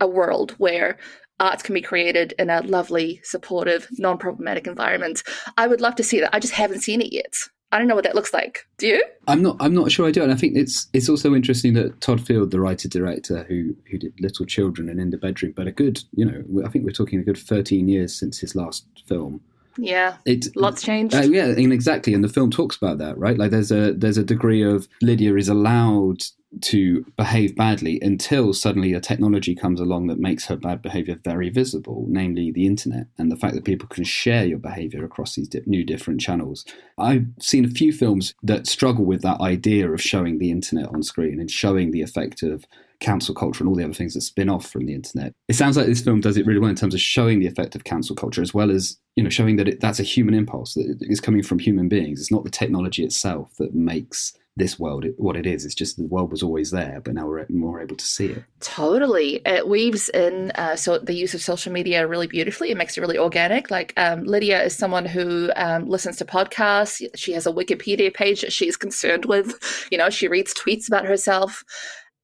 a 0.00 0.06
world 0.06 0.52
where 0.58 0.98
art 1.40 1.62
can 1.62 1.74
be 1.74 1.82
created 1.82 2.34
in 2.38 2.50
a 2.50 2.62
lovely, 2.62 3.20
supportive, 3.24 3.88
non 3.92 4.18
problematic 4.18 4.66
environment. 4.66 5.22
I 5.56 5.66
would 5.66 5.80
love 5.80 5.96
to 5.96 6.02
see 6.02 6.20
that. 6.20 6.34
I 6.34 6.38
just 6.38 6.54
haven't 6.54 6.80
seen 6.80 7.00
it 7.00 7.12
yet. 7.12 7.34
I 7.72 7.78
don't 7.78 7.88
know 7.88 7.96
what 7.96 8.04
that 8.04 8.14
looks 8.14 8.32
like. 8.32 8.60
Do 8.78 8.86
you? 8.86 9.04
I'm 9.26 9.42
not. 9.42 9.56
I'm 9.58 9.74
not 9.74 9.90
sure 9.90 10.06
I 10.06 10.12
do. 10.12 10.22
And 10.22 10.30
I 10.30 10.36
think 10.36 10.56
it's 10.56 10.86
it's 10.92 11.08
also 11.08 11.34
interesting 11.34 11.74
that 11.74 12.00
Todd 12.00 12.24
Field, 12.24 12.52
the 12.52 12.60
writer 12.60 12.88
director 12.88 13.44
who 13.48 13.74
who 13.90 13.98
did 13.98 14.14
Little 14.20 14.46
Children 14.46 14.88
and 14.88 15.00
In 15.00 15.10
the 15.10 15.18
Bedroom, 15.18 15.54
but 15.56 15.66
a 15.66 15.72
good, 15.72 16.00
you 16.12 16.24
know, 16.24 16.44
I 16.64 16.68
think 16.68 16.84
we're 16.84 16.92
talking 16.92 17.18
a 17.18 17.24
good 17.24 17.36
13 17.36 17.88
years 17.88 18.14
since 18.14 18.38
his 18.38 18.54
last 18.54 18.86
film. 19.06 19.40
Yeah, 19.76 20.16
it 20.24 20.46
lots 20.56 20.82
changed. 20.82 21.14
Uh, 21.14 21.22
yeah, 21.22 21.46
and 21.46 21.72
exactly, 21.72 22.14
and 22.14 22.22
the 22.22 22.28
film 22.28 22.50
talks 22.50 22.76
about 22.76 22.98
that, 22.98 23.18
right? 23.18 23.36
Like 23.36 23.50
there's 23.50 23.72
a 23.72 23.92
there's 23.92 24.18
a 24.18 24.24
degree 24.24 24.62
of 24.62 24.88
Lydia 25.00 25.34
is 25.36 25.48
allowed 25.48 26.22
to 26.60 27.04
behave 27.16 27.56
badly 27.56 27.98
until 28.00 28.52
suddenly 28.52 28.92
a 28.92 29.00
technology 29.00 29.54
comes 29.54 29.80
along 29.80 30.06
that 30.06 30.18
makes 30.18 30.46
her 30.46 30.56
bad 30.56 30.82
behavior 30.82 31.18
very 31.24 31.50
visible, 31.50 32.06
namely 32.08 32.50
the 32.52 32.66
internet 32.66 33.06
and 33.18 33.30
the 33.30 33.36
fact 33.36 33.54
that 33.54 33.64
people 33.64 33.88
can 33.88 34.04
share 34.04 34.44
your 34.44 34.58
behavior 34.58 35.04
across 35.04 35.34
these 35.34 35.50
new 35.66 35.84
different 35.84 36.20
channels. 36.20 36.64
I've 36.98 37.26
seen 37.40 37.64
a 37.64 37.68
few 37.68 37.92
films 37.92 38.34
that 38.42 38.66
struggle 38.66 39.04
with 39.04 39.22
that 39.22 39.40
idea 39.40 39.90
of 39.90 40.00
showing 40.00 40.38
the 40.38 40.50
internet 40.50 40.88
on 40.88 41.02
screen 41.02 41.40
and 41.40 41.50
showing 41.50 41.90
the 41.90 42.02
effect 42.02 42.42
of 42.42 42.64
cancel 43.04 43.34
culture 43.34 43.62
and 43.62 43.68
all 43.68 43.76
the 43.76 43.84
other 43.84 43.92
things 43.92 44.14
that 44.14 44.22
spin 44.22 44.48
off 44.48 44.66
from 44.70 44.86
the 44.86 44.94
internet. 44.94 45.34
It 45.48 45.56
sounds 45.56 45.76
like 45.76 45.86
this 45.86 46.00
film 46.00 46.20
does 46.20 46.38
it 46.38 46.46
really 46.46 46.58
well 46.58 46.70
in 46.70 46.76
terms 46.76 46.94
of 46.94 47.00
showing 47.00 47.38
the 47.38 47.46
effect 47.46 47.74
of 47.74 47.84
cancel 47.84 48.16
culture 48.16 48.40
as 48.40 48.54
well 48.54 48.70
as 48.70 48.96
you 49.14 49.22
know 49.22 49.30
showing 49.30 49.56
that 49.56 49.68
it, 49.68 49.80
that's 49.80 50.00
a 50.00 50.04
human 50.04 50.34
impulse 50.34 50.74
that 50.74 50.96
is 51.02 51.20
coming 51.20 51.42
from 51.42 51.58
human 51.58 51.88
beings. 51.88 52.18
It's 52.20 52.32
not 52.32 52.44
the 52.44 52.50
technology 52.50 53.04
itself 53.04 53.52
that 53.58 53.74
makes 53.74 54.32
this 54.56 54.78
world 54.78 55.04
what 55.16 55.36
it 55.36 55.46
is. 55.46 55.64
It's 55.64 55.74
just 55.74 55.96
the 55.96 56.06
world 56.06 56.30
was 56.30 56.42
always 56.42 56.70
there, 56.70 57.00
but 57.04 57.14
now 57.14 57.26
we're 57.26 57.44
more 57.48 57.80
able 57.80 57.96
to 57.96 58.04
see 58.04 58.26
it. 58.26 58.44
Totally, 58.60 59.40
it 59.44 59.68
weaves 59.68 60.08
in 60.10 60.52
uh, 60.54 60.76
so 60.76 60.98
the 60.98 61.12
use 61.12 61.34
of 61.34 61.42
social 61.42 61.72
media 61.72 62.06
really 62.06 62.28
beautifully. 62.28 62.70
It 62.70 62.76
makes 62.76 62.96
it 62.96 63.00
really 63.00 63.18
organic. 63.18 63.70
Like 63.70 63.92
um, 63.96 64.24
Lydia 64.24 64.62
is 64.62 64.76
someone 64.76 65.06
who 65.06 65.50
um, 65.56 65.88
listens 65.88 66.16
to 66.18 66.24
podcasts. 66.24 67.04
She 67.16 67.32
has 67.32 67.46
a 67.46 67.52
Wikipedia 67.52 68.14
page 68.14 68.42
that 68.42 68.52
she's 68.52 68.76
concerned 68.84 69.24
with. 69.26 69.58
You 69.90 69.98
know, 69.98 70.08
she 70.08 70.28
reads 70.28 70.54
tweets 70.54 70.86
about 70.86 71.04
herself. 71.04 71.64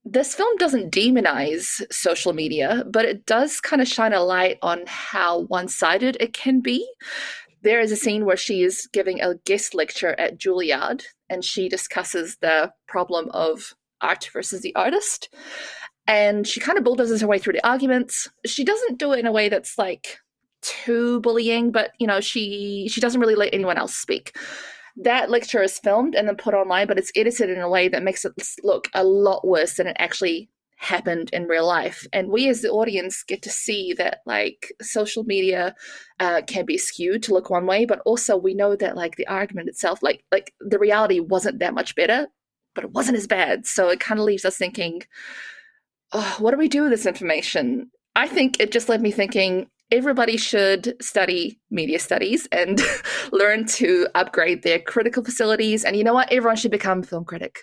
This 0.05 0.35
film 0.35 0.57
doesn't 0.57 0.93
demonize 0.93 1.83
social 1.93 2.33
media, 2.33 2.85
but 2.91 3.05
it 3.05 3.27
does 3.27 3.61
kind 3.61 3.83
of 3.83 3.89
shine 3.89 4.15
a 4.15 4.23
light 4.23 4.59
on 4.63 4.83
how 4.87 5.43
one 5.43 5.69
sided 5.69 6.17
it 6.21 6.33
can 6.33 6.61
be. 6.61 6.89
There 7.63 7.81
is 7.81 7.93
a 7.93 7.97
scene 7.97 8.25
where 8.25 8.39
she 8.39 8.63
is 8.63 8.89
giving 8.93 9.21
a 9.21 9.35
guest 9.45 9.75
lecture 9.75 10.19
at 10.19 10.39
Juilliard 10.39 11.05
and 11.29 11.45
she 11.45 11.69
discusses 11.69 12.39
the 12.41 12.73
problem 12.89 13.29
of 13.33 13.75
art 14.01 14.31
versus 14.33 14.63
the 14.63 14.75
artist. 14.75 15.29
And 16.07 16.47
she 16.47 16.61
kind 16.61 16.79
of 16.79 16.85
bulldozes 16.85 17.21
her 17.21 17.27
way 17.27 17.39
through 17.39 17.53
the 17.53 17.67
arguments. 17.67 18.27
She 18.47 18.65
doesn't 18.65 18.99
do 18.99 19.13
it 19.13 19.21
in 19.21 19.27
a 19.27 19.33
way 19.33 19.51
that's 19.51 19.77
like 19.77 20.19
too 20.63 21.21
bullying, 21.21 21.71
but 21.71 21.93
you 21.99 22.07
know, 22.07 22.21
she 22.21 22.89
she 22.91 23.01
doesn't 23.01 23.21
really 23.21 23.35
let 23.35 23.53
anyone 23.53 23.77
else 23.77 23.95
speak. 23.95 24.35
That 24.97 25.31
lecture 25.31 25.63
is 25.63 25.79
filmed 25.79 26.15
and 26.15 26.29
then 26.29 26.37
put 26.37 26.55
online, 26.55 26.87
but 26.87 26.99
it's 26.99 27.13
edited 27.15 27.51
in 27.51 27.61
a 27.61 27.69
way 27.69 27.89
that 27.89 28.03
makes 28.03 28.25
it 28.25 28.33
look 28.63 28.89
a 28.95 29.05
lot 29.05 29.47
worse 29.47 29.75
than 29.75 29.87
it 29.87 29.97
actually 29.99 30.51
happened 30.77 31.29
in 31.33 31.45
real 31.45 31.67
life. 31.67 32.07
And 32.13 32.31
we 32.31 32.49
as 32.49 32.63
the 32.63 32.71
audience 32.71 33.23
get 33.23 33.43
to 33.43 33.51
see 33.51 33.93
that 33.99 34.21
like 34.25 34.73
social 34.81 35.25
media 35.25 35.75
uh, 36.19 36.41
can 36.47 36.65
be 36.65 36.79
skewed 36.79 37.23
to 37.25 37.35
look 37.35 37.51
one 37.51 37.67
way 37.67 37.85
but 37.85 38.01
also 38.07 38.37
we 38.37 38.55
know 38.55 38.75
that 38.77 38.97
like 38.97 39.17
the 39.17 39.27
argument 39.27 39.69
itself 39.69 40.03
like 40.03 40.25
like 40.33 40.55
the 40.59 40.79
reality 40.79 41.21
wasn't 41.21 41.59
that 41.59 41.75
much 41.75 41.95
better 41.95 42.29
but 42.75 42.85
it 42.85 42.93
wasn't 42.93 43.19
as 43.19 43.27
bad. 43.27 43.67
So 43.67 43.91
it 43.91 44.01
kind 44.01 44.19
of 44.19 44.25
leaves 44.25 44.45
us 44.45 44.57
thinking 44.57 45.03
oh, 46.13 46.37
what 46.39 46.51
do 46.51 46.57
we 46.57 46.69
do 46.69 46.83
with 46.83 46.91
this 46.91 47.07
information? 47.07 47.91
I 48.17 48.27
think 48.27 48.59
it 48.59 48.73
just 48.73 48.89
led 48.89 49.01
me 49.01 49.11
thinking 49.11 49.69
everybody 49.93 50.37
should 50.37 50.97
study 51.03 51.59
media 51.71 51.99
studies 51.99 52.47
and 52.53 52.81
learn 53.33 53.67
to 53.67 54.07
upgrade 54.15 54.63
their 54.63 54.79
critical 54.79 55.25
facilities 55.25 55.85
and 55.85 55.97
you 55.97 56.05
know 56.05 56.15
what 56.15 56.31
everyone 56.33 56.57
should 56.57 56.71
become 56.71 57.03
film 57.03 57.25
critic 57.25 57.61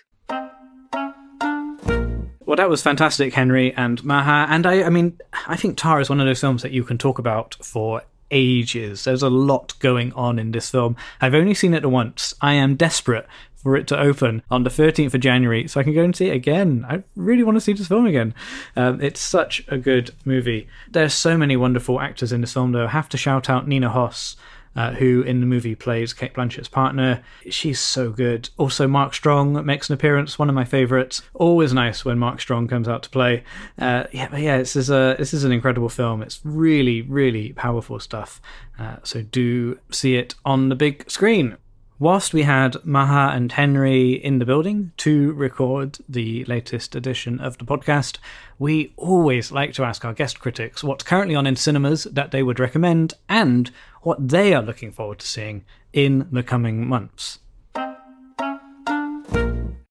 well, 2.48 2.56
that 2.56 2.70
was 2.70 2.80
fantastic, 2.80 3.34
Henry 3.34 3.74
and 3.74 4.02
Maha. 4.02 4.50
And 4.50 4.64
I, 4.64 4.84
I 4.84 4.88
mean, 4.88 5.18
I 5.46 5.54
think 5.54 5.76
Tár 5.76 6.00
is 6.00 6.08
one 6.08 6.18
of 6.18 6.24
those 6.24 6.40
films 6.40 6.62
that 6.62 6.72
you 6.72 6.82
can 6.82 6.96
talk 6.96 7.18
about 7.18 7.58
for 7.60 8.00
ages. 8.30 9.04
There's 9.04 9.22
a 9.22 9.28
lot 9.28 9.78
going 9.80 10.14
on 10.14 10.38
in 10.38 10.52
this 10.52 10.70
film. 10.70 10.96
I've 11.20 11.34
only 11.34 11.52
seen 11.52 11.74
it 11.74 11.84
once. 11.84 12.32
I 12.40 12.54
am 12.54 12.74
desperate 12.74 13.26
for 13.62 13.76
it 13.76 13.86
to 13.88 13.98
open 13.98 14.42
on 14.50 14.64
the 14.64 14.70
13th 14.70 15.14
of 15.14 15.20
January 15.20 15.66
so 15.68 15.80
I 15.80 15.82
can 15.82 15.94
go 15.94 16.04
and 16.04 16.14
see 16.14 16.28
it 16.28 16.36
again. 16.36 16.86
I 16.88 17.02
really 17.16 17.42
want 17.42 17.56
to 17.56 17.60
see 17.60 17.72
this 17.72 17.88
film 17.88 18.06
again. 18.06 18.34
Um, 18.76 19.00
it's 19.00 19.20
such 19.20 19.64
a 19.68 19.78
good 19.78 20.12
movie. 20.24 20.68
There's 20.90 21.14
so 21.14 21.36
many 21.36 21.56
wonderful 21.56 22.00
actors 22.00 22.32
in 22.32 22.40
this 22.40 22.52
film, 22.52 22.72
though. 22.72 22.86
I 22.86 22.90
have 22.90 23.08
to 23.10 23.16
shout 23.16 23.50
out 23.50 23.68
Nina 23.68 23.90
Hoss 23.90 24.36
uh, 24.78 24.92
who 24.92 25.22
in 25.22 25.40
the 25.40 25.46
movie 25.46 25.74
plays 25.74 26.12
Cate 26.12 26.34
Blanchett's 26.34 26.68
partner. 26.68 27.20
She's 27.50 27.80
so 27.80 28.10
good. 28.10 28.48
Also, 28.56 28.86
Mark 28.86 29.12
Strong 29.12 29.66
makes 29.66 29.90
an 29.90 29.94
appearance, 29.94 30.38
one 30.38 30.48
of 30.48 30.54
my 30.54 30.64
favourites. 30.64 31.20
Always 31.34 31.72
nice 31.72 32.04
when 32.04 32.16
Mark 32.16 32.40
Strong 32.40 32.68
comes 32.68 32.86
out 32.86 33.02
to 33.02 33.10
play. 33.10 33.42
Uh, 33.76 34.04
yeah, 34.12 34.28
but 34.28 34.40
yeah, 34.40 34.58
this 34.58 34.76
is 34.76 34.88
a 34.88 35.16
this 35.18 35.34
is 35.34 35.42
an 35.42 35.50
incredible 35.50 35.88
film. 35.88 36.22
It's 36.22 36.40
really, 36.44 37.02
really 37.02 37.52
powerful 37.54 37.98
stuff. 37.98 38.40
Uh, 38.78 38.96
so 39.02 39.22
do 39.22 39.80
see 39.90 40.14
it 40.14 40.36
on 40.44 40.68
the 40.68 40.76
big 40.76 41.10
screen. 41.10 41.56
Whilst 42.00 42.32
we 42.32 42.44
had 42.44 42.76
Maha 42.84 43.34
and 43.34 43.50
Henry 43.50 44.12
in 44.12 44.38
the 44.38 44.44
building 44.44 44.92
to 44.98 45.32
record 45.32 45.98
the 46.08 46.44
latest 46.44 46.94
edition 46.94 47.40
of 47.40 47.58
the 47.58 47.64
podcast, 47.64 48.18
we 48.56 48.92
always 48.96 49.50
like 49.50 49.72
to 49.72 49.82
ask 49.82 50.04
our 50.04 50.14
guest 50.14 50.38
critics 50.38 50.84
what's 50.84 51.02
currently 51.02 51.34
on 51.34 51.44
in 51.44 51.56
cinemas 51.56 52.04
that 52.04 52.30
they 52.30 52.44
would 52.44 52.60
recommend 52.60 53.14
and 53.28 53.72
what 54.02 54.28
they 54.28 54.54
are 54.54 54.62
looking 54.62 54.92
forward 54.92 55.18
to 55.18 55.26
seeing 55.26 55.64
in 55.92 56.28
the 56.30 56.44
coming 56.44 56.86
months. 56.86 57.40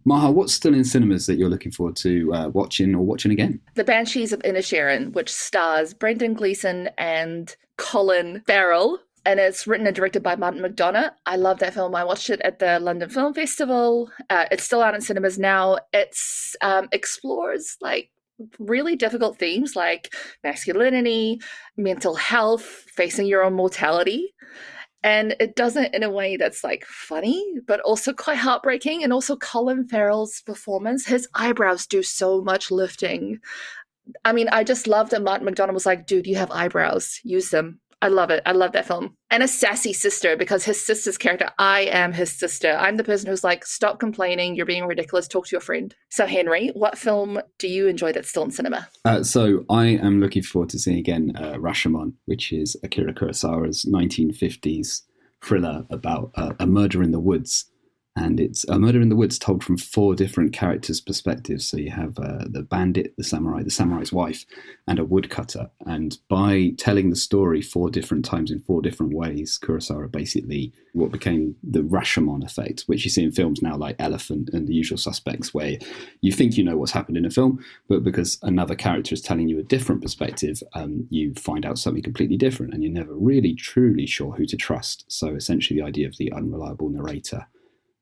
Maha, 0.05 0.32
what's 0.32 0.53
still 0.53 0.74
in 0.74 0.86
cinemas 0.86 1.26
that 1.26 1.36
you're 1.36 1.49
looking 1.49 1.74
forward 1.74 1.97
to 1.97 2.34
uh, 2.34 2.47
watching 2.47 2.95
or 2.95 3.03
watching 3.03 3.34
again? 3.34 3.60
The 3.76 3.84
Banshees 3.84 4.32
of 4.32 4.39
Inisherin, 4.43 5.12
which 5.12 5.30
stars 5.30 5.93
Brendan 5.93 6.36
Gleeson 6.36 6.89
and 6.97 7.53
Colin 7.76 8.43
Farrell, 8.47 8.99
and 9.28 9.41
it's 9.41 9.67
written 9.67 9.86
and 9.86 9.95
directed 9.95 10.23
by 10.23 10.38
Martin 10.38 10.61
McDonagh. 10.61 11.11
I 11.25 11.36
love 11.36 11.59
that 11.59 11.73
film. 11.73 11.93
I 11.93 12.05
watched 12.05 12.30
it 12.30 12.39
at 12.41 12.59
the 12.59 12.80
London 12.80 13.09
Film 13.09 13.34
Festival. 13.34 14.09
Uh, 14.30 14.45
it's 14.51 14.63
still 14.63 14.82
out 14.82 14.95
in 14.95 15.01
cinemas 15.01 15.38
now. 15.38 15.80
It 15.91 16.17
um, 16.61 16.88
explores 16.93 17.75
like 17.82 18.09
really 18.57 18.95
difficult 18.95 19.38
themes 19.38 19.75
like 19.75 20.13
masculinity, 20.45 21.41
mental 21.75 22.15
health, 22.15 22.63
facing 22.63 23.28
your 23.28 23.43
own 23.43 23.53
mortality. 23.53 24.34
And 25.03 25.36
it 25.41 25.57
does 25.57 25.75
it 25.75 25.93
in 25.93 26.03
a 26.03 26.09
way 26.09 26.38
that's 26.38 26.63
like 26.63 26.86
funny, 26.86 27.43
but 27.67 27.82
also 27.82 28.13
quite 28.13 28.38
heartbreaking. 28.38 29.03
And 29.03 29.11
also, 29.11 29.36
Colin 29.36 29.89
Farrell's 29.89 30.41
performance, 30.41 31.05
his 31.05 31.28
eyebrows 31.34 31.86
do 31.86 32.01
so 32.01 32.41
much 32.41 32.71
lifting. 32.71 33.39
I 34.23 34.32
mean, 34.32 34.47
I 34.53 34.63
just 34.63 34.88
love 34.88 35.09
that 35.09 35.21
Martin 35.21 35.45
McDonagh 35.45 35.73
was 35.73 35.86
like, 35.86 36.07
dude, 36.07 36.28
you 36.28 36.38
have 36.38 36.49
eyebrows, 36.51 37.19
use 37.25 37.49
them. 37.49 37.82
I 38.02 38.10
love 38.10 38.30
it. 38.30 38.43
I 38.45 38.52
love 38.52 38.74
that 38.74 38.86
film. 38.86 39.16
And 39.32 39.41
a 39.41 39.48
sassy 39.48 39.91
sister 39.91 40.38
because 40.38 40.64
his 40.64 40.84
sister's 40.84 41.18
character, 41.18 41.50
I 41.58 41.82
am 41.82 42.14
his 42.14 42.32
sister. 42.32 42.74
I'm 42.74 42.98
the 42.98 43.04
person 43.04 43.30
who's 43.30 43.43
like, 43.43 43.66
stop 43.66 44.00
complaining. 44.00 44.56
You're 44.56 44.68
being 44.68 44.86
ridiculous. 44.86 45.28
Talk 45.28 45.48
to 45.48 45.52
your 45.52 45.62
friend. 45.62 45.95
So, 46.10 46.28
Henry, 46.28 46.70
what 46.70 46.98
film 46.98 47.39
do 47.58 47.68
you 47.68 47.88
enjoy 47.88 48.14
that's 48.14 48.30
still 48.30 48.43
in 48.43 48.52
cinema? 48.52 48.88
Uh, 49.04 49.24
so, 49.24 49.66
I 49.70 49.86
am 49.86 50.22
looking 50.22 50.43
forward 50.43 50.70
to 50.70 50.80
seeing 50.80 51.00
again 51.00 51.34
uh, 51.36 51.54
Rashomon, 51.54 52.14
which 52.26 52.54
is 52.54 52.78
Akira 52.84 53.14
Kurosawa's 53.14 53.86
1950s 53.86 55.02
thriller 55.41 55.86
about 55.89 56.32
uh, 56.36 56.54
a 56.60 56.68
murder 56.68 57.02
in 57.02 57.12
the 57.12 57.20
woods 57.20 57.66
and 58.18 58.39
it's 58.39 58.68
a 58.68 58.80
murder 58.80 58.99
in 58.99 59.09
the 59.09 59.15
woods 59.15 59.38
told 59.38 59.63
from 59.63 59.78
four 59.78 60.15
different 60.15 60.51
characters' 60.51 60.99
perspectives. 60.99 61.68
So 61.68 61.78
you 61.78 61.91
have 61.91 62.18
uh, 62.18 62.45
the 62.49 62.63
bandit, 62.63 63.13
the 63.15 63.24
samurai, 63.24 63.61
the 63.61 63.70
samurai's 63.70 64.11
wife, 64.11 64.43
and 64.88 64.97
a 64.97 65.05
woodcutter. 65.05 65.70
And 65.86 66.18
by 66.28 66.72
telling 66.80 67.11
the 67.11 67.15
story 67.15 67.61
four 67.61 67.91
different 67.91 68.26
times 68.26 68.49
in 68.49 68.59
four 68.61 68.82
different 68.82 69.13
ways, 69.13 69.59
Kurosawa 69.61 70.11
basically 70.11 70.74
what 70.93 71.11
became 71.11 71.55
the 71.61 71.82
Rashomon 71.82 72.43
effect, 72.43 72.86
which 72.88 73.03
you 73.03 73.11
see 73.11 73.24
in 73.24 73.32
films 73.32 73.61
now 73.61 73.78
like 73.78 73.95
Elephant 73.99 74.49
and 74.51 74.68
The 74.68 74.74
Usual 74.74 74.97
Suspects, 74.97 75.53
where 75.53 75.78
you 76.22 76.32
think 76.32 76.57
you 76.57 76.63
know 76.63 76.76
what's 76.76 76.91
happened 76.91 77.18
in 77.18 77.26
a 77.26 77.30
film, 77.30 77.63
but 77.88 78.03
because 78.03 78.39
another 78.41 78.74
character 78.74 79.13
is 79.13 79.22
telling 79.22 79.47
you 79.47 79.59
a 79.59 79.63
different 79.63 80.01
perspective, 80.01 80.63
um, 80.74 81.05
you 81.11 81.36
find 81.36 81.68
out 81.68 81.78
something 81.78 82.01
completely 82.01 82.38
different, 82.38 82.74
and 82.74 82.84
you're 82.84 82.91
never 82.91 83.13
really 83.13 83.53
truly 83.53 84.07
sure 84.07 84.32
who 84.32 84.47
to 84.47 84.57
trust. 84.57 85.05
So 85.07 85.36
essentially, 85.36 85.80
the 85.80 85.86
idea 85.86 86.07
of 86.07 86.18
the 86.18 86.32
unreliable 86.34 86.89
narrator 86.89 87.45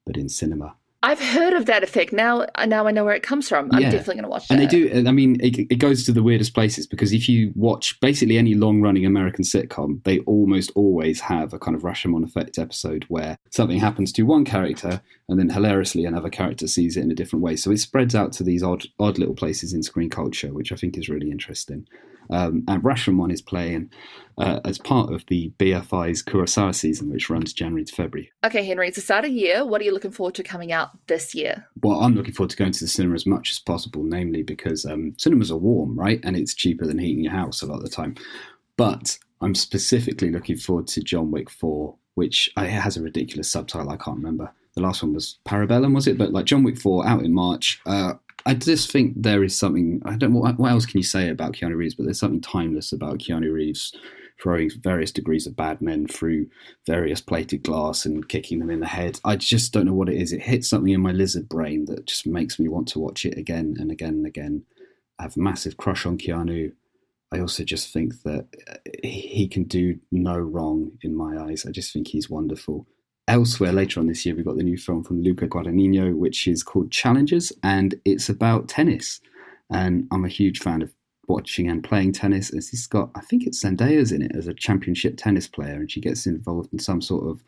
but 0.06 0.18
in 0.18 0.30
cinema. 0.30 0.76
I've 1.06 1.20
heard 1.20 1.54
of 1.54 1.68
that 1.68 1.84
effect. 1.84 2.12
Now, 2.12 2.48
now 2.66 2.88
I 2.88 2.92
know 2.92 3.06
where 3.06 3.14
it 3.14 3.22
comes 3.22 3.48
from. 3.48 3.70
I'm 3.72 3.84
yeah. 3.84 3.92
definitely 3.92 4.16
going 4.16 4.24
to 4.24 4.30
watch 4.30 4.48
that. 4.48 4.56
And 4.56 4.64
they 4.64 4.66
do. 4.66 5.08
I 5.08 5.12
mean, 5.12 5.40
it, 5.40 5.72
it, 5.72 5.76
goes 5.76 6.04
to 6.06 6.12
the 6.12 6.24
weirdest 6.24 6.56
places 6.56 6.88
because 6.88 7.14
if 7.14 7.30
you 7.30 7.54
watch 7.56 8.00
basically 8.00 8.40
any 8.40 8.56
long-running 8.56 9.06
American 9.06 9.46
sitcom, 9.46 10.04
they 10.04 10.20
almost 10.22 10.72
always 10.74 11.20
have 11.20 11.54
a 11.54 11.60
kind 11.60 11.78
of 11.78 11.84
Rashomon 11.84 12.24
effect 12.24 12.58
episode 12.58 13.06
where 13.08 13.38
something 13.52 13.78
happens 13.78 14.12
to 14.14 14.24
one 14.24 14.46
character, 14.46 15.00
and 15.30 15.38
then 15.38 15.50
hilariously 15.50 16.06
another 16.06 16.30
character 16.30 16.66
sees 16.66 16.98
it 16.98 17.04
in 17.04 17.12
a 17.12 17.16
different 17.16 17.44
way. 17.44 17.56
So 17.56 17.70
it 17.70 17.78
spreads 17.78 18.16
out 18.16 18.34
to 18.34 18.44
these 18.44 18.64
odd, 18.64 18.86
odd 19.00 19.20
little 19.20 19.36
places 19.36 19.74
in 19.74 19.84
screen 19.84 20.10
culture, 20.10 20.52
which 20.54 20.72
I 20.72 20.76
think 20.76 20.98
is 20.98 21.08
really 21.08 21.30
interesting. 21.30 21.86
Um, 22.30 22.64
and 22.68 22.84
Rashomon 22.84 23.32
is 23.32 23.42
playing 23.42 23.90
uh, 24.38 24.60
as 24.66 24.78
part 24.78 25.14
of 25.14 25.26
the 25.28 25.52
BFI's 25.60 26.24
Kurosawa 26.24 26.76
season, 26.76 27.10
which 27.10 27.30
runs 27.30 27.54
January 27.54 27.86
to 27.86 27.96
February. 27.96 28.32
Okay, 28.44 28.66
Henry, 28.66 28.88
it's 28.88 28.96
the 28.96 29.02
start 29.02 29.26
of 29.26 29.32
the 29.32 29.38
year. 29.38 29.66
What 29.66 29.82
are 29.82 29.84
you 29.84 29.94
looking 29.94 30.12
forward 30.12 30.36
to 30.36 30.44
coming 30.44 30.72
out 30.72 30.90
this 31.08 31.34
year? 31.34 31.68
Well, 31.82 32.02
I'm 32.02 32.16
looking 32.16 32.34
forward 32.34 32.52
to 32.52 32.58
going 32.58 32.72
to 32.72 32.80
the 32.80 32.88
cinema 32.88 33.16
as 33.16 33.26
much 33.26 33.52
as 33.52 33.60
possible, 33.60 34.04
namely 34.04 34.44
because 34.44 34.86
um, 34.86 35.14
cinemas 35.18 35.52
are 35.52 35.58
warm, 35.58 35.98
right? 35.98 36.20
And 36.24 36.36
it's 36.36 36.54
cheaper 36.54 36.86
than 36.86 37.00
heating 37.00 37.24
your 37.24 37.34
house 37.34 37.62
a 37.62 37.66
lot 37.66 37.78
of 37.78 37.84
the 37.84 37.90
time. 37.90 38.16
But 38.78 39.18
I'm 39.42 39.56
specifically 39.56 40.32
looking 40.32 40.58
forward 40.58 40.88
to 40.88 41.02
John 41.02 41.32
Wick 41.32 41.50
4, 41.50 41.96
which 42.16 42.50
uh, 42.58 42.64
it 42.64 42.70
has 42.70 42.98
a 42.98 43.02
ridiculous 43.02 43.50
subtitle. 43.50 43.90
I 43.90 43.98
can't 43.98 44.18
remember. 44.18 44.52
The 44.76 44.82
last 44.82 45.02
one 45.02 45.14
was 45.14 45.38
Parabellum, 45.46 45.96
was 45.96 46.08
it? 46.08 46.18
But 46.18 46.34
like 46.34 46.46
John 46.46 46.64
Wick 46.64 46.78
4 46.78 47.08
out 47.08 47.24
in 47.24 47.34
March. 47.34 47.80
Uh, 47.86 48.16
I 48.46 48.54
just 48.54 48.92
think 48.92 49.14
there 49.16 49.44
is 49.44 49.58
something. 49.58 50.02
I 50.06 50.16
don't 50.16 50.34
know 50.34 50.40
what, 50.40 50.70
else 50.70 50.86
can 50.86 51.00
you 51.00 51.04
say 51.04 51.30
about 51.30 51.54
Keanu 51.54 51.76
Reeves, 51.76 51.96
but 51.96 52.06
there's 52.06 52.20
something 52.20 52.42
timeless 52.42 52.92
about 52.92 53.18
Keanu 53.20 53.52
Reeves 53.52 53.94
throwing 54.42 54.70
various 54.82 55.12
degrees 55.12 55.48
of 55.48 55.56
bad 55.56 55.82
men 55.82 56.08
through 56.08 56.48
various 56.86 57.22
plated 57.22 57.64
glass 57.64 58.06
and 58.06 58.28
kicking 58.28 58.60
them 58.60 58.70
in 58.70 58.82
the 58.82 58.86
head. 58.86 59.20
I 59.24 59.38
just 59.38 59.72
don't 59.72 59.86
know 59.86 59.94
what 59.94 60.10
it 60.10 60.18
is. 60.18 60.34
It 60.34 60.42
hits 60.42 60.70
something 60.70 60.94
in 60.94 61.02
my 61.02 61.12
lizard 61.12 61.48
brain 61.48 61.86
that 61.86 62.06
just 62.06 62.28
makes 62.28 62.60
me 62.60 62.68
want 62.68 62.88
to 62.90 63.00
watch 63.00 63.26
it 63.26 63.38
again 63.38 63.78
and 63.80 63.92
again 63.92 64.16
and 64.16 64.26
again. 64.26 64.64
I 65.18 65.24
have 65.24 65.38
a 65.38 65.40
massive 65.40 65.78
crush 65.78 66.06
on 66.06 66.18
Keanu. 66.18 66.74
I 67.32 67.40
also 67.40 67.64
just 67.64 67.92
think 67.92 68.22
that 68.24 68.48
he 69.04 69.48
can 69.48 69.64
do 69.64 70.00
no 70.12 70.38
wrong 70.38 70.92
in 71.02 71.16
my 71.16 71.38
eyes. 71.42 71.66
I 71.66 71.72
just 71.72 71.94
think 71.94 72.10
he's 72.10 72.30
wonderful. 72.30 72.86
Elsewhere, 73.28 73.74
later 73.74 74.00
on 74.00 74.08
this 74.08 74.26
year, 74.26 74.36
we've 74.36 74.46
got 74.46 74.56
the 74.56 74.64
new 74.64 74.78
film 74.78 75.04
from 75.04 75.22
Luca 75.22 75.48
Guadagnino, 75.48 76.16
which 76.16 76.48
is 76.48 76.62
called 76.62 76.92
Challengers, 76.92 77.52
and 77.64 77.96
it's 78.06 78.30
about 78.30 78.68
tennis. 78.68 79.20
And 79.72 80.08
I'm 80.12 80.26
a 80.26 80.30
huge 80.30 80.60
fan 80.60 80.84
of 80.84 80.94
watching 81.28 81.68
and 81.68 81.84
playing 81.84 82.14
tennis. 82.14 82.52
It's 82.52 82.70
he's 82.70 82.86
got, 82.86 83.10
I 83.16 83.22
think 83.22 83.48
it's 83.48 83.64
Zendaya's 83.64 84.12
in 84.12 84.22
it 84.22 84.36
as 84.36 84.48
a 84.48 84.54
championship 84.54 85.18
tennis 85.18 85.48
player, 85.48 85.76
and 85.76 85.92
she 85.92 86.02
gets 86.02 86.28
involved 86.28 86.72
in 86.72 86.78
some 86.78 87.02
sort 87.02 87.28
of 87.28 87.42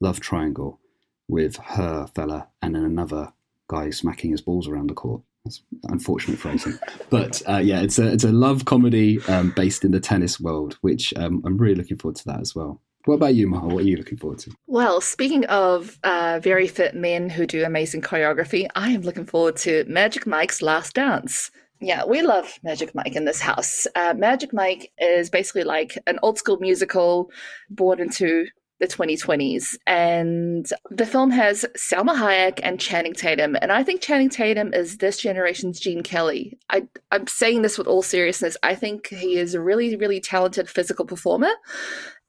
love 0.00 0.20
triangle 0.20 0.78
with 1.26 1.56
her 1.56 2.06
fella 2.14 2.48
and 2.60 2.74
then 2.74 2.84
another 2.84 3.32
guy 3.68 3.88
smacking 3.88 4.30
his 4.30 4.42
balls 4.42 4.68
around 4.68 4.90
the 4.90 4.94
court. 4.94 5.22
That's 5.46 5.62
unfortunate 5.84 6.38
phrasing, 6.38 6.78
but 7.10 7.40
uh, 7.48 7.58
yeah, 7.58 7.80
it's 7.80 7.98
a 7.98 8.12
it's 8.12 8.24
a 8.24 8.32
love 8.32 8.64
comedy 8.64 9.22
um, 9.28 9.52
based 9.56 9.84
in 9.84 9.92
the 9.92 10.00
tennis 10.00 10.40
world, 10.40 10.78
which 10.80 11.14
um, 11.16 11.42
I'm 11.44 11.56
really 11.56 11.74
looking 11.74 11.98
forward 11.98 12.16
to 12.16 12.24
that 12.26 12.40
as 12.40 12.54
well. 12.54 12.80
What 13.04 13.16
about 13.16 13.34
you, 13.34 13.46
Maha? 13.46 13.66
What 13.66 13.84
are 13.84 13.86
you 13.86 13.96
looking 13.96 14.16
forward 14.16 14.38
to? 14.40 14.52
Well, 14.66 15.00
speaking 15.00 15.44
of 15.46 15.98
uh, 16.04 16.40
very 16.42 16.66
fit 16.66 16.94
men 16.94 17.28
who 17.28 17.46
do 17.46 17.64
amazing 17.64 18.00
choreography, 18.00 18.66
I 18.74 18.90
am 18.90 19.02
looking 19.02 19.26
forward 19.26 19.56
to 19.58 19.84
Magic 19.86 20.26
Mike's 20.26 20.62
Last 20.62 20.94
Dance. 20.94 21.50
Yeah, 21.80 22.04
we 22.06 22.22
love 22.22 22.58
Magic 22.62 22.94
Mike 22.94 23.14
in 23.14 23.26
this 23.26 23.40
house. 23.40 23.86
Uh, 23.94 24.14
Magic 24.16 24.54
Mike 24.54 24.90
is 24.98 25.28
basically 25.28 25.64
like 25.64 25.98
an 26.06 26.18
old 26.22 26.38
school 26.38 26.56
musical 26.58 27.30
born 27.68 28.00
into 28.00 28.46
the 28.80 28.86
2020s. 28.86 29.76
And 29.86 30.66
the 30.90 31.06
film 31.06 31.30
has 31.30 31.64
Salma 31.76 32.16
Hayek 32.16 32.60
and 32.62 32.80
Channing 32.80 33.14
Tatum. 33.14 33.56
And 33.60 33.70
I 33.70 33.82
think 33.82 34.00
Channing 34.00 34.30
Tatum 34.30 34.72
is 34.74 34.98
this 34.98 35.18
generation's 35.18 35.78
Gene 35.78 36.02
Kelly. 36.02 36.58
I, 36.70 36.86
I'm 37.12 37.26
saying 37.26 37.62
this 37.62 37.78
with 37.78 37.86
all 37.86 38.02
seriousness. 38.02 38.56
I 38.62 38.74
think 38.74 39.08
he 39.08 39.36
is 39.36 39.54
a 39.54 39.60
really, 39.60 39.96
really 39.96 40.20
talented 40.20 40.68
physical 40.68 41.04
performer. 41.04 41.50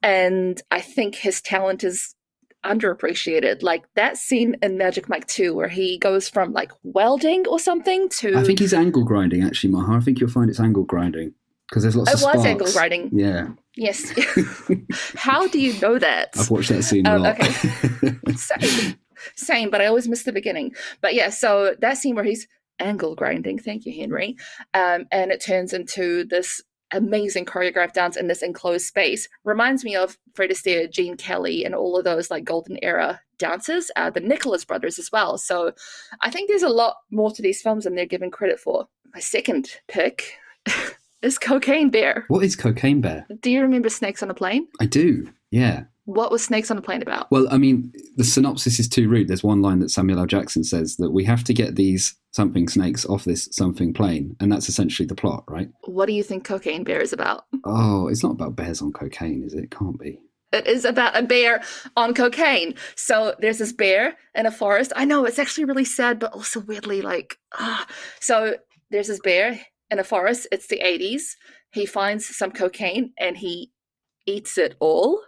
And 0.02 0.60
I 0.70 0.80
think 0.80 1.16
his 1.16 1.40
talent 1.40 1.82
is 1.84 2.14
underappreciated. 2.64 3.62
Like 3.62 3.84
that 3.94 4.16
scene 4.16 4.56
in 4.62 4.76
Magic 4.78 5.08
Mike 5.08 5.26
2 5.26 5.54
where 5.54 5.68
he 5.68 5.98
goes 5.98 6.28
from 6.28 6.52
like 6.52 6.72
welding 6.82 7.46
or 7.48 7.58
something 7.58 8.08
to 8.20 8.36
I 8.36 8.42
think 8.44 8.58
he's 8.58 8.74
angle 8.74 9.04
grinding 9.04 9.42
actually, 9.44 9.70
Maha. 9.72 9.94
I 9.96 10.00
think 10.00 10.20
you'll 10.20 10.30
find 10.30 10.50
it's 10.50 10.60
angle 10.60 10.84
grinding 10.84 11.32
because 11.68 11.82
there's 11.82 11.96
lots 11.96 12.10
it 12.10 12.14
of 12.14 12.20
sparks. 12.20 12.36
It 12.36 12.38
was 12.38 12.46
angle 12.46 12.72
grinding. 12.72 13.10
Yeah. 13.12 13.48
Yes. 13.76 14.12
How 15.16 15.46
do 15.48 15.58
you 15.60 15.78
know 15.80 15.98
that? 15.98 16.30
I've 16.38 16.50
watched 16.50 16.68
that 16.70 16.82
scene 16.82 17.06
a 17.06 17.14
Um, 17.16 17.22
lot. 17.22 17.40
okay. 17.40 18.16
Same. 18.36 18.96
Same, 19.34 19.70
but 19.70 19.80
I 19.80 19.86
always 19.86 20.08
miss 20.08 20.24
the 20.24 20.32
beginning. 20.32 20.74
But 21.00 21.14
yeah, 21.14 21.30
so 21.30 21.74
that 21.80 21.98
scene 21.98 22.14
where 22.14 22.24
he's 22.24 22.46
angle 22.78 23.14
grinding, 23.14 23.58
thank 23.58 23.86
you, 23.86 23.92
Henry. 23.98 24.36
Um, 24.74 25.06
and 25.10 25.32
it 25.32 25.42
turns 25.42 25.72
into 25.72 26.24
this 26.24 26.60
amazing 26.92 27.44
choreographed 27.44 27.94
dance 27.94 28.16
in 28.16 28.28
this 28.28 28.42
enclosed 28.42 28.86
space. 28.86 29.28
Reminds 29.44 29.84
me 29.84 29.96
of 29.96 30.18
Fred 30.34 30.50
Astaire, 30.50 30.90
Gene 30.90 31.16
Kelly, 31.16 31.64
and 31.64 31.74
all 31.74 31.96
of 31.96 32.04
those 32.04 32.30
like 32.30 32.44
golden 32.44 32.78
era 32.82 33.20
dancers, 33.38 33.90
uh, 33.96 34.10
the 34.10 34.20
Nicholas 34.20 34.64
brothers 34.64 34.98
as 34.98 35.10
well. 35.12 35.38
So 35.38 35.72
I 36.20 36.30
think 36.30 36.48
there's 36.48 36.62
a 36.62 36.68
lot 36.68 36.96
more 37.10 37.30
to 37.32 37.42
these 37.42 37.60
films 37.62 37.84
than 37.84 37.94
they're 37.94 38.06
given 38.06 38.30
credit 38.30 38.58
for. 38.60 38.88
My 39.14 39.20
second 39.20 39.68
pick 39.88 40.34
is 41.22 41.38
Cocaine 41.38 41.90
Bear. 41.90 42.24
what 42.28 42.44
is 42.44 42.56
Cocaine 42.56 43.00
Bear? 43.00 43.26
Do 43.40 43.50
you 43.50 43.62
remember 43.62 43.88
Snakes 43.88 44.22
on 44.22 44.30
a 44.30 44.34
Plane? 44.34 44.68
I 44.80 44.86
do. 44.86 45.30
Yeah. 45.50 45.84
What 46.06 46.30
was 46.30 46.42
Snakes 46.44 46.70
on 46.70 46.78
a 46.78 46.82
Plane 46.82 47.02
about? 47.02 47.30
Well, 47.30 47.48
I 47.50 47.58
mean, 47.58 47.92
the 48.16 48.24
synopsis 48.24 48.78
is 48.78 48.88
too 48.88 49.08
rude. 49.08 49.28
There's 49.28 49.42
one 49.42 49.60
line 49.60 49.80
that 49.80 49.90
Samuel 49.90 50.20
L. 50.20 50.26
Jackson 50.26 50.64
says 50.64 50.96
that 50.96 51.10
we 51.10 51.24
have 51.24 51.44
to 51.44 51.52
get 51.52 51.74
these 51.74 52.16
something 52.32 52.68
snakes 52.68 53.04
off 53.06 53.24
this 53.24 53.48
something 53.50 53.92
plane, 53.92 54.36
and 54.40 54.50
that's 54.50 54.68
essentially 54.68 55.06
the 55.06 55.16
plot, 55.16 55.44
right? 55.48 55.68
What 55.84 56.06
do 56.06 56.12
you 56.12 56.22
think 56.22 56.44
Cocaine 56.44 56.84
Bear 56.84 57.00
is 57.00 57.12
about? 57.12 57.44
Oh, 57.64 58.08
it's 58.08 58.22
not 58.22 58.32
about 58.32 58.56
bears 58.56 58.82
on 58.82 58.92
cocaine, 58.92 59.42
is 59.44 59.52
it? 59.54 59.64
It 59.64 59.70
can't 59.70 59.98
be. 59.98 60.20
It 60.52 60.66
is 60.66 60.84
about 60.84 61.16
a 61.16 61.22
bear 61.22 61.62
on 61.96 62.14
cocaine. 62.14 62.74
So 62.94 63.34
there's 63.40 63.58
this 63.58 63.72
bear 63.72 64.16
in 64.34 64.46
a 64.46 64.52
forest. 64.52 64.92
I 64.94 65.04
know 65.04 65.24
it's 65.24 65.40
actually 65.40 65.64
really 65.64 65.84
sad, 65.84 66.20
but 66.20 66.32
also 66.32 66.60
weirdly 66.60 67.02
like 67.02 67.36
ah. 67.54 67.86
So 68.20 68.56
there's 68.90 69.08
this 69.08 69.20
bear 69.20 69.60
in 69.90 69.98
a 69.98 70.04
forest. 70.04 70.46
It's 70.52 70.68
the 70.68 70.80
80s. 70.84 71.22
He 71.72 71.84
finds 71.84 72.36
some 72.36 72.52
cocaine 72.52 73.12
and 73.18 73.36
he 73.36 73.72
eats 74.24 74.56
it 74.56 74.76
all. 74.78 75.20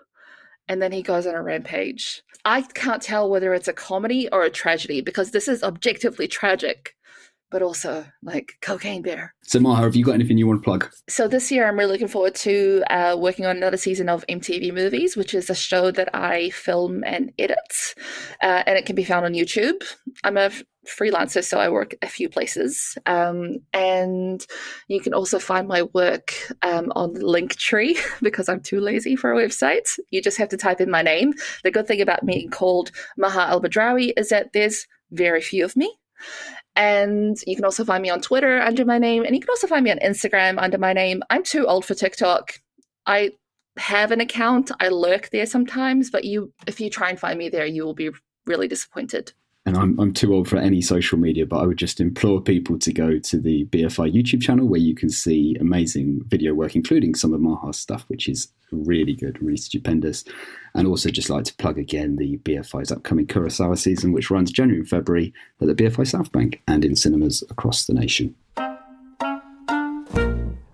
And 0.69 0.83
then 0.83 0.93
he 0.93 1.03
goes 1.03 1.27
on 1.27 1.35
a 1.35 1.43
rampage. 1.43 2.23
I 2.45 2.63
can't 2.63 3.03
tell 3.03 3.29
whether 3.29 3.55
it's 3.55 3.69
a 3.69 3.73
comedy 3.73 4.29
or 4.31 4.43
a 4.43 4.51
tragedy 4.51 5.01
because 5.01 5.31
this 5.31 5.49
is 5.49 5.63
objectively 5.63 6.29
tragic, 6.29 6.95
but 7.51 7.63
also 7.63 8.05
like 8.23 8.55
cocaine 8.61 9.03
bear. 9.03 9.35
So, 9.43 9.61
Maha, 9.61 9.83
have 9.83 9.97
you 9.97 10.05
got 10.05 10.15
anything 10.15 10.39
you 10.39 10.47
want 10.47 10.61
to 10.61 10.65
plug? 10.65 10.91
So 11.09 11.29
this 11.29 11.51
year, 11.51 11.67
I'm 11.69 11.79
really 11.79 11.93
looking 11.93 12.09
forward 12.09 12.35
to 12.37 12.83
uh, 12.91 13.17
working 13.19 13.47
on 13.47 13.57
another 13.57 13.77
season 13.77 14.09
of 14.09 14.25
MTV 14.29 14.73
Movies, 14.73 15.17
which 15.17 15.35
is 15.35 15.51
a 15.51 15.55
show 15.55 15.91
that 15.91 16.15
I 16.15 16.51
film 16.51 17.03
and 17.05 17.33
edit, 17.39 17.95
uh, 18.43 18.63
and 18.67 18.79
it 18.79 18.87
can 18.87 18.97
be 18.97 19.05
found 19.05 19.25
on 19.25 19.33
YouTube. 19.35 19.83
I'm 20.25 20.37
a 20.37 20.43
f- 20.43 20.63
freelancer, 20.87 21.45
so 21.45 21.59
I 21.59 21.69
work 21.69 21.95
a 22.03 22.09
few 22.09 22.29
places, 22.29 22.97
um, 23.07 23.59
and 23.73 24.45
you 24.89 25.01
can 25.01 25.15
also 25.15 25.39
find 25.39 25.69
my 25.69 25.83
work 25.83 26.35
um, 26.63 26.93
on 26.97 27.15
Linktree 27.15 27.99
because 28.23 28.49
I'm 28.49 28.61
too 28.61 28.81
lazy 28.81 29.17
for 29.17 29.33
a 29.33 29.37
website. 29.37 29.99
You 30.11 30.23
just 30.23 30.39
have 30.39 30.49
to 30.51 30.57
type 30.57 30.81
in 30.81 30.91
my 30.91 31.03
name. 31.03 31.35
The 31.65 31.71
good 31.71 31.87
thing 31.87 32.01
about 32.01 32.23
me 32.23 32.39
being 32.39 32.51
called 32.51 32.93
Maha 33.17 33.53
Albadrawi 33.53 34.13
is 34.17 34.29
that 34.29 34.53
there's 34.53 34.87
very 35.11 35.41
few 35.41 35.65
of 35.65 35.77
me. 35.77 35.93
And 36.79 37.37
you 37.45 37.57
can 37.57 37.65
also 37.65 37.85
find 37.85 38.01
me 38.01 38.09
on 38.09 38.21
Twitter 38.21 38.61
under 38.61 38.85
my 38.85 38.99
name, 38.99 39.25
and 39.25 39.35
you 39.35 39.41
can 39.41 39.51
also 39.51 39.67
find 39.67 39.83
me 39.83 39.91
on 39.91 39.99
Instagram 39.99 40.63
under 40.63 40.79
my 40.79 40.93
name. 40.93 41.25
I'm 41.29 41.43
too 41.43 41.67
old 41.67 41.85
for 41.85 41.95
TikTok. 41.95 42.61
I 43.05 43.33
have 43.79 44.13
an 44.13 44.21
account. 44.21 44.71
I 44.79 44.89
lurk 44.89 45.31
there 45.31 45.45
sometimes, 45.45 46.09
but 46.09 46.25
you 46.25 46.53
if 46.69 46.81
you 46.81 46.89
try 46.89 47.11
and 47.11 47.19
find 47.19 47.37
me 47.37 47.49
there, 47.49 47.67
you 47.67 47.85
will 47.85 47.95
be 47.95 48.11
really 48.47 48.69
disappointed. 48.69 49.33
And 49.69 49.77
I'm, 49.77 50.01
I'm 50.01 50.13
too 50.15 50.33
old 50.33 50.49
for 50.49 50.57
any 50.57 50.81
social 50.81 51.19
media, 51.19 51.45
but 51.45 51.59
I 51.59 51.67
would 51.67 51.77
just 51.77 52.01
implore 52.01 52.41
people 52.41 52.79
to 52.79 52.91
go 52.91 53.19
to 53.19 53.39
the 53.39 53.67
BFI 53.67 54.15
YouTube 54.15 54.41
channel 54.41 54.67
where 54.67 54.81
you 54.81 54.95
can 54.95 55.11
see 55.11 55.59
amazing 55.61 56.23
video 56.27 56.55
work, 56.55 56.75
including 56.75 57.15
some 57.15 57.35
of 57.35 57.43
Maha's 57.43 57.77
stuff, 57.79 58.07
which 58.09 58.31
is 58.31 58.49
really 58.73 59.13
good, 59.13 59.37
really 59.43 59.59
stupendous. 59.59 60.25
And 60.75 60.89
also 60.89 61.11
just 61.11 61.29
like 61.29 61.45
to 61.45 61.55
plug 61.57 61.77
again 61.77 62.17
the 62.17 62.39
BFI's 62.39 62.91
upcoming 62.91 63.27
Kurosawa 63.27 63.77
season, 63.77 64.13
which 64.13 64.31
runs 64.31 64.51
January 64.51 64.81
and 64.81 64.89
February 64.89 65.35
at 65.61 65.67
the 65.67 65.75
BFI 65.75 66.07
South 66.07 66.33
Bank 66.33 66.63
and 66.67 66.83
in 66.83 66.97
cinemas 66.97 67.45
across 67.51 67.85
the 67.85 67.93
nation. 67.93 68.35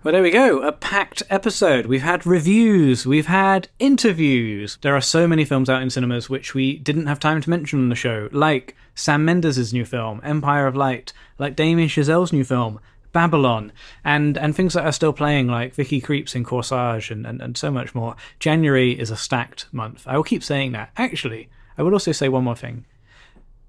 Well, 0.05 0.11
there 0.11 0.21
we 0.21 0.29
go. 0.29 0.59
A 0.59 0.71
packed 0.71 1.23
episode. 1.31 1.87
We've 1.87 2.03
had 2.03 2.27
reviews, 2.27 3.07
we've 3.07 3.25
had 3.25 3.69
interviews. 3.79 4.77
There 4.83 4.95
are 4.95 5.01
so 5.01 5.27
many 5.27 5.45
films 5.45 5.67
out 5.67 5.81
in 5.81 5.89
cinemas 5.89 6.29
which 6.29 6.53
we 6.53 6.77
didn't 6.77 7.07
have 7.07 7.19
time 7.19 7.41
to 7.41 7.49
mention 7.49 7.79
on 7.79 7.89
the 7.89 7.95
show, 7.95 8.29
like 8.31 8.75
Sam 8.93 9.25
Mendes' 9.25 9.73
new 9.73 9.83
film, 9.83 10.21
Empire 10.23 10.67
of 10.67 10.75
Light, 10.75 11.11
like 11.39 11.55
Damien 11.55 11.89
Chazelle's 11.89 12.31
new 12.31 12.43
film, 12.43 12.79
Babylon, 13.13 13.71
and 14.03 14.37
and 14.37 14.55
things 14.55 14.75
that 14.75 14.85
are 14.85 14.91
still 14.91 15.11
playing, 15.11 15.47
like 15.47 15.73
Vicky 15.73 15.99
Krieps 15.99 16.35
in 16.35 16.45
Corsage, 16.45 17.09
and, 17.09 17.25
and, 17.25 17.41
and 17.41 17.57
so 17.57 17.71
much 17.71 17.95
more. 17.95 18.15
January 18.37 18.91
is 18.91 19.09
a 19.09 19.17
stacked 19.17 19.65
month. 19.71 20.03
I 20.05 20.17
will 20.17 20.23
keep 20.23 20.43
saying 20.43 20.73
that. 20.73 20.91
Actually, 20.97 21.49
I 21.79 21.81
would 21.81 21.93
also 21.93 22.11
say 22.11 22.29
one 22.29 22.43
more 22.43 22.55
thing. 22.55 22.85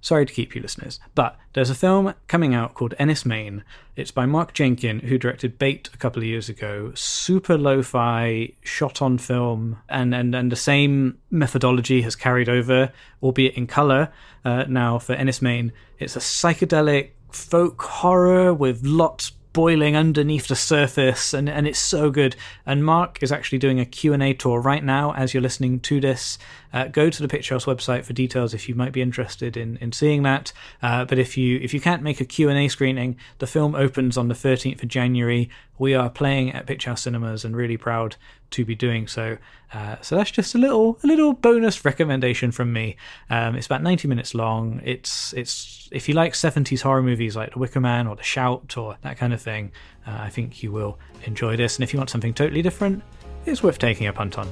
Sorry 0.00 0.24
to 0.24 0.32
keep 0.32 0.54
you 0.54 0.62
listeners, 0.62 1.00
but 1.14 1.36
there's 1.54 1.70
a 1.70 1.74
film 1.74 2.14
coming 2.28 2.54
out 2.54 2.74
called 2.74 2.94
Enys 3.00 3.24
Men. 3.26 3.64
It's 3.96 4.10
by 4.10 4.26
Mark 4.26 4.52
Jenkin, 4.52 5.00
who 5.00 5.18
directed 5.18 5.58
Bait 5.58 5.88
a 5.92 5.96
couple 5.96 6.22
of 6.22 6.28
years 6.28 6.48
ago. 6.48 6.92
Super 6.94 7.58
lo-fi, 7.58 8.52
shot 8.62 9.02
on 9.02 9.18
film, 9.18 9.78
and 9.88 10.14
and, 10.14 10.34
and 10.34 10.52
the 10.52 10.56
same 10.56 11.18
methodology 11.30 12.02
has 12.02 12.14
carried 12.14 12.48
over, 12.48 12.92
albeit 13.22 13.54
in 13.54 13.66
color, 13.66 14.12
uh, 14.44 14.64
now 14.68 14.98
for 14.98 15.16
Enys 15.16 15.42
Men. 15.42 15.72
It's 15.98 16.14
a 16.14 16.20
psychedelic 16.20 17.10
folk 17.30 17.82
horror 17.82 18.54
with 18.54 18.84
lots 18.84 19.32
boiling 19.56 19.96
underneath 19.96 20.48
the 20.48 20.54
surface 20.54 21.32
and, 21.32 21.48
and 21.48 21.66
it's 21.66 21.78
so 21.78 22.10
good 22.10 22.36
and 22.66 22.84
mark 22.84 23.22
is 23.22 23.32
actually 23.32 23.56
doing 23.56 23.80
a 23.80 23.86
q&a 23.86 24.34
tour 24.34 24.60
right 24.60 24.84
now 24.84 25.14
as 25.14 25.32
you're 25.32 25.42
listening 25.42 25.80
to 25.80 25.98
this 25.98 26.36
uh, 26.76 26.88
go 26.88 27.10
to 27.10 27.22
the 27.22 27.28
picture 27.28 27.54
house 27.54 27.64
website 27.64 28.04
for 28.04 28.12
details 28.12 28.54
if 28.54 28.68
you 28.68 28.74
might 28.74 28.92
be 28.92 29.00
interested 29.00 29.56
in, 29.56 29.76
in 29.78 29.92
seeing 29.92 30.22
that 30.22 30.52
uh, 30.82 31.04
but 31.04 31.18
if 31.18 31.36
you 31.36 31.58
if 31.62 31.72
you 31.72 31.80
can't 31.80 32.02
make 32.02 32.20
a 32.20 32.24
q&a 32.24 32.68
screening 32.68 33.16
the 33.38 33.46
film 33.46 33.74
opens 33.74 34.16
on 34.16 34.28
the 34.28 34.34
13th 34.34 34.82
of 34.82 34.88
january 34.88 35.48
we 35.78 35.94
are 35.94 36.10
playing 36.10 36.52
at 36.52 36.66
picture 36.66 36.90
house 36.90 37.02
cinemas 37.02 37.44
and 37.44 37.56
really 37.56 37.76
proud 37.76 38.16
to 38.50 38.64
be 38.64 38.74
doing 38.74 39.06
so. 39.06 39.36
Uh, 39.72 39.96
so 40.00 40.16
that's 40.16 40.30
just 40.30 40.54
a 40.54 40.58
little 40.58 40.98
a 41.02 41.06
little 41.06 41.32
bonus 41.32 41.84
recommendation 41.84 42.52
from 42.52 42.72
me. 42.72 42.96
Um, 43.30 43.56
it's 43.56 43.66
about 43.66 43.82
90 43.82 44.08
minutes 44.08 44.34
long. 44.34 44.80
It's 44.84 45.32
it's 45.34 45.88
if 45.92 46.08
you 46.08 46.14
like 46.14 46.32
70s 46.32 46.82
horror 46.82 47.02
movies 47.02 47.36
like 47.36 47.52
The 47.52 47.58
Wicker 47.58 47.80
Man 47.80 48.06
or 48.06 48.16
The 48.16 48.22
Shout 48.22 48.76
or 48.76 48.96
that 49.02 49.18
kind 49.18 49.32
of 49.32 49.42
thing, 49.42 49.72
uh, 50.06 50.18
I 50.20 50.30
think 50.30 50.62
you 50.62 50.72
will 50.72 50.98
enjoy 51.24 51.56
this. 51.56 51.76
And 51.76 51.84
if 51.84 51.92
you 51.92 51.98
want 51.98 52.10
something 52.10 52.34
totally 52.34 52.62
different, 52.62 53.02
it's 53.44 53.62
worth 53.62 53.78
taking 53.78 54.06
a 54.06 54.12
punt 54.12 54.38
on. 54.38 54.50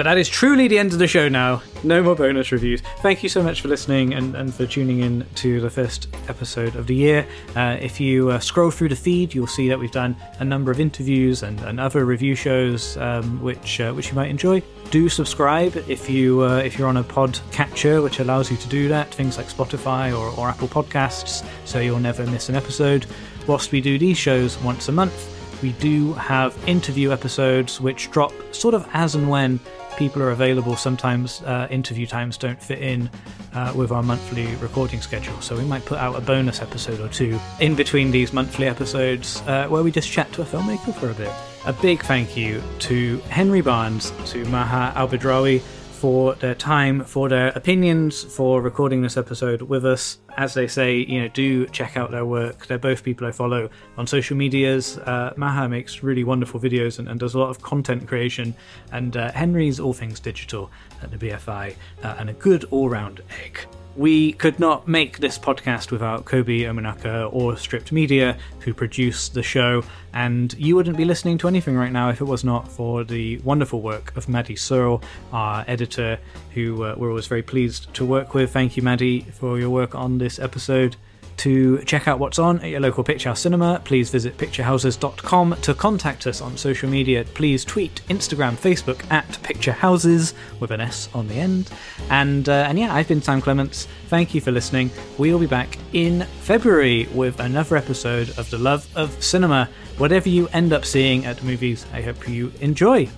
But 0.00 0.04
that 0.04 0.16
is 0.16 0.30
truly 0.30 0.66
the 0.66 0.78
end 0.78 0.94
of 0.94 0.98
the 0.98 1.06
show 1.06 1.28
now. 1.28 1.60
No 1.84 2.02
more 2.02 2.14
bonus 2.14 2.52
reviews. 2.52 2.80
Thank 3.02 3.22
you 3.22 3.28
so 3.28 3.42
much 3.42 3.60
for 3.60 3.68
listening 3.68 4.14
and, 4.14 4.34
and 4.34 4.54
for 4.54 4.64
tuning 4.64 5.00
in 5.00 5.26
to 5.34 5.60
the 5.60 5.68
first 5.68 6.08
episode 6.26 6.74
of 6.74 6.86
the 6.86 6.94
year. 6.94 7.26
Uh, 7.54 7.76
if 7.78 8.00
you 8.00 8.30
uh, 8.30 8.38
scroll 8.38 8.70
through 8.70 8.88
the 8.88 8.96
feed, 8.96 9.34
you'll 9.34 9.46
see 9.46 9.68
that 9.68 9.78
we've 9.78 9.90
done 9.92 10.16
a 10.38 10.44
number 10.46 10.70
of 10.70 10.80
interviews 10.80 11.42
and, 11.42 11.60
and 11.60 11.78
other 11.78 12.06
review 12.06 12.34
shows, 12.34 12.96
um, 12.96 13.42
which 13.42 13.78
uh, 13.78 13.92
which 13.92 14.08
you 14.08 14.14
might 14.14 14.30
enjoy. 14.30 14.62
Do 14.90 15.10
subscribe 15.10 15.76
if 15.86 16.08
you 16.08 16.44
uh, 16.44 16.62
if 16.64 16.78
you're 16.78 16.88
on 16.88 16.96
a 16.96 17.04
pod 17.04 17.38
catcher, 17.52 18.00
which 18.00 18.20
allows 18.20 18.50
you 18.50 18.56
to 18.56 18.68
do 18.70 18.88
that. 18.88 19.14
Things 19.14 19.36
like 19.36 19.48
Spotify 19.48 20.18
or, 20.18 20.34
or 20.40 20.48
Apple 20.48 20.68
Podcasts, 20.68 21.46
so 21.66 21.78
you'll 21.78 22.00
never 22.00 22.26
miss 22.28 22.48
an 22.48 22.54
episode. 22.54 23.04
Whilst 23.46 23.70
we 23.70 23.82
do 23.82 23.98
these 23.98 24.16
shows 24.16 24.56
once 24.62 24.88
a 24.88 24.92
month, 24.92 25.62
we 25.62 25.72
do 25.72 26.14
have 26.14 26.56
interview 26.66 27.12
episodes 27.12 27.82
which 27.82 28.10
drop 28.10 28.32
sort 28.52 28.72
of 28.72 28.88
as 28.94 29.14
and 29.14 29.28
when 29.28 29.60
people 30.00 30.22
are 30.22 30.30
available. 30.30 30.76
Sometimes 30.76 31.42
uh, 31.42 31.68
interview 31.70 32.06
times 32.06 32.38
don't 32.38 32.60
fit 32.60 32.78
in 32.78 33.10
uh, 33.52 33.70
with 33.76 33.92
our 33.92 34.02
monthly 34.02 34.46
recording 34.56 35.02
schedule, 35.02 35.38
so 35.42 35.54
we 35.54 35.62
might 35.64 35.84
put 35.84 35.98
out 35.98 36.16
a 36.16 36.22
bonus 36.22 36.62
episode 36.62 37.00
or 37.00 37.08
two 37.08 37.38
in 37.60 37.74
between 37.74 38.10
these 38.10 38.32
monthly 38.32 38.66
episodes 38.66 39.42
uh, 39.42 39.68
where 39.68 39.82
we 39.82 39.92
just 39.92 40.10
chat 40.10 40.32
to 40.32 40.40
a 40.40 40.44
filmmaker 40.46 40.94
for 40.94 41.10
a 41.10 41.14
bit. 41.14 41.30
A 41.66 41.74
big 41.74 42.00
thank 42.02 42.34
you 42.34 42.62
to 42.78 43.18
Henry 43.28 43.60
Barnes, 43.60 44.10
to 44.30 44.42
Maha 44.46 44.98
Albadrawi 44.98 45.62
for 46.00 46.34
their 46.36 46.54
time, 46.54 47.04
for 47.04 47.28
their 47.28 47.48
opinions, 47.48 48.24
for 48.24 48.62
recording 48.62 49.02
this 49.02 49.18
episode 49.18 49.60
with 49.60 49.84
us. 49.84 50.16
As 50.38 50.54
they 50.54 50.66
say, 50.66 50.96
you 50.96 51.20
know, 51.20 51.28
do 51.28 51.66
check 51.66 51.94
out 51.98 52.10
their 52.10 52.24
work. 52.24 52.66
They're 52.66 52.78
both 52.78 53.04
people 53.04 53.26
I 53.26 53.32
follow 53.32 53.68
on 53.98 54.06
social 54.06 54.34
medias. 54.34 54.96
Uh, 54.96 55.34
Maha 55.36 55.68
makes 55.68 56.02
really 56.02 56.24
wonderful 56.24 56.58
videos 56.58 56.98
and, 56.98 57.06
and, 57.06 57.20
does 57.20 57.34
a 57.34 57.38
lot 57.38 57.50
of 57.50 57.60
content 57.60 58.08
creation, 58.08 58.54
and 58.92 59.14
uh, 59.14 59.30
Henry's 59.32 59.78
all 59.78 59.92
things 59.92 60.20
digital 60.20 60.70
at 61.02 61.10
the 61.10 61.18
BFI 61.18 61.74
uh, 62.02 62.14
and 62.18 62.30
a 62.30 62.34
good 62.34 62.64
all-round 62.70 63.20
egg. 63.44 63.66
We 64.00 64.32
could 64.32 64.58
not 64.58 64.88
make 64.88 65.18
this 65.18 65.38
podcast 65.38 65.90
without 65.90 66.24
Kobe 66.24 66.60
Omanaka 66.60 67.28
or 67.34 67.58
Stripped 67.58 67.92
Media, 67.92 68.38
who 68.60 68.72
produce 68.72 69.28
the 69.28 69.42
show, 69.42 69.84
and 70.14 70.54
you 70.54 70.74
wouldn't 70.74 70.96
be 70.96 71.04
listening 71.04 71.36
to 71.36 71.48
anything 71.48 71.76
right 71.76 71.92
now 71.92 72.08
if 72.08 72.22
it 72.22 72.24
was 72.24 72.42
not 72.42 72.66
for 72.66 73.04
the 73.04 73.36
wonderful 73.44 73.82
work 73.82 74.16
of 74.16 74.26
Maddy 74.26 74.56
Searle, 74.56 75.02
our 75.34 75.66
editor, 75.68 76.18
who 76.54 76.82
uh, 76.82 76.94
we're 76.96 77.10
always 77.10 77.26
very 77.26 77.42
pleased 77.42 77.92
to 77.92 78.06
work 78.06 78.32
with. 78.32 78.50
Thank 78.50 78.74
you, 78.74 78.82
Maddy, 78.82 79.20
for 79.20 79.58
your 79.58 79.68
work 79.68 79.94
on 79.94 80.16
this 80.16 80.38
episode. 80.38 80.96
To 81.40 81.82
check 81.84 82.06
out 82.06 82.18
what's 82.18 82.38
on 82.38 82.60
at 82.60 82.68
your 82.68 82.80
local 82.80 83.02
Picture 83.02 83.30
House 83.30 83.40
Cinema, 83.40 83.80
please 83.86 84.10
visit 84.10 84.36
picturehouses.com. 84.36 85.56
To 85.62 85.72
contact 85.72 86.26
us 86.26 86.42
on 86.42 86.58
social 86.58 86.90
media, 86.90 87.24
please 87.24 87.64
tweet, 87.64 88.02
Instagram, 88.10 88.56
Facebook 88.56 89.10
at 89.10 89.26
picturehouses 89.42 90.34
with 90.60 90.70
an 90.70 90.82
S 90.82 91.08
on 91.14 91.28
the 91.28 91.36
end. 91.36 91.70
And 92.10 92.46
uh, 92.46 92.66
and 92.68 92.78
yeah, 92.78 92.94
I've 92.94 93.08
been 93.08 93.22
Sam 93.22 93.40
Clements. 93.40 93.88
Thank 94.08 94.34
you 94.34 94.42
for 94.42 94.50
listening. 94.50 94.90
We'll 95.16 95.38
be 95.38 95.46
back 95.46 95.78
in 95.94 96.26
February 96.42 97.08
with 97.14 97.40
another 97.40 97.74
episode 97.74 98.38
of 98.38 98.50
The 98.50 98.58
Love 98.58 98.86
of 98.94 99.24
Cinema. 99.24 99.70
Whatever 99.96 100.28
you 100.28 100.46
end 100.48 100.74
up 100.74 100.84
seeing 100.84 101.24
at 101.24 101.38
the 101.38 101.46
movies, 101.46 101.86
I 101.94 102.02
hope 102.02 102.28
you 102.28 102.52
enjoy. 102.60 103.08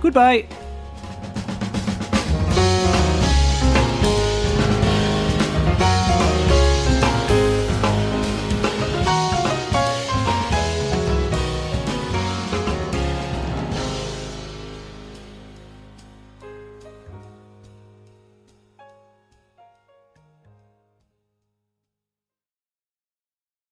Goodbye. 0.00 0.46